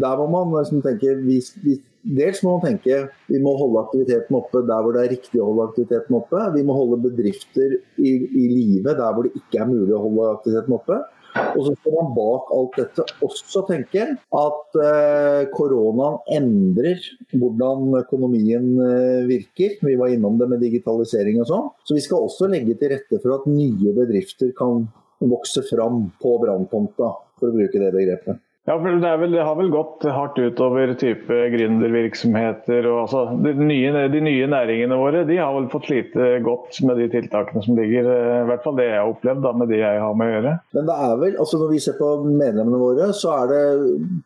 der 0.00 0.18
må 0.20 0.26
man 0.32 0.58
liksom 0.58 0.82
tenke 0.84 1.14
vi, 1.24 1.38
vi, 1.64 1.78
Dels 2.00 2.40
må 2.40 2.56
man 2.56 2.62
tenke 2.64 3.02
vi 3.28 3.38
må 3.44 3.52
holde 3.60 3.82
aktiviteten 3.84 4.36
oppe 4.38 4.62
der 4.64 4.80
hvor 4.80 4.96
det 4.96 5.02
er 5.04 5.10
riktig 5.12 5.40
å 5.40 5.50
holde 5.50 5.66
aktiviteten 5.68 6.16
oppe. 6.16 6.44
Vi 6.54 6.64
må 6.64 6.76
holde 6.78 7.02
bedrifter 7.04 7.76
i, 8.00 8.12
i 8.24 8.44
live 8.48 8.94
der 8.96 9.12
hvor 9.12 9.28
det 9.28 9.34
ikke 9.36 9.60
er 9.60 9.68
mulig 9.68 9.96
å 9.96 10.04
holde 10.06 10.30
aktiviteten 10.38 10.76
oppe. 10.78 11.00
Og 11.30 11.60
så 11.66 11.74
skal 11.76 11.94
man 11.94 12.14
bak 12.16 12.48
alt 12.56 12.78
dette 12.80 13.04
også 13.22 13.62
tenke 13.68 14.06
at 14.16 14.78
eh, 14.82 15.42
koronaen 15.54 16.18
endrer 16.40 17.04
hvordan 17.30 18.00
økonomien 18.00 18.72
eh, 18.86 19.28
virker. 19.28 19.76
Vi 19.84 19.98
var 20.00 20.14
innom 20.14 20.40
det 20.40 20.48
med 20.50 20.64
digitalisering 20.64 21.40
og 21.44 21.50
sånn. 21.50 21.68
Så 21.86 21.98
vi 21.98 22.04
skal 22.04 22.26
også 22.26 22.50
legge 22.50 22.74
til 22.80 22.94
rette 22.94 23.20
for 23.22 23.36
at 23.36 23.46
nye 23.50 23.94
bedrifter 23.96 24.50
kan 24.58 24.88
vokse 25.28 25.62
fram 25.68 26.06
på 26.22 26.36
branntomta, 26.40 27.10
for 27.40 27.50
å 27.50 27.56
bruke 27.56 27.80
det 27.82 27.92
begrepet. 27.92 28.40
Ja, 28.70 28.76
for 28.78 29.00
det, 29.02 29.16
vel, 29.18 29.32
det, 29.34 29.42
har 29.42 29.56
vel 29.58 29.70
gått 29.72 30.04
hardt 30.14 30.36
utover 30.38 30.92
type 30.94 31.36
gründervirksomheter. 31.50 32.86
og 32.86 32.98
altså, 33.00 33.22
de, 33.42 33.54
nye, 33.58 34.04
de, 34.12 34.20
nye, 34.22 34.46
næringene 34.46 34.98
våre 35.00 35.24
de 35.26 35.40
har 35.40 35.56
vel 35.56 35.66
fått 35.72 35.88
slite 35.88 36.28
godt 36.46 36.78
med 36.86 37.00
de 37.02 37.08
tiltakene 37.10 37.64
som 37.64 37.74
ligger. 37.74 38.06
Eh, 38.06 38.34
I 38.44 38.46
hvert 38.46 38.62
fall 38.62 38.76
det 38.78 38.86
jeg 38.86 39.00
har 39.00 39.10
opplevd 39.10 39.42
da, 39.42 39.52
med 39.58 39.72
de 39.74 39.80
jeg 39.80 40.04
har 40.04 40.14
med 40.14 40.30
å 40.30 40.36
gjøre. 40.36 40.52
Men 40.78 40.86
det 40.86 40.98
er 41.08 41.16
vel, 41.24 41.34
altså 41.42 41.60
Når 41.64 41.72
vi 41.72 41.80
ser 41.82 41.96
på 41.98 42.12
medlemmene 42.28 42.80
våre, 42.84 43.08
så 43.18 43.34
er 43.40 43.50
det 43.50 43.64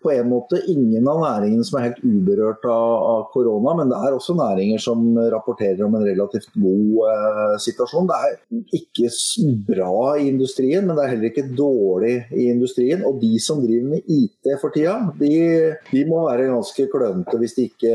på 0.04 0.12
en 0.12 0.28
måte 0.34 0.60
ingen 0.74 1.08
av 1.08 1.24
næringene 1.24 1.64
som 1.64 1.80
er 1.80 1.88
helt 1.88 2.04
uberørt 2.04 2.68
av, 2.68 3.24
korona. 3.32 3.78
Men 3.80 3.94
det 3.94 4.02
er 4.04 4.18
også 4.18 4.36
næringer 4.36 4.84
som 4.90 5.08
rapporterer 5.32 5.86
om 5.88 5.96
en 5.96 6.04
relativt 6.04 6.52
god 6.52 7.00
eh, 7.14 7.56
situasjon. 7.64 8.12
Det 8.12 8.20
er 8.28 8.78
ikke 8.82 9.08
bra 9.72 9.96
i 10.20 10.28
industrien, 10.28 10.84
men 10.84 11.00
det 11.00 11.08
er 11.08 11.14
heller 11.14 11.32
ikke 11.32 11.48
dårlig 11.56 12.18
i 12.28 12.50
industrien. 12.52 13.08
Og 13.08 13.24
de 13.24 13.38
som 13.40 13.64
driver 13.64 13.94
med 13.96 14.04
IT 14.04 14.33
IT 14.34 14.60
for 14.60 14.74
tida, 14.74 14.96
de, 15.20 15.30
de 15.90 16.04
må 16.08 16.24
være 16.28 16.50
ganske 16.50 16.88
klønete 16.92 17.38
hvis 17.40 17.54
de 17.56 17.68
ikke 17.70 17.92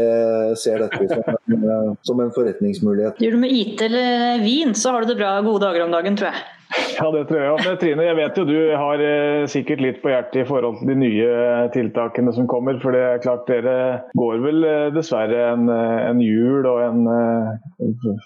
ser 0.59 0.85
dette 0.85 1.09
som 1.11 1.65
en, 1.67 1.97
som 2.07 2.23
en 2.23 2.31
forretningsmulighet. 2.35 3.19
Gjør 3.21 3.37
du 3.37 3.43
med 3.43 3.53
IT 3.53 3.83
eller 3.85 4.41
vin, 4.45 4.73
så 4.77 4.95
har 4.95 5.03
du 5.03 5.13
det 5.13 5.19
bra 5.19 5.35
gode 5.45 5.65
dager 5.67 5.85
om 5.85 5.93
dagen, 5.93 6.17
tror 6.19 6.33
jeg. 6.33 6.58
Ja, 6.69 7.07
det 7.11 7.23
tror 7.29 7.39
jeg. 7.41 7.61
Men 7.65 7.77
Trine, 7.81 8.05
jeg 8.05 8.17
vet 8.17 8.37
jo 8.37 8.43
du 8.45 8.57
har 8.77 9.01
eh, 9.01 9.45
sikkert 9.49 9.81
litt 9.81 10.01
på 10.03 10.11
hjertet 10.11 10.43
i 10.43 10.47
forhold 10.47 10.81
til 10.81 10.91
de 10.91 10.97
nye 10.99 11.29
tiltakene 11.73 12.33
som 12.35 12.49
kommer. 12.51 12.77
For 12.83 12.93
det 12.93 13.01
er 13.05 13.23
klart 13.23 13.47
dere 13.49 13.75
går 14.19 14.43
vel 14.43 14.67
eh, 14.67 14.89
dessverre 14.93 15.39
en, 15.53 15.69
eh, 15.73 16.01
en 16.09 16.21
jul 16.21 16.67
og 16.69 16.81
en 16.83 17.01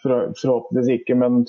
forhåpentligvis 0.04 0.92
ikke, 0.98 1.16
men 1.20 1.44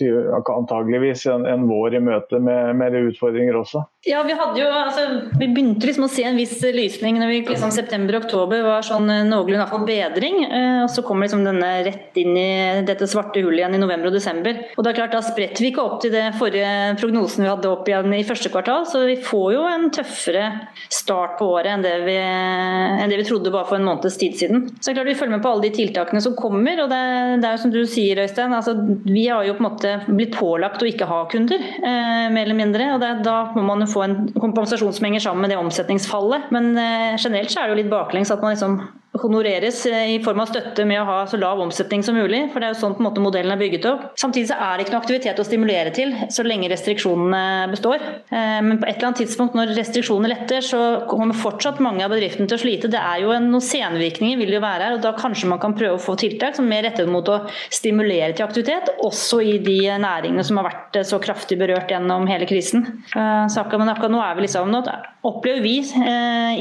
antageligvis 0.54 1.24
en, 1.33 1.46
en 1.48 1.64
vår 1.66 1.96
i 1.98 2.02
møte 2.04 2.38
med, 2.42 2.74
med 2.78 2.98
utfordringer 3.00 3.57
også. 3.59 3.83
Ja, 4.07 4.20
vi 4.26 4.37
hadde 4.37 4.61
jo, 4.61 4.68
altså, 4.68 5.04
vi 5.40 5.48
begynte 5.48 5.88
liksom 5.88 6.07
å 6.07 6.12
se 6.12 6.26
en 6.28 6.38
viss 6.38 6.59
lysning 6.76 7.18
når 7.18 7.33
vi 7.33 7.40
liksom 7.48 7.72
september-oktober 7.74 8.62
var 8.66 8.85
sånn 8.87 9.09
noenlunde 9.30 9.80
bedring. 9.88 10.42
Og 10.85 10.90
så 10.92 11.02
kommer 11.07 11.26
liksom 11.26 11.46
denne 11.46 11.70
rett 11.87 12.20
inn 12.20 12.37
i 12.37 12.85
dette 12.87 13.09
svarte 13.11 13.42
hullet 13.42 13.62
igjen 13.62 13.78
i 13.78 13.83
november 13.83 14.12
og 14.12 14.18
desember. 14.18 14.61
Og 14.76 14.85
det 14.85 14.92
er 14.92 15.00
klart 15.00 15.14
Da 15.14 15.22
spretter 15.24 15.62
vi 15.62 15.70
ikke 15.72 15.85
opp 15.85 16.00
til 16.02 16.12
det 16.12 16.26
forrige 16.37 16.84
prognosen 17.01 17.44
vi 17.44 17.51
hadde 17.51 17.70
opp 17.70 17.88
igjen 17.88 18.12
i 18.16 18.25
første 18.27 18.51
kvartal. 18.53 18.87
Så 18.88 19.05
vi 19.09 19.16
får 19.23 19.47
jo 19.55 19.64
en 19.68 19.88
tøffere 19.94 20.47
start 20.92 21.37
på 21.38 21.49
året 21.57 21.73
enn 21.75 21.85
det 21.85 21.94
vi, 22.07 22.16
enn 22.18 23.12
det 23.12 23.20
vi 23.20 23.27
trodde 23.29 23.53
bare 23.55 23.68
for 23.68 23.81
en 23.81 23.87
måneds 23.88 24.18
tid 24.20 24.38
siden. 24.40 24.66
Så 24.79 24.88
det 24.88 24.94
er 24.94 24.99
klart 25.01 25.12
Vi 25.12 25.18
følger 25.20 25.37
med 25.37 25.44
på 25.44 25.53
alle 25.53 25.66
de 25.68 25.75
tiltakene 25.77 26.23
som 26.25 26.37
kommer. 26.38 26.85
og 26.85 26.90
Det, 26.92 27.03
det 27.42 27.49
er 27.49 27.57
jo 27.57 27.62
som 27.64 27.75
du 27.75 27.81
sier, 27.90 28.23
Øystein. 28.25 28.57
Altså, 28.57 28.77
vi 29.05 29.27
har 29.29 29.44
jo 29.47 29.57
på 29.59 29.64
en 29.64 29.68
måte 29.68 29.94
blitt 30.09 30.37
pålagt 30.37 30.83
å 30.83 30.90
ikke 30.90 31.09
ha 31.11 31.23
kunder, 31.31 31.61
eh, 31.61 32.27
mer 32.35 32.44
eller 32.44 32.59
mindre. 32.59 32.90
og 32.94 33.01
det, 33.05 33.14
Da 33.25 33.38
må 33.55 33.64
man 33.66 33.85
jo 33.85 33.92
få 33.92 34.05
en 34.05 34.18
kompensasjon 34.35 34.92
som 34.92 35.09
henger 35.09 35.27
sammen 35.29 35.47
med 35.47 35.55
det 35.55 35.61
omsetningsfallet. 35.61 36.51
Men 36.55 36.77
eh, 36.77 37.16
generelt 37.16 37.51
så 37.51 37.62
er 37.62 37.68
det 37.68 37.77
jo 37.77 37.83
litt 37.83 37.92
baklengs 37.92 38.33
at 38.35 38.42
man 38.42 38.57
liksom 38.57 38.79
honoreres 39.22 39.87
eh, 39.87 40.14
i 40.16 40.18
form 40.22 40.42
av 40.42 40.50
støtte 40.50 40.85
med 40.88 41.00
å 41.00 41.07
ha 41.07 41.18
så 41.31 41.38
lav 41.38 41.61
omsetning 41.62 42.03
som 42.03 42.16
mulig. 42.18 42.48
for 42.53 42.61
Det 42.61 42.68
er 42.68 42.74
jo 42.74 42.81
sånn 42.81 42.96
på 42.96 43.03
en 43.03 43.09
måte 43.09 43.22
modellen 43.22 43.55
er 43.55 43.61
bygget 43.61 43.87
opp. 43.90 44.07
Samtidig 44.20 44.50
så 44.50 44.59
er 44.59 44.77
det 44.77 44.87
ikke 44.87 44.94
noe 44.96 45.03
aktivitet 45.05 45.40
å 45.40 45.46
stimulere 45.46 45.92
til 45.94 46.14
så 46.35 46.44
lenge 46.46 46.70
restriksjonene 46.72 47.70
består. 47.70 48.03
Eh, 48.35 48.59
men 48.66 48.81
på 48.81 48.88
et 48.88 48.96
eller 48.96 49.11
annet 49.11 49.22
tidspunkt 49.22 49.55
når 49.59 49.74
restriksjonene 49.79 50.33
letter, 50.33 50.64
så 50.66 50.83
kommer 51.11 51.38
fortsatt 51.38 51.83
mange 51.85 52.05
av 52.07 52.14
bedriftene 52.14 52.50
til 52.50 52.59
å 52.59 52.64
slite. 52.64 52.90
Det 52.90 53.00
er 53.00 53.22
jo 53.24 53.35
en, 53.37 53.50
Noen 53.55 53.62
senvirkninger 53.62 54.40
vil 54.40 54.57
jo 54.57 54.62
være 54.64 54.88
her, 54.88 54.96
og 54.96 55.05
da 55.05 55.14
kanskje 55.14 55.50
man 55.53 55.61
kan 55.62 55.77
prøve 55.79 55.98
å 55.98 56.03
få 56.03 56.16
tiltak 56.18 56.57
som 56.57 56.66
er 56.66 56.72
mer 56.72 56.87
rettet 56.88 57.11
mot 57.11 57.29
å 57.31 57.42
stimulere 57.72 58.33
til 58.35 58.46
aktivitet, 58.48 58.90
også 59.05 59.38
i 59.44 59.59
de 59.62 59.79
næringene 60.03 60.42
som 60.46 60.59
har 60.59 60.70
vært 60.72 60.98
eh, 60.98 61.07
så 61.07 61.20
kraftig 61.22 61.61
berørt 61.61 61.92
gjennom 61.92 62.27
hele 62.27 62.48
krisen. 62.50 62.87
Så 63.14 63.61
akkurat, 63.61 63.87
akkurat 63.92 64.12
nå 64.12 64.20
er 64.24 64.35
vi 64.37 64.46
liksom, 64.46 64.72
nå 64.72 64.81
opplever 65.24 65.62
vi 65.64 65.77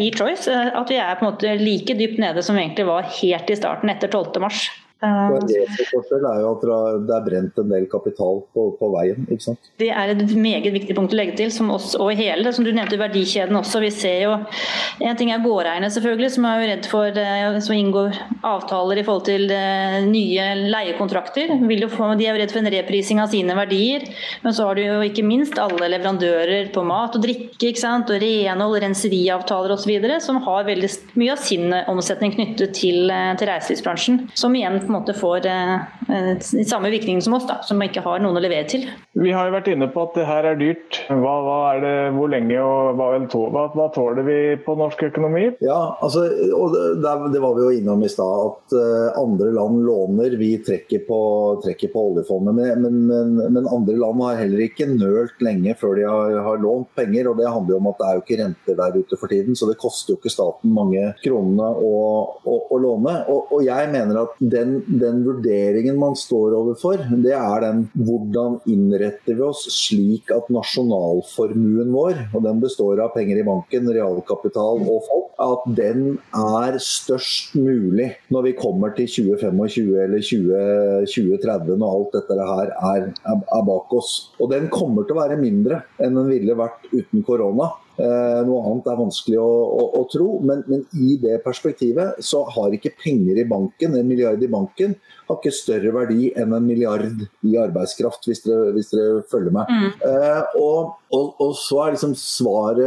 i 0.04 0.10
Choice 0.16 0.52
at 0.52 0.92
vi 0.92 1.00
er 1.02 1.18
på 1.18 1.26
en 1.26 1.32
måte 1.32 1.56
like 1.60 1.96
dypt 1.98 2.20
nede 2.22 2.42
som 2.43 2.58
egentlig 2.60 2.86
var 2.86 3.10
helt 3.21 3.49
i 3.49 3.56
starten 3.60 3.91
etter 3.93 4.08
12.3. 4.08 4.49
Og 5.04 5.36
en 5.42 5.50
vesentlig 5.50 6.20
er 6.30 6.39
jo 6.39 6.52
at 6.54 6.63
det 7.08 7.16
er 7.16 7.26
brent 7.26 7.60
en 7.60 7.72
del 7.74 7.88
kapital 7.92 8.39
på, 8.56 8.68
på, 8.80 8.89
veien. 8.94 9.26
ikke 9.28 9.48
sant? 9.50 9.72
Det 9.82 9.89
er 9.92 10.13
et 10.13 10.24
meget 10.38 10.70
viktig 10.72 10.96
punkt 10.96 11.16
å 11.16 11.20
legge 11.20 11.36
til, 11.42 11.52
som 11.52 11.72
også, 11.74 12.00
og 12.04 12.13
hele, 12.20 12.54
som 12.56 12.63
du 12.63 12.72
nevnte, 12.72 13.00
verdikjeden 13.02 13.58
også. 13.60 13.82
Vi 13.84 13.92
ser 13.94 14.24
jo, 14.28 14.38
En 15.04 15.18
ting 15.20 15.34
er 15.34 15.44
gårdeierne, 15.44 15.89
selvfølgelig, 15.92 16.30
som 16.36 16.48
er 16.48 16.62
jo 16.62 16.70
redd 16.70 16.88
for 16.89 17.20
eh, 17.20 17.58
som 17.66 17.76
inngår 17.76 18.16
avtaler 18.48 19.02
i 19.02 19.06
forhold 19.06 19.26
til 19.28 19.52
eh, 19.52 20.00
nye 20.08 20.48
leiekontrakter. 20.72 21.52
Få, 21.94 22.13
de 22.18 22.28
er 22.28 22.38
jo 22.38 22.42
redd 22.42 22.54
for 22.54 22.62
en 22.62 22.72
reprising 22.72 23.20
av 23.20 23.34
sine 23.34 23.58
verdier. 23.58 24.06
Men 24.46 24.56
så 24.56 24.70
har 24.70 24.80
du 24.80 24.86
jo 24.86 25.02
ikke 25.04 25.26
minst 25.28 25.60
alle 25.60 25.89
leverandører 25.92 26.72
på 26.74 26.86
mat 26.88 27.18
og 27.18 27.26
drikke, 27.26 27.74
ikke 27.74 27.82
sant? 27.82 28.12
og 28.13 28.22
renhold, 28.24 28.80
renseriavtaler 28.84 29.76
osv., 29.76 29.94
som 30.24 30.39
har 30.46 30.68
veldig 30.68 30.89
mye 31.20 31.36
av 31.36 31.44
sin 31.44 31.74
omsetning 31.92 32.34
knyttet 32.36 32.76
til, 32.78 33.12
til 33.39 33.50
reiselivsbransjen. 33.50 34.24
Som 34.38 34.56
igjen 34.58 34.80
på 34.84 34.92
måte 34.93 35.15
får 35.17 35.47
eh, 35.49 36.39
samme 36.65 36.91
virkning 36.93 37.21
som 37.23 37.36
oss, 37.38 37.47
da, 37.49 37.60
som 37.65 37.82
ikke 37.84 38.03
har 38.06 38.21
noen 38.23 38.39
å 38.39 38.43
levere 38.43 38.67
til. 38.69 38.86
Vi 39.17 39.34
har 39.34 39.49
jo 39.49 39.56
vært 39.56 39.69
inne 39.73 39.89
på 39.93 40.08
at 40.08 40.15
det 40.17 40.27
her 40.27 40.47
er 40.49 40.60
dyrt. 40.60 41.01
Hva, 41.10 41.34
hva 41.45 41.58
er 41.73 41.84
det, 41.84 41.95
hvor 42.15 42.32
lenge 42.32 42.58
og 42.62 42.97
hva, 42.97 43.10
hva, 43.29 43.65
hva, 43.75 43.88
tåler 43.93 44.25
vi 44.27 44.38
på 44.63 44.75
norsk 44.79 45.03
økonomi? 45.10 45.45
Ja, 45.63 45.79
altså, 46.03 46.25
og 46.58 46.73
det, 46.73 47.13
det 47.34 47.41
var 47.43 47.58
vi 47.58 47.65
jo 47.65 47.73
innom 47.77 48.03
i 48.06 48.12
stad, 48.12 48.53
at 48.53 48.75
uh, 48.77 49.19
andre 49.21 49.51
land 49.53 49.84
låner. 49.86 50.38
Vi 50.39 50.51
trekker 50.65 51.06
på, 51.08 51.19
trekker 51.63 51.93
på 51.93 52.06
oljefondet. 52.12 52.58
Men, 52.58 52.88
men, 53.08 53.36
men, 53.41 53.69
andre 53.69 53.97
land 53.99 54.23
har 54.25 54.41
heller 54.41 54.65
ikke 54.65 54.89
nølt 54.91 55.41
lenge 55.45 55.75
før 55.79 55.97
de 55.99 56.08
har, 56.08 56.38
har, 56.47 56.62
lånt 56.63 56.91
penger. 56.97 57.29
og 57.29 57.39
Det 57.39 57.49
handler 57.49 57.75
jo 57.75 57.82
om 57.82 57.91
at 57.91 57.99
det 57.99 58.10
er 58.10 58.17
jo 58.17 58.23
ikke 58.25 58.39
renter 58.41 58.79
der 58.79 58.99
ute 58.99 59.19
for 59.19 59.34
tiden, 59.34 59.58
så 59.58 59.69
det 59.69 59.79
koster 59.82 60.13
jo 60.13 60.19
ikke 60.19 60.34
staten 60.34 60.73
mange 60.73 61.06
kronene 61.23 61.69
å, 61.77 61.93
å, 62.43 62.58
å 62.73 62.82
låne. 62.82 63.15
Og, 63.29 63.53
og, 63.53 63.63
jeg 63.63 63.91
mener 63.93 64.23
at 64.25 64.38
den, 64.39 64.79
den 64.88 65.24
vurderingen 65.26 65.98
man 66.00 66.15
står 66.19 66.56
overfor, 66.58 67.02
det 67.24 67.34
er 67.38 67.63
den 67.63 67.84
hvordan 67.96 68.60
innretter 68.69 69.38
vi 69.38 69.46
oss 69.46 69.65
slik 69.72 70.32
at 70.34 70.50
nasjonalformuen 70.54 71.91
vår, 71.93 72.19
og 72.34 72.46
den 72.46 72.62
består 72.63 73.02
av 73.04 73.13
penger 73.17 73.41
i 73.41 73.46
banken, 73.48 73.89
realkapital 73.93 74.84
og 74.84 75.06
folk, 75.08 75.30
at 75.43 75.63
den 75.78 76.17
er 76.38 76.78
størst 76.84 77.56
mulig 77.58 78.12
når 78.34 78.48
vi 78.48 78.56
kommer 78.58 78.93
til 78.98 79.10
2025 79.10 79.93
eller 80.06 80.24
20, 80.24 81.08
2030, 81.10 81.78
når 81.82 81.96
alt 81.98 82.17
dette 82.19 82.50
her 82.52 82.74
er, 82.74 83.08
er, 83.10 83.39
er 83.41 83.65
bak 83.67 83.96
oss. 83.98 84.13
Og 84.39 84.52
den 84.54 84.69
kommer 84.74 85.08
til 85.08 85.17
å 85.17 85.24
være 85.24 85.39
mindre 85.41 85.84
enn 86.04 86.19
den 86.19 86.30
ville 86.32 86.58
vært 86.60 86.86
uten 86.93 87.26
korona. 87.26 87.72
Eh, 87.93 88.39
noe 88.47 88.62
annet 88.65 88.88
er 88.89 88.97
vanskelig 88.97 89.38
å, 89.38 89.49
å, 89.69 89.84
å 89.99 90.03
tro, 90.10 90.27
men, 90.41 90.63
men, 90.65 90.82
i 90.97 91.13
det 91.21 91.36
perspektivet 91.45 92.17
så 92.25 92.41
har 92.56 92.73
ikke 92.73 92.95
penger 92.97 93.38
i 93.38 93.45
banken, 93.45 93.93
en 93.99 94.08
milliard 94.10 94.41
i 94.41 94.49
banken, 94.49 94.95
har 95.27 95.38
ikke 95.38 95.53
større 95.53 95.91
verdi 95.93 96.32
enn 96.39 96.56
en 96.58 96.65
milliard 96.65 97.21
i 97.45 97.53
arbeidskraft, 97.62 98.25
hvis 98.29 98.41
dere, 98.47 98.71
hvis 98.73 98.89
dere 98.95 99.21
følger 99.29 99.53
med. 99.53 99.69
Mm. 99.69 99.91
Eh, 100.10 100.58
og, 100.58 100.95
og, 101.13 101.27
og, 101.38 101.53
så 101.60 101.84
er 101.84 101.93
liksom 101.93 102.15
svaret 102.17 102.82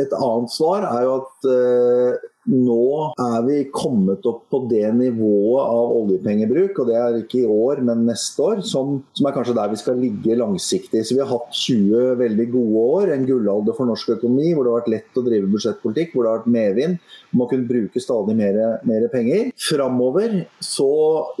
Et 0.00 0.12
annet 0.16 0.52
svar 0.52 0.86
er 0.88 1.04
jo 1.04 1.18
at 1.18 1.48
eh, 1.52 2.26
nå 2.46 3.12
er 3.18 3.38
vi 3.46 3.56
kommet 3.74 4.26
opp 4.28 4.44
på 4.52 4.60
det 4.70 4.86
nivået 4.94 5.62
av 5.66 5.94
oljepengebruk, 5.96 6.78
og 6.78 6.90
det 6.90 6.96
er 7.00 7.18
ikke 7.18 7.40
i 7.40 7.48
år, 7.50 7.82
men 7.86 8.04
neste 8.06 8.44
år, 8.44 8.62
som, 8.66 9.00
som, 9.16 9.26
er 9.26 9.34
kanskje 9.34 9.56
der 9.58 9.72
vi 9.72 9.80
skal 9.80 9.98
ligge 10.00 10.38
langsiktig. 10.38 11.02
Så 11.02 11.16
vi 11.16 11.22
har 11.22 11.30
hatt 11.32 11.50
20 11.56 12.14
veldig 12.20 12.46
gode 12.52 12.84
år, 12.98 13.14
en 13.14 13.26
gullalder 13.28 13.76
for 13.76 13.90
norsk 13.90 14.14
økonomi, 14.16 14.52
hvor 14.54 14.66
det 14.66 14.72
har 14.72 14.80
vært 14.82 14.92
lett 14.94 15.18
å 15.18 15.24
drive 15.26 15.50
budsjettpolitikk, 15.54 16.14
hvor 16.14 16.26
det 16.26 16.32
har 16.32 16.40
vært 16.42 16.54
medvind, 16.58 17.00
hvor 17.30 17.42
man 17.42 17.50
kunne 17.52 17.70
bruke 17.72 18.04
stadig 18.04 18.38
mer, 18.38 18.60
mer 18.86 19.08
penger. 19.12 19.50
Framover 19.66 20.38
så, 20.62 20.92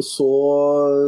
så, 0.02 0.30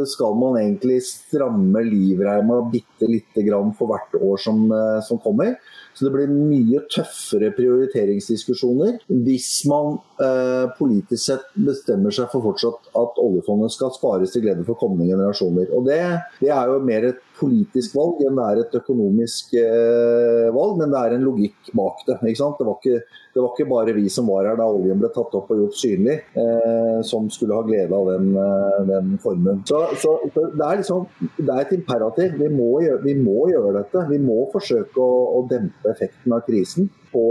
skal 0.09 0.37
man 0.39 0.61
egentlig 0.61 1.01
stramme 1.05 1.83
livreima 1.85 2.61
bitte 2.71 3.09
lite 3.09 3.43
grann 3.45 3.75
for 3.75 3.91
hvert 3.91 4.15
år 4.19 4.39
som, 4.41 4.63
eh, 4.71 4.99
som 5.05 5.19
kommer. 5.21 5.57
Så 5.99 6.07
det 6.07 6.13
blir 6.13 6.29
mye 6.31 6.79
tøffere 6.87 7.49
prioriteringsdiskusjoner 7.57 9.01
hvis 9.11 9.49
man 9.67 9.97
eh, 10.23 10.65
politisk 10.77 11.23
sett 11.23 11.47
bestemmer 11.55 12.13
seg 12.15 12.29
for 12.33 12.45
fortsatt 12.49 12.91
at 12.99 13.21
oljefondet 13.21 13.73
skal 13.73 13.93
spares 13.95 14.33
til 14.33 14.45
glede 14.45 14.65
for 14.67 14.79
kommende 14.79 15.09
generasjoner. 15.09 15.71
Og 15.75 15.87
det, 15.87 16.01
det 16.41 16.51
er 16.53 16.71
jo 16.71 16.79
mer 16.85 17.09
et 17.09 17.23
politisk 17.39 17.95
valg 17.95 18.19
enn 18.25 18.37
det 18.37 18.45
er 18.45 18.61
et 18.63 18.77
økonomisk 18.81 19.55
eh, 19.59 20.49
valg, 20.55 20.75
men 20.79 20.91
det 20.91 20.99
er 20.99 21.15
en 21.15 21.25
logikk 21.25 21.71
bak 21.77 22.03
det. 22.07 22.19
Det 22.19 22.65
var, 22.67 22.75
ikke, 22.75 22.99
det, 22.99 23.39
var 23.39 23.49
ikke, 23.53 23.69
bare 23.71 23.95
vi 23.95 24.05
som 24.11 24.29
var 24.31 24.49
her 24.49 24.59
da 24.59 24.67
oljen 24.67 24.99
ble 25.01 25.11
tatt 25.15 25.35
opp 25.39 25.51
og 25.53 25.63
gjort 25.63 25.79
synlig, 25.79 26.19
eh, 26.43 26.99
som 27.07 27.29
skulle 27.33 27.57
ha 27.57 27.65
glede 27.67 27.95
av 27.95 28.11
den, 28.11 28.31
eh, 28.35 28.79
den 28.89 29.15
formuen. 29.23 29.63
Så, 29.69 29.85
så, 29.95 30.17
så, 30.33 30.47
det, 30.51 30.65
er 30.65 30.81
liksom, 30.81 31.07
det 31.39 31.49
er 31.49 31.63
et 31.63 31.75
imperativ. 31.79 32.39
Vi 32.41 32.51
må, 32.53 32.71
gjøre, 32.85 33.03
vi 33.05 33.15
må 33.19 33.49
gjøre 33.53 33.75
dette. 33.79 34.07
Vi 34.11 34.21
må 34.23 34.41
forsøke 34.53 35.03
å, 35.03 35.19
å 35.39 35.45
dempe 35.49 35.93
effekten 35.93 36.35
av 36.35 36.43
krisen 36.47 36.91
på, 37.13 37.25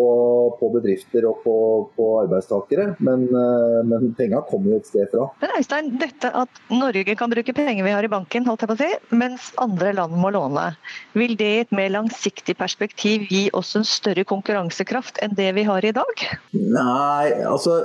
på 0.59 0.71
bedrifter 0.75 1.27
og 1.29 1.43
på, 1.45 1.57
på 1.97 2.09
arbeidstakere, 2.23 2.91
men, 3.05 3.27
eh, 3.29 3.79
men 3.89 4.11
penga 4.19 4.43
kommer 4.49 4.75
jo 4.75 4.81
et 4.83 4.91
sted 4.91 5.11
fra. 5.13 5.29
Men 5.43 5.55
Øystein, 5.59 5.93
dette 6.01 6.33
at 6.43 6.61
Norge 6.73 7.17
kan 7.19 7.33
bruke 7.33 7.55
penger 7.57 7.87
vi 7.87 7.95
har 7.95 8.07
i 8.07 8.13
banken, 8.13 8.47
holdt 8.49 8.65
jeg 8.65 8.73
på 8.73 8.79
å 8.79 8.81
si, 8.83 8.91
mens 9.23 9.51
andre 9.63 9.95
land 9.97 10.19
må 10.19 10.33
låne, 10.35 10.71
vil 11.19 11.37
det 11.39 11.49
i 11.49 11.63
et 11.65 11.75
mer 11.77 11.93
langsiktig 11.95 12.57
perspektiv 12.59 13.29
gi 13.31 13.47
oss 13.57 13.75
en 13.79 13.87
større 13.87 14.27
konkurransekraft 14.29 15.23
enn 15.25 15.37
det 15.39 15.53
vi 15.57 15.67
har 15.69 15.85
i 15.85 15.95
dag? 15.97 16.27
Nei, 16.53 17.33
altså 17.47 17.81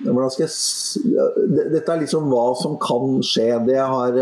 hvordan 0.00 0.32
skal 0.32 0.46
jeg 0.46 1.70
Dette 1.74 1.92
er 1.92 2.02
liksom 2.02 2.30
hva 2.32 2.50
som 2.58 2.76
kan 2.80 3.18
skje. 3.26 3.48
Det 3.66 3.76
jeg 3.76 3.88
har, 3.94 4.20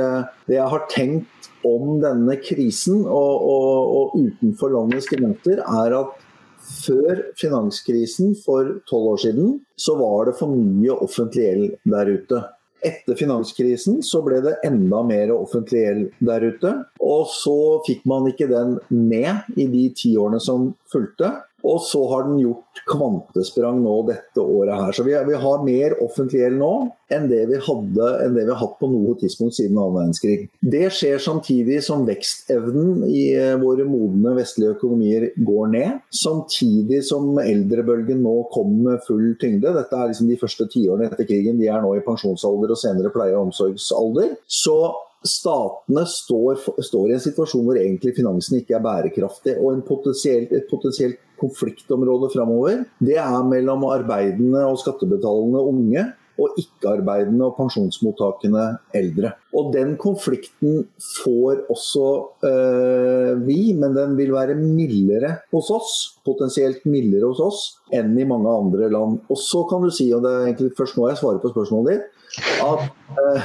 det 0.49 0.57
jeg 0.57 0.73
har 0.73 0.87
tenkt 0.91 1.51
om 1.67 1.99
denne 2.03 2.39
krisen 2.43 3.03
og, 3.03 3.45
og, 3.51 3.93
og 3.99 4.17
utenfor 4.19 4.73
landets 4.75 5.09
grenser, 5.11 5.63
er 5.63 5.97
at 6.01 6.28
før 6.69 7.25
finanskrisen 7.39 8.37
for 8.45 8.79
tolv 8.91 9.15
år 9.15 9.25
siden, 9.25 9.59
så 9.79 9.97
var 9.99 10.29
det 10.29 10.39
for 10.39 10.53
mye 10.53 10.95
offentlig 10.95 11.45
gjeld 11.45 11.75
der 11.95 12.13
ute. 12.15 12.45
Etter 12.87 13.17
finanskrisen 13.19 13.99
så 14.07 14.21
ble 14.23 14.39
det 14.45 14.55
enda 14.67 15.01
mer 15.07 15.33
offentlig 15.35 15.81
gjeld 15.83 16.05
der 16.29 16.47
ute. 16.47 16.75
Og 17.03 17.27
så 17.33 17.59
fikk 17.89 18.05
man 18.07 18.29
ikke 18.31 18.51
den 18.51 18.77
ned 18.95 19.59
i 19.59 19.67
de 19.73 19.89
ti 19.99 20.15
årene 20.21 20.41
som 20.43 20.71
fulgte. 20.93 21.33
Og 21.67 21.81
så 21.83 22.01
har 22.13 22.29
den 22.29 22.39
gjort 22.39 22.83
kvantesprang 22.89 23.81
nå 23.83 23.95
dette 24.07 24.43
året 24.43 24.79
her. 24.79 24.95
Så 24.95 25.05
vi, 25.07 25.17
vi 25.27 25.41
har 25.43 25.65
mer 25.67 25.97
offentlig 26.05 26.45
gjeld 26.45 26.61
nå 26.61 26.73
enn 27.13 27.27
det, 27.31 27.41
hadde, 27.65 28.09
enn 28.23 28.37
det, 28.37 28.45
vi 28.45 28.53
har 28.53 28.61
hatt 28.61 28.77
på 28.79 28.91
noe 28.93 29.15
tidspunkt 29.19 29.57
siden 29.57 29.79
annen 29.79 29.97
verdenskrig. 29.97 30.49
Det 30.61 30.85
skjer 30.95 31.19
samtidig 31.25 31.81
som 31.87 32.05
vekstevnen 32.09 33.03
i 33.09 33.25
eh, 33.33 33.57
våre 33.61 33.87
modne 33.89 34.37
vestlige 34.37 34.77
økonomier 34.77 35.31
går 35.49 35.73
ned. 35.75 35.99
Samtidig 36.15 37.03
som 37.09 37.33
eldrebølgen 37.43 38.23
nå 38.23 38.37
kommer 38.55 38.93
med 38.93 39.05
full 39.09 39.33
tyngde. 39.41 39.75
Dette 39.75 39.99
er 39.99 40.13
liksom 40.13 40.31
de 40.31 40.39
første 40.41 40.69
tiårene 40.71 41.11
etter 41.11 41.27
krigen. 41.29 41.59
De 41.59 41.71
er 41.73 41.83
nå 41.83 41.97
i 41.97 42.05
pensjonsalder 42.07 42.77
og 42.77 42.81
senere 42.81 43.13
pleie- 43.15 43.35
og 43.35 43.49
omsorgsalder. 43.49 44.37
Så 44.47 44.79
statene 45.27 46.05
står, 46.09 46.61
står, 46.85 47.09
i 47.11 47.17
en 47.17 47.25
situasjon 47.25 47.65
hvor 47.67 47.81
egentlig 47.81 48.15
finansen 48.19 48.61
ikke 48.61 48.79
er 48.79 48.85
bærekraftig. 48.85 49.57
Og 49.59 49.83
potensielt, 49.89 50.53
et 50.55 50.69
potensielt 50.71 51.19
konfliktområde 51.39 52.31
framover, 52.35 52.85
det 53.03 53.19
er 53.23 53.43
mellom 53.47 53.87
arbeidende 53.91 54.65
og 54.67 54.81
skattebetalende 54.83 55.63
unge 55.73 56.09
og 56.39 56.59
ikke-arbeidende 56.61 57.49
og 57.49 57.57
pensjonsmottakende 57.57 58.65
eldre. 58.95 59.33
Og 59.59 59.73
Den 59.75 59.97
konflikten 59.99 60.85
får 61.25 61.65
også 61.73 62.07
øh, 62.47 63.33
vi, 63.47 63.73
men 63.75 63.97
den 63.97 64.15
vil 64.19 64.33
være 64.33 64.55
mildere 64.55 65.35
hos 65.53 65.71
oss, 65.75 65.97
potensielt 66.27 66.87
mildere 66.87 67.33
hos 67.33 67.43
oss, 67.43 67.65
enn 67.95 68.15
i 68.19 68.29
mange 68.29 68.53
andre 68.53 68.91
land. 68.93 69.19
Og 69.27 69.41
så 69.41 69.65
kan 69.71 69.83
du 69.83 69.91
si, 69.91 70.13
og 70.15 70.23
det 70.23 70.35
er 70.35 70.47
egentlig 70.47 70.77
først 70.79 70.99
nå 70.99 71.11
jeg 71.11 71.21
svarer 71.23 71.43
på 71.43 71.53
spørsmålet 71.55 71.97
ditt, 71.97 72.15
at 72.37 72.81
øh, 73.23 73.41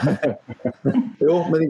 Jo, 1.25 1.43
men 1.49 1.67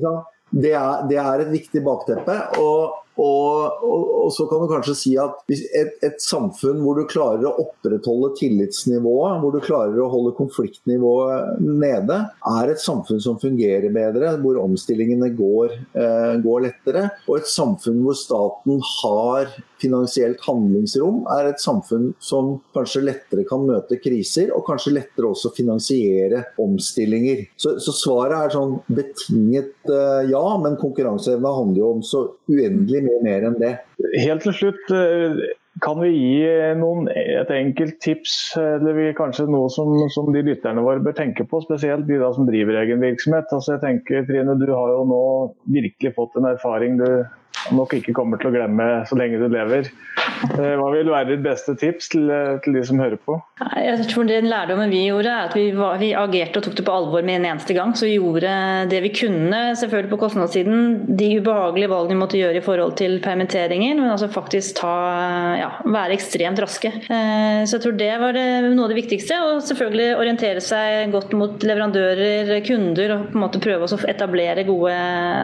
det 0.53 0.73
er, 0.73 1.07
det 1.09 1.17
er 1.17 1.31
et 1.45 1.51
viktig 1.51 1.83
bakteppe. 1.85 2.35
og 2.59 3.02
og, 3.13 3.83
og, 3.85 4.05
og, 4.23 4.29
så 4.33 4.45
kan 4.49 4.63
du 4.63 4.69
kanskje 4.71 4.95
si 4.97 5.11
at 5.21 5.35
et, 5.53 5.97
et, 6.01 6.17
samfunn 6.23 6.81
hvor 6.81 6.97
du 6.97 7.03
klarer 7.09 7.45
å 7.45 7.53
opprettholde 7.61 8.31
tillitsnivået, 8.39 9.41
hvor 9.43 9.53
du 9.53 9.59
klarer 9.63 9.99
å 10.01 10.09
holde 10.09 10.33
konfliktnivået 10.37 11.61
nede, 11.61 12.19
er 12.53 12.73
et 12.73 12.81
samfunn 12.81 13.21
som 13.21 13.37
fungerer 13.41 13.93
bedre, 13.93 14.33
hvor 14.41 14.57
omstillingene 14.63 15.29
går, 15.37 15.77
eh, 15.93 16.33
går 16.41 16.65
lettere. 16.65 17.05
Og 17.27 17.41
et 17.41 17.51
samfunn 17.51 18.01
hvor 18.05 18.17
staten 18.17 18.81
har 19.03 19.53
finansielt 19.83 20.41
handlingsrom, 20.47 21.23
er 21.35 21.51
et 21.51 21.61
samfunn 21.61 22.11
som 22.23 22.55
kanskje 22.75 23.03
lettere 23.03 23.45
kan 23.47 23.65
møte 23.67 23.99
kriser, 24.01 24.53
og 24.55 24.65
kanskje 24.67 24.95
lettere 24.95 25.29
også 25.29 25.51
finansiere 25.55 26.43
omstillinger. 26.61 27.45
Så, 27.59 27.75
så 27.83 27.93
svaret 27.95 28.37
er 28.39 28.55
sånn 28.55 28.77
betinget 28.87 29.91
eh, 29.91 30.31
ja, 30.31 30.43
men 30.63 30.79
konkurranseevne 30.81 31.53
handler 31.59 31.83
jo 31.83 31.91
om 31.97 32.03
så 32.05 32.25
uendelig 32.49 33.02
mye 33.03 33.19
mer 33.25 33.49
enn 33.49 33.59
det. 33.61 33.75
Helt 34.23 34.45
til 34.45 34.55
slutt, 34.57 34.93
eh, 34.95 35.43
kan 35.83 35.99
vi 35.99 36.11
gi 36.13 36.49
noen, 36.77 37.07
et 37.13 37.49
enkelt 37.53 37.97
tips, 38.03 38.35
eller 38.61 38.97
vi, 38.97 39.07
kanskje 39.17 39.47
noe 39.49 39.71
som, 39.73 39.95
som, 40.13 40.29
de 40.35 40.43
lytterne 40.45 40.83
våre 40.85 41.01
bør 41.03 41.15
tenke 41.17 41.47
på? 41.49 41.63
Spesielt 41.65 42.05
de 42.07 42.19
som 42.35 42.47
driver 42.49 42.77
egen 42.83 43.01
virksomhet. 43.01 43.49
Altså 43.51 43.75
jeg 43.75 43.83
tenker, 43.85 44.27
Trine, 44.27 44.57
Du 44.61 44.69
har 44.71 44.93
jo 44.93 45.05
nå 45.09 45.23
virkelig 45.73 46.13
fått 46.17 46.37
en 46.37 46.51
erfaring 46.53 46.99
du 47.01 47.07
nok 47.71 47.95
ikke 47.99 48.15
kommer 48.17 48.41
til 48.41 48.51
å 48.51 48.55
glemme 48.55 48.89
så 49.07 49.17
lenge 49.19 49.39
du 49.41 49.47
lever. 49.51 49.91
Eh, 50.43 50.73
hva 50.77 50.89
vil 50.91 51.09
være 51.11 51.31
ditt 51.31 51.43
beste 51.45 51.75
tips 51.79 52.09
til, 52.11 52.27
eh, 52.31 52.57
til, 52.63 52.75
de 52.75 52.83
som 52.85 52.99
hører 52.99 53.19
på? 53.21 53.37
Jeg 53.79 54.07
tror 54.11 54.27
Den 54.27 54.49
lærdommen 54.51 54.91
vi 54.91 55.05
gjorde, 55.07 55.31
er 55.31 55.49
at 55.49 55.55
vi, 55.55 55.71
var, 55.75 55.97
vi, 56.01 56.11
agerte 56.17 56.59
og 56.59 56.65
tok 56.67 56.75
det 56.79 56.85
på 56.87 56.95
alvor 56.95 57.23
med 57.23 57.39
en 57.39 57.47
eneste 57.53 57.75
gang. 57.75 57.93
Så 57.95 58.07
vi 58.07 58.17
gjorde 58.17 58.51
det 58.91 59.01
vi 59.05 59.13
kunne, 59.15 59.61
selvfølgelig 59.79 60.11
på 60.11 60.19
kostnadssiden. 60.25 61.15
De 61.17 61.29
ubehagelige 61.39 61.91
valgene 61.91 62.17
vi 62.17 62.21
måtte 62.23 62.39
gjøre 62.39 62.59
i 62.59 62.65
forhold 62.65 62.97
til 62.99 63.19
permitteringer, 63.23 63.95
men 63.99 64.11
altså 64.11 64.29
faktisk 64.31 64.81
ta, 64.81 64.93
ja, 65.59 65.69
være 65.85 66.17
ekstremt 66.17 66.59
raske. 66.63 66.91
Eh, 66.91 67.63
så 67.63 67.77
jeg 67.77 67.85
tror 67.85 67.97
det 67.99 68.11
var 68.23 68.35
det, 68.35 68.47
noe 68.73 68.87
av 68.87 68.93
det 68.93 68.99
viktigste. 68.99 69.39
Og 69.47 69.63
selvfølgelig 69.69 70.09
orientere 70.19 70.63
seg 70.63 71.13
godt 71.13 71.35
mot 71.39 71.63
leverandører, 71.63 72.53
kunder, 72.67 73.15
og 73.15 73.29
på 73.31 73.39
en 73.39 73.45
måte 73.45 73.63
prøve 73.63 73.87
å 73.87 74.01
etablere 74.09 74.67
gode 74.67 74.97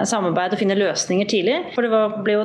samarbeid 0.09 0.55
og 0.55 0.61
finne 0.61 0.79
løsninger 0.79 1.29
tidlig. 1.29 1.59
For 1.75 1.85
det 1.85 1.93
var, 1.93 2.08
ble 2.25 2.35
jo 2.35 2.43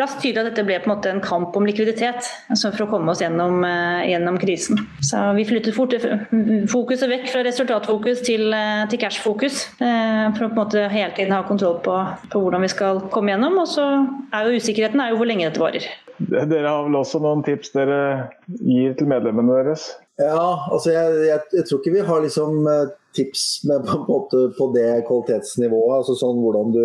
raskt 0.00 0.22
tydelig 0.22 0.42
at 0.42 0.48
dette 0.50 0.64
ble 0.66 0.78
på 0.82 0.88
en 0.88 0.94
måte 0.94 1.10
en 1.12 1.22
kamp 1.24 1.56
om 1.58 1.66
likviditet 1.68 2.28
altså 2.52 2.72
for 2.74 2.86
å 2.86 2.88
komme 2.90 3.12
oss 3.12 3.22
gjennom, 3.22 3.64
eh, 3.64 4.06
gjennom 4.10 4.38
krisen. 4.40 4.80
Så 5.04 5.22
vi 5.36 5.46
flyttet 5.48 5.76
fort 5.76 5.94
fokuset 6.72 7.10
vekk 7.10 7.28
fra 7.32 7.44
resultatfokus 7.46 8.22
til, 8.26 8.52
eh, 8.54 8.86
til 8.90 9.02
cashfokus. 9.02 9.66
Eh, 9.80 10.32
for 10.36 10.46
å 10.46 10.48
på 10.48 10.56
en 10.56 10.62
måte 10.62 10.88
hele 10.90 11.12
tiden 11.14 11.32
ha 11.32 11.42
kontroll 11.42 11.80
på, 11.84 11.96
på, 12.30 12.40
hvordan 12.40 12.62
vi 12.62 12.68
skal 12.68 13.00
komme 13.10 13.34
gjennom. 13.34 13.58
Og 13.58 13.68
så 13.68 13.86
er 14.32 14.46
jo 14.46 14.58
usikkerheten 14.60 15.00
er 15.00 15.10
jo 15.10 15.20
hvor 15.20 15.30
lenge 15.30 15.48
dette 15.48 15.62
varer. 15.62 15.86
Dere 16.18 16.68
har 16.68 16.84
vel 16.86 16.96
også 16.96 17.20
noen 17.20 17.44
tips 17.44 17.74
dere 17.76 18.30
gir 18.48 18.94
til 18.96 19.06
medlemmene 19.10 19.62
deres? 19.62 19.90
Ja, 20.16 20.68
altså 20.72 20.94
jeg, 20.94 21.16
jeg, 21.26 21.40
jeg 21.58 21.66
tror 21.68 21.80
ikke 21.82 21.92
vi 21.92 22.04
har 22.08 22.22
liksom 22.24 22.68
tips 23.16 23.42
med 23.68 23.84
på, 23.88 23.98
måte, 24.08 24.42
på 24.58 24.70
det 24.76 24.88
kvalitetsnivået. 25.08 25.98
altså 25.98 26.16
sånn 26.18 26.40
Hvordan 26.44 26.72
du 26.76 26.84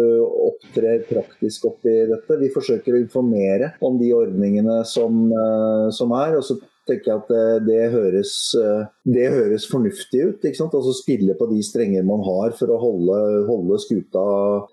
opptrer 0.50 1.06
praktisk 1.10 1.70
oppi 1.72 1.96
dette. 2.12 2.39
Vi 2.41 2.52
forsøker 2.54 2.96
å 2.96 3.02
informere 3.02 3.74
om 3.84 4.00
de 4.02 4.12
ordningene 4.15 4.82
som, 4.88 5.24
uh, 5.32 5.88
som 5.96 6.13
er. 6.17 6.38
og 6.39 6.46
så 6.48 6.60
tenker 6.89 7.12
jeg 7.12 7.20
at 7.22 7.32
det, 7.32 7.44
det, 7.67 7.82
høres, 7.94 8.34
uh, 8.58 8.86
det 9.06 9.28
høres, 9.34 9.67
fornuftig 9.70 10.24
ut. 10.28 10.46
ikke 10.46 10.60
sant? 10.60 10.78
Altså 10.78 10.96
Spille 10.98 11.36
på 11.38 11.48
de 11.52 11.62
strenger 11.65 12.06
man 12.08 12.24
har 12.26 12.56
for 12.58 12.74
å 12.74 12.80
holde, 12.82 13.20
holde 13.50 13.80
skuta, 13.84 14.24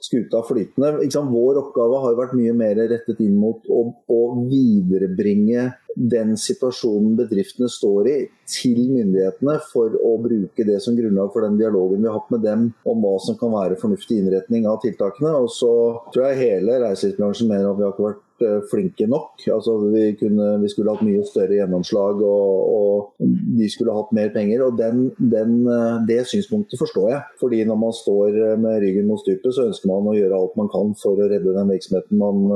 skuta, 0.05 0.43
flytende. 0.49 0.95
Ikke 1.05 1.19
sant? 1.19 1.35
Vår 1.35 1.61
oppgave 1.63 2.03
har 2.05 2.19
vært 2.19 2.37
mye 2.39 2.55
mer 2.57 2.81
rettet 2.81 3.21
inn 3.25 3.37
mot 3.41 3.67
å, 3.69 3.85
å 3.93 4.23
viderebringe 4.49 5.69
den 5.99 6.37
situasjonen 6.39 7.17
bedriftene 7.19 7.69
står 7.73 8.09
i, 8.11 8.17
til 8.49 8.79
myndighetene 8.93 9.57
for 9.73 9.97
å 9.99 10.15
bruke 10.23 10.67
det 10.67 10.79
som 10.85 10.97
grunnlag 10.97 11.33
for 11.35 11.45
den 11.45 11.59
dialogen 11.59 12.05
vi 12.05 12.09
har 12.09 12.19
hatt 12.21 12.31
med 12.33 12.45
dem 12.47 12.69
om 12.89 13.03
hva 13.03 13.17
som 13.25 13.39
kan 13.41 13.53
være 13.53 13.79
fornuftig 13.81 14.21
innretning 14.23 14.69
av 14.71 14.81
tiltakene. 14.85 15.35
Og 15.43 15.51
så 15.53 15.73
tror 16.15 16.31
jeg 16.31 16.43
hele 16.45 16.79
reiselivsbransjen 16.85 17.51
mener 17.51 17.71
at 17.73 17.81
vi 17.81 17.87
har 17.87 17.95
ikke 17.97 18.09
vært 18.11 18.25
Eh, 18.41 18.61
flinke 18.71 19.07
nok. 19.11 19.41
Altså, 19.51 19.73
vi, 19.91 20.13
kunne, 20.19 20.47
vi, 20.63 20.69
skulle 20.71 20.93
hatt 20.95 21.03
mye 21.03 21.25
større 21.27 21.57
gjennomslag 21.57 22.21
og, 22.23 22.69
og 22.71 23.25
de 23.59 23.67
skulle 23.73 23.97
hatt 23.97 24.13
mer 24.15 24.31
penger. 24.35 24.63
og 24.63 24.77
den, 24.79 25.09
den, 25.19 25.65
eh, 25.67 25.97
Det 26.07 26.21
synspunktet 26.31 26.79
forstår 26.79 27.09
jeg. 27.11 27.23
fordi 27.41 27.65
når 27.67 27.81
man 27.83 27.97
står 27.97 28.39
eh, 28.39 28.55
med 28.63 28.79
ryggen 28.85 29.11
mot 29.11 29.19
stupet, 29.19 29.51
så 29.55 29.67
ønsker 29.67 29.91
man 29.91 30.07
å 30.13 30.15
gjøre 30.15 30.39
alt 30.39 30.55
man 30.61 30.71
kan 30.71 30.95
for 31.03 31.19
å 31.19 31.27
redde 31.33 31.57
den 31.57 31.73
virksomheten 31.73 32.19
man, 32.21 32.47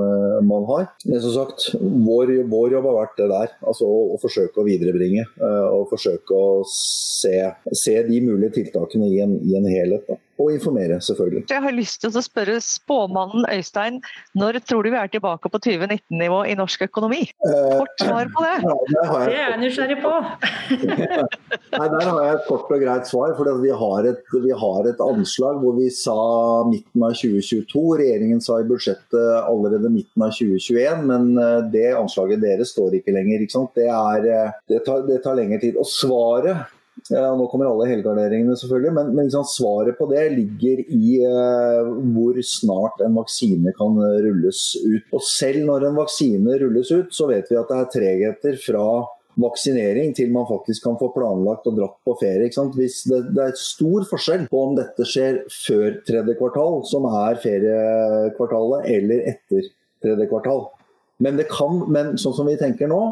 man 0.47 0.71
har. 0.71 0.87
Men 1.05 1.23
som 1.25 1.35
sagt, 1.35 1.73
vår, 1.81 2.37
vår, 2.47 2.77
jobb 2.77 2.91
har 2.93 2.99
vært 3.01 3.19
det 3.19 3.31
der. 3.35 3.57
altså 3.67 3.91
Å, 3.91 4.01
å 4.15 4.21
forsøke 4.23 4.63
å 4.63 4.69
viderebringe. 4.69 5.27
Og 5.43 5.91
forsøke 5.91 6.37
å 6.37 6.63
se, 6.69 7.35
se 7.75 7.97
de 8.07 8.23
mulige 8.23 8.55
tiltakene 8.61 9.11
i 9.11 9.19
en, 9.25 9.41
i 9.43 9.59
en 9.59 9.67
helhet. 9.67 10.07
Da 10.07 10.21
og 10.43 10.53
informere, 10.57 10.99
selvfølgelig. 11.05 11.45
Jeg 11.51 11.65
har 11.65 11.75
lyst 11.77 12.01
til 12.03 12.13
å 12.13 12.25
spørre 12.25 12.59
spåmannen 12.65 13.47
Øystein, 13.53 14.01
når 14.39 14.61
tror 14.67 14.85
du 14.85 14.93
vi 14.93 14.99
er 15.01 15.11
tilbake 15.13 15.51
på 15.53 15.61
2019-nivå 15.67 16.43
i 16.51 16.57
norsk 16.59 16.85
økonomi? 16.89 17.23
Kort 17.43 18.03
svar 18.03 18.31
på 18.35 18.45
det. 18.47 18.57
Ja, 18.67 18.77
det, 18.91 19.05
det 19.31 19.39
er 19.39 19.51
jeg 19.53 19.61
nysgjerrig 19.63 19.99
på. 20.03 20.15
Nei, 21.79 21.87
Der 21.95 22.09
har 22.09 22.21
jeg 22.27 22.35
et 22.39 22.49
kort 22.49 22.73
og 22.73 22.85
greit 22.85 23.09
svar. 23.11 23.37
for 23.39 23.63
vi 23.63 23.73
har, 23.83 24.11
et, 24.11 24.35
vi 24.45 24.53
har 24.65 24.91
et 24.91 25.01
anslag 25.05 25.63
hvor 25.63 25.77
vi 25.79 25.89
sa 25.95 26.19
midten 26.69 27.07
av 27.07 27.17
2022. 27.19 27.85
Regjeringen 28.03 28.43
sa 28.45 28.61
i 28.61 28.69
budsjettet 28.69 29.49
allerede 29.49 29.93
midten 29.93 30.27
av 30.27 30.35
2021, 30.37 31.07
men 31.09 31.33
eh, 31.39 31.59
det 31.73 31.89
anslaget 31.97 32.43
deres 32.45 32.75
står 32.75 32.99
ikke 32.99 33.15
lenger. 33.17 33.45
Ikke 33.47 33.67
det, 33.79 33.89
er, 33.89 34.29
eh, 34.29 34.61
det, 34.71 34.85
tar, 34.87 35.05
det 35.09 35.23
tar 35.25 35.39
lengre 35.39 35.61
tid. 35.63 35.79
Og 35.81 35.89
svaret 35.89 36.69
ja, 37.11 37.25
nå 37.35 37.47
kommer 37.51 37.71
alle 37.71 37.89
helgarderingene, 37.91 38.55
selvfølgelig, 38.61 38.93
men, 38.99 39.09
men 39.17 39.27
liksom, 39.27 39.47
svaret 39.49 39.99
på 39.99 40.07
det 40.13 40.27
ligger 40.37 40.85
i 40.85 41.17
eh, 41.27 41.91
hvor 42.15 42.39
snart 42.47 43.03
en 43.03 43.17
vaksine 43.19 43.75
kan 43.79 43.99
rulles 43.99 44.63
ut. 44.85 45.09
Og 45.11 45.25
selv 45.27 45.67
når 45.67 45.89
en 45.89 45.99
vaksine 45.99 46.61
rulles 46.63 46.93
ut, 46.95 47.11
så 47.15 47.27
vet 47.33 47.51
vi 47.51 47.59
at 47.59 47.73
det 47.73 47.81
er 47.81 47.91
tregheter 47.97 48.61
fra 48.63 48.87
vaksinering 49.41 50.13
til 50.17 50.33
man 50.33 50.47
faktisk 50.49 50.85
kan 50.85 50.99
få 51.01 51.09
planlagt 51.15 51.67
og 51.71 51.79
dratt 51.79 51.97
på 52.05 52.15
ferie. 52.21 52.51
Hvis 52.77 53.03
det, 53.09 53.23
det, 53.33 53.47
er 53.47 53.59
stor 53.59 54.07
forskjell 54.11 54.47
på 54.51 54.63
om 54.67 54.77
dette 54.77 55.07
skjer 55.09 55.43
før 55.53 55.99
tredje 56.07 56.37
kvartal, 56.41 56.83
som 56.89 57.09
er 57.09 57.41
feriekvartalet, 57.43 58.89
eller 58.93 59.27
etter 59.33 59.71
tredje 60.05 60.29
kvartal. 60.31 60.67
Men, 61.23 61.39
det 61.39 61.49
kan, 61.51 61.85
men 61.93 62.17
sånn 62.21 62.37
som 62.37 62.49
vi 62.51 62.59
tenker 62.61 62.91
nå, 62.91 63.03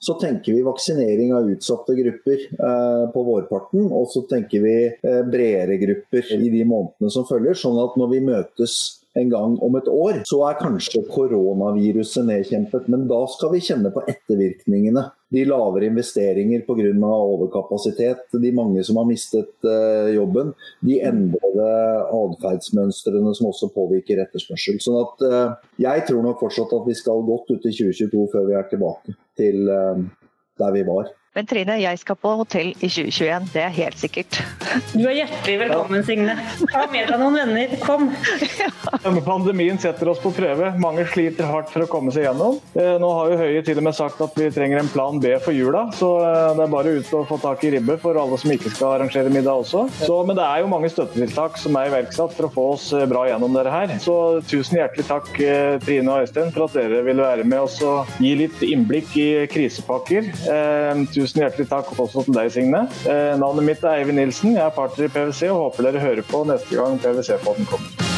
så 0.00 0.14
tenker 0.20 0.56
vi 0.56 0.62
vaksinering 0.64 1.34
av 1.36 1.50
utsatte 1.52 1.94
grupper 1.94 2.44
eh, 2.48 3.02
på 3.12 3.24
vårparten. 3.26 3.90
Og 3.92 4.08
så 4.08 4.24
tenker 4.30 4.64
vi 4.64 4.76
eh, 4.88 5.20
bredere 5.28 5.76
grupper 5.82 6.32
i 6.38 6.48
de 6.48 6.64
månedene 6.64 7.12
som 7.12 7.28
følger. 7.28 7.58
Sånn 7.60 7.76
at 7.82 7.98
når 8.00 8.14
vi 8.14 8.22
møtes 8.24 8.78
en 9.20 9.28
gang 9.28 9.58
om 9.60 9.76
et 9.76 9.90
år, 9.92 10.22
så 10.28 10.40
er 10.48 10.60
kanskje 10.60 11.02
koronaviruset 11.10 12.24
nedkjempet. 12.30 12.88
Men 12.88 13.04
da 13.10 13.20
skal 13.28 13.52
vi 13.52 13.64
kjenne 13.66 13.92
på 13.92 14.06
ettervirkningene. 14.08 15.10
De 15.30 15.44
lavere 15.46 15.86
investeringer 15.90 16.64
pga. 16.66 16.90
overkapasitet, 17.06 18.24
de 18.32 18.52
mange 18.54 18.82
som 18.86 18.98
har 18.98 19.06
mistet 19.06 19.52
uh, 19.66 20.10
jobben, 20.10 20.52
de 20.86 20.98
endrede 21.06 21.68
atferdsmønstrene 22.16 23.34
som 23.38 23.50
også 23.52 23.70
påvirker 23.74 24.24
etterspørsel. 24.24 24.80
Sånn 24.82 24.98
at 25.04 25.24
uh, 25.26 25.54
jeg 25.78 26.06
tror 26.08 26.26
nok 26.26 26.42
fortsatt 26.42 26.74
at 26.74 26.88
vi 26.88 26.98
skal 26.98 27.22
godt 27.28 27.54
ut 27.54 27.62
i 27.62 27.74
2022 27.76 28.26
før 28.34 28.50
vi 28.50 28.58
er 28.58 28.68
tilbake 28.72 29.16
til 29.38 29.70
uh, 29.70 30.02
der 30.60 30.74
vi 30.74 30.84
var. 30.88 31.14
Men 31.30 31.46
Trine, 31.46 31.76
jeg 31.78 31.98
skal 32.00 32.16
på 32.18 32.30
hotell 32.40 32.72
i 32.82 32.88
2021, 32.90 33.44
det 33.52 33.60
er 33.62 33.70
helt 33.70 33.98
sikkert. 34.00 34.40
Du 34.90 35.04
er 35.06 35.14
hjertelig 35.14 35.60
velkommen, 35.60 36.02
Signe. 36.02 36.32
Ta 36.72 36.80
med 36.90 37.06
deg 37.06 37.20
noen 37.20 37.36
venner. 37.38 37.74
Kom. 37.84 38.08
Denne 39.04 39.22
pandemien 39.22 39.78
setter 39.78 40.10
oss 40.10 40.18
på 40.18 40.32
prøve. 40.34 40.72
Mange 40.82 41.04
sliter 41.12 41.46
hardt 41.46 41.70
for 41.70 41.84
å 41.84 41.88
komme 41.92 42.10
seg 42.10 42.26
gjennom. 42.26 42.58
Eh, 42.74 42.96
nå 42.98 43.10
har 43.14 43.30
jo 43.30 43.36
Høie 43.44 43.60
til 43.62 43.78
og 43.78 43.86
med 43.86 43.94
sagt 43.94 44.18
at 44.26 44.34
vi 44.40 44.48
trenger 44.50 44.80
en 44.80 44.90
plan 44.90 45.20
B 45.22 45.36
for 45.44 45.54
jula, 45.54 45.84
så 45.94 46.08
eh, 46.18 46.48
det 46.58 46.64
er 46.66 46.72
bare 46.74 46.96
ut 46.98 47.14
og 47.20 47.30
få 47.30 47.38
tak 47.44 47.62
i 47.62 47.70
ribbe 47.76 47.94
for 48.02 48.18
alle 48.18 48.40
som 48.42 48.50
ikke 48.56 48.74
skal 48.74 48.96
arrangere 48.96 49.30
middag 49.30 49.62
også. 49.62 49.84
Så, 50.02 50.18
men 50.26 50.34
det 50.34 50.48
er 50.48 50.64
jo 50.64 50.72
mange 50.74 50.90
støttetiltak 50.90 51.62
som 51.62 51.78
er 51.78 51.92
iverksatt 51.92 52.34
for 52.40 52.50
å 52.50 52.52
få 52.58 52.66
oss 52.74 52.88
eh, 52.90 53.06
bra 53.10 53.28
gjennom 53.30 53.54
dette 53.54 53.76
her. 53.76 53.94
Så 54.02 54.18
tusen 54.50 54.82
hjertelig 54.82 55.06
takk 55.06 55.30
Trine 55.86 56.10
og 56.10 56.26
Øystein 56.26 56.50
for 56.50 56.66
at 56.66 56.74
dere 56.74 57.04
ville 57.06 57.22
være 57.22 57.46
med 57.46 57.68
oss 57.70 57.78
og 57.86 58.10
gi 58.18 58.34
litt 58.42 58.66
innblikk 58.66 59.14
i 59.14 59.30
krisepakker. 59.54 60.26
Tusen 61.14 61.19
hjertelig 61.28 61.68
takk 61.68 61.92
også 61.98 62.24
til 62.24 62.34
deg, 62.34 62.52
Signe. 62.52 62.84
Eh, 63.04 63.34
navnet 63.40 63.64
mitt 63.66 63.84
er 63.84 64.00
Eivind 64.00 64.18
Nilsen. 64.18 64.56
Jeg 64.56 64.66
er 64.66 64.76
partner 64.76 65.04
i 65.04 65.12
PwC 65.12 65.50
og 65.50 65.66
håper 65.66 65.90
dere 65.90 66.00
hører 66.00 66.22
på 66.22 66.44
neste 66.48 66.80
gang 66.80 66.98
PwC-podden 67.00 67.68
kommer. 67.70 68.09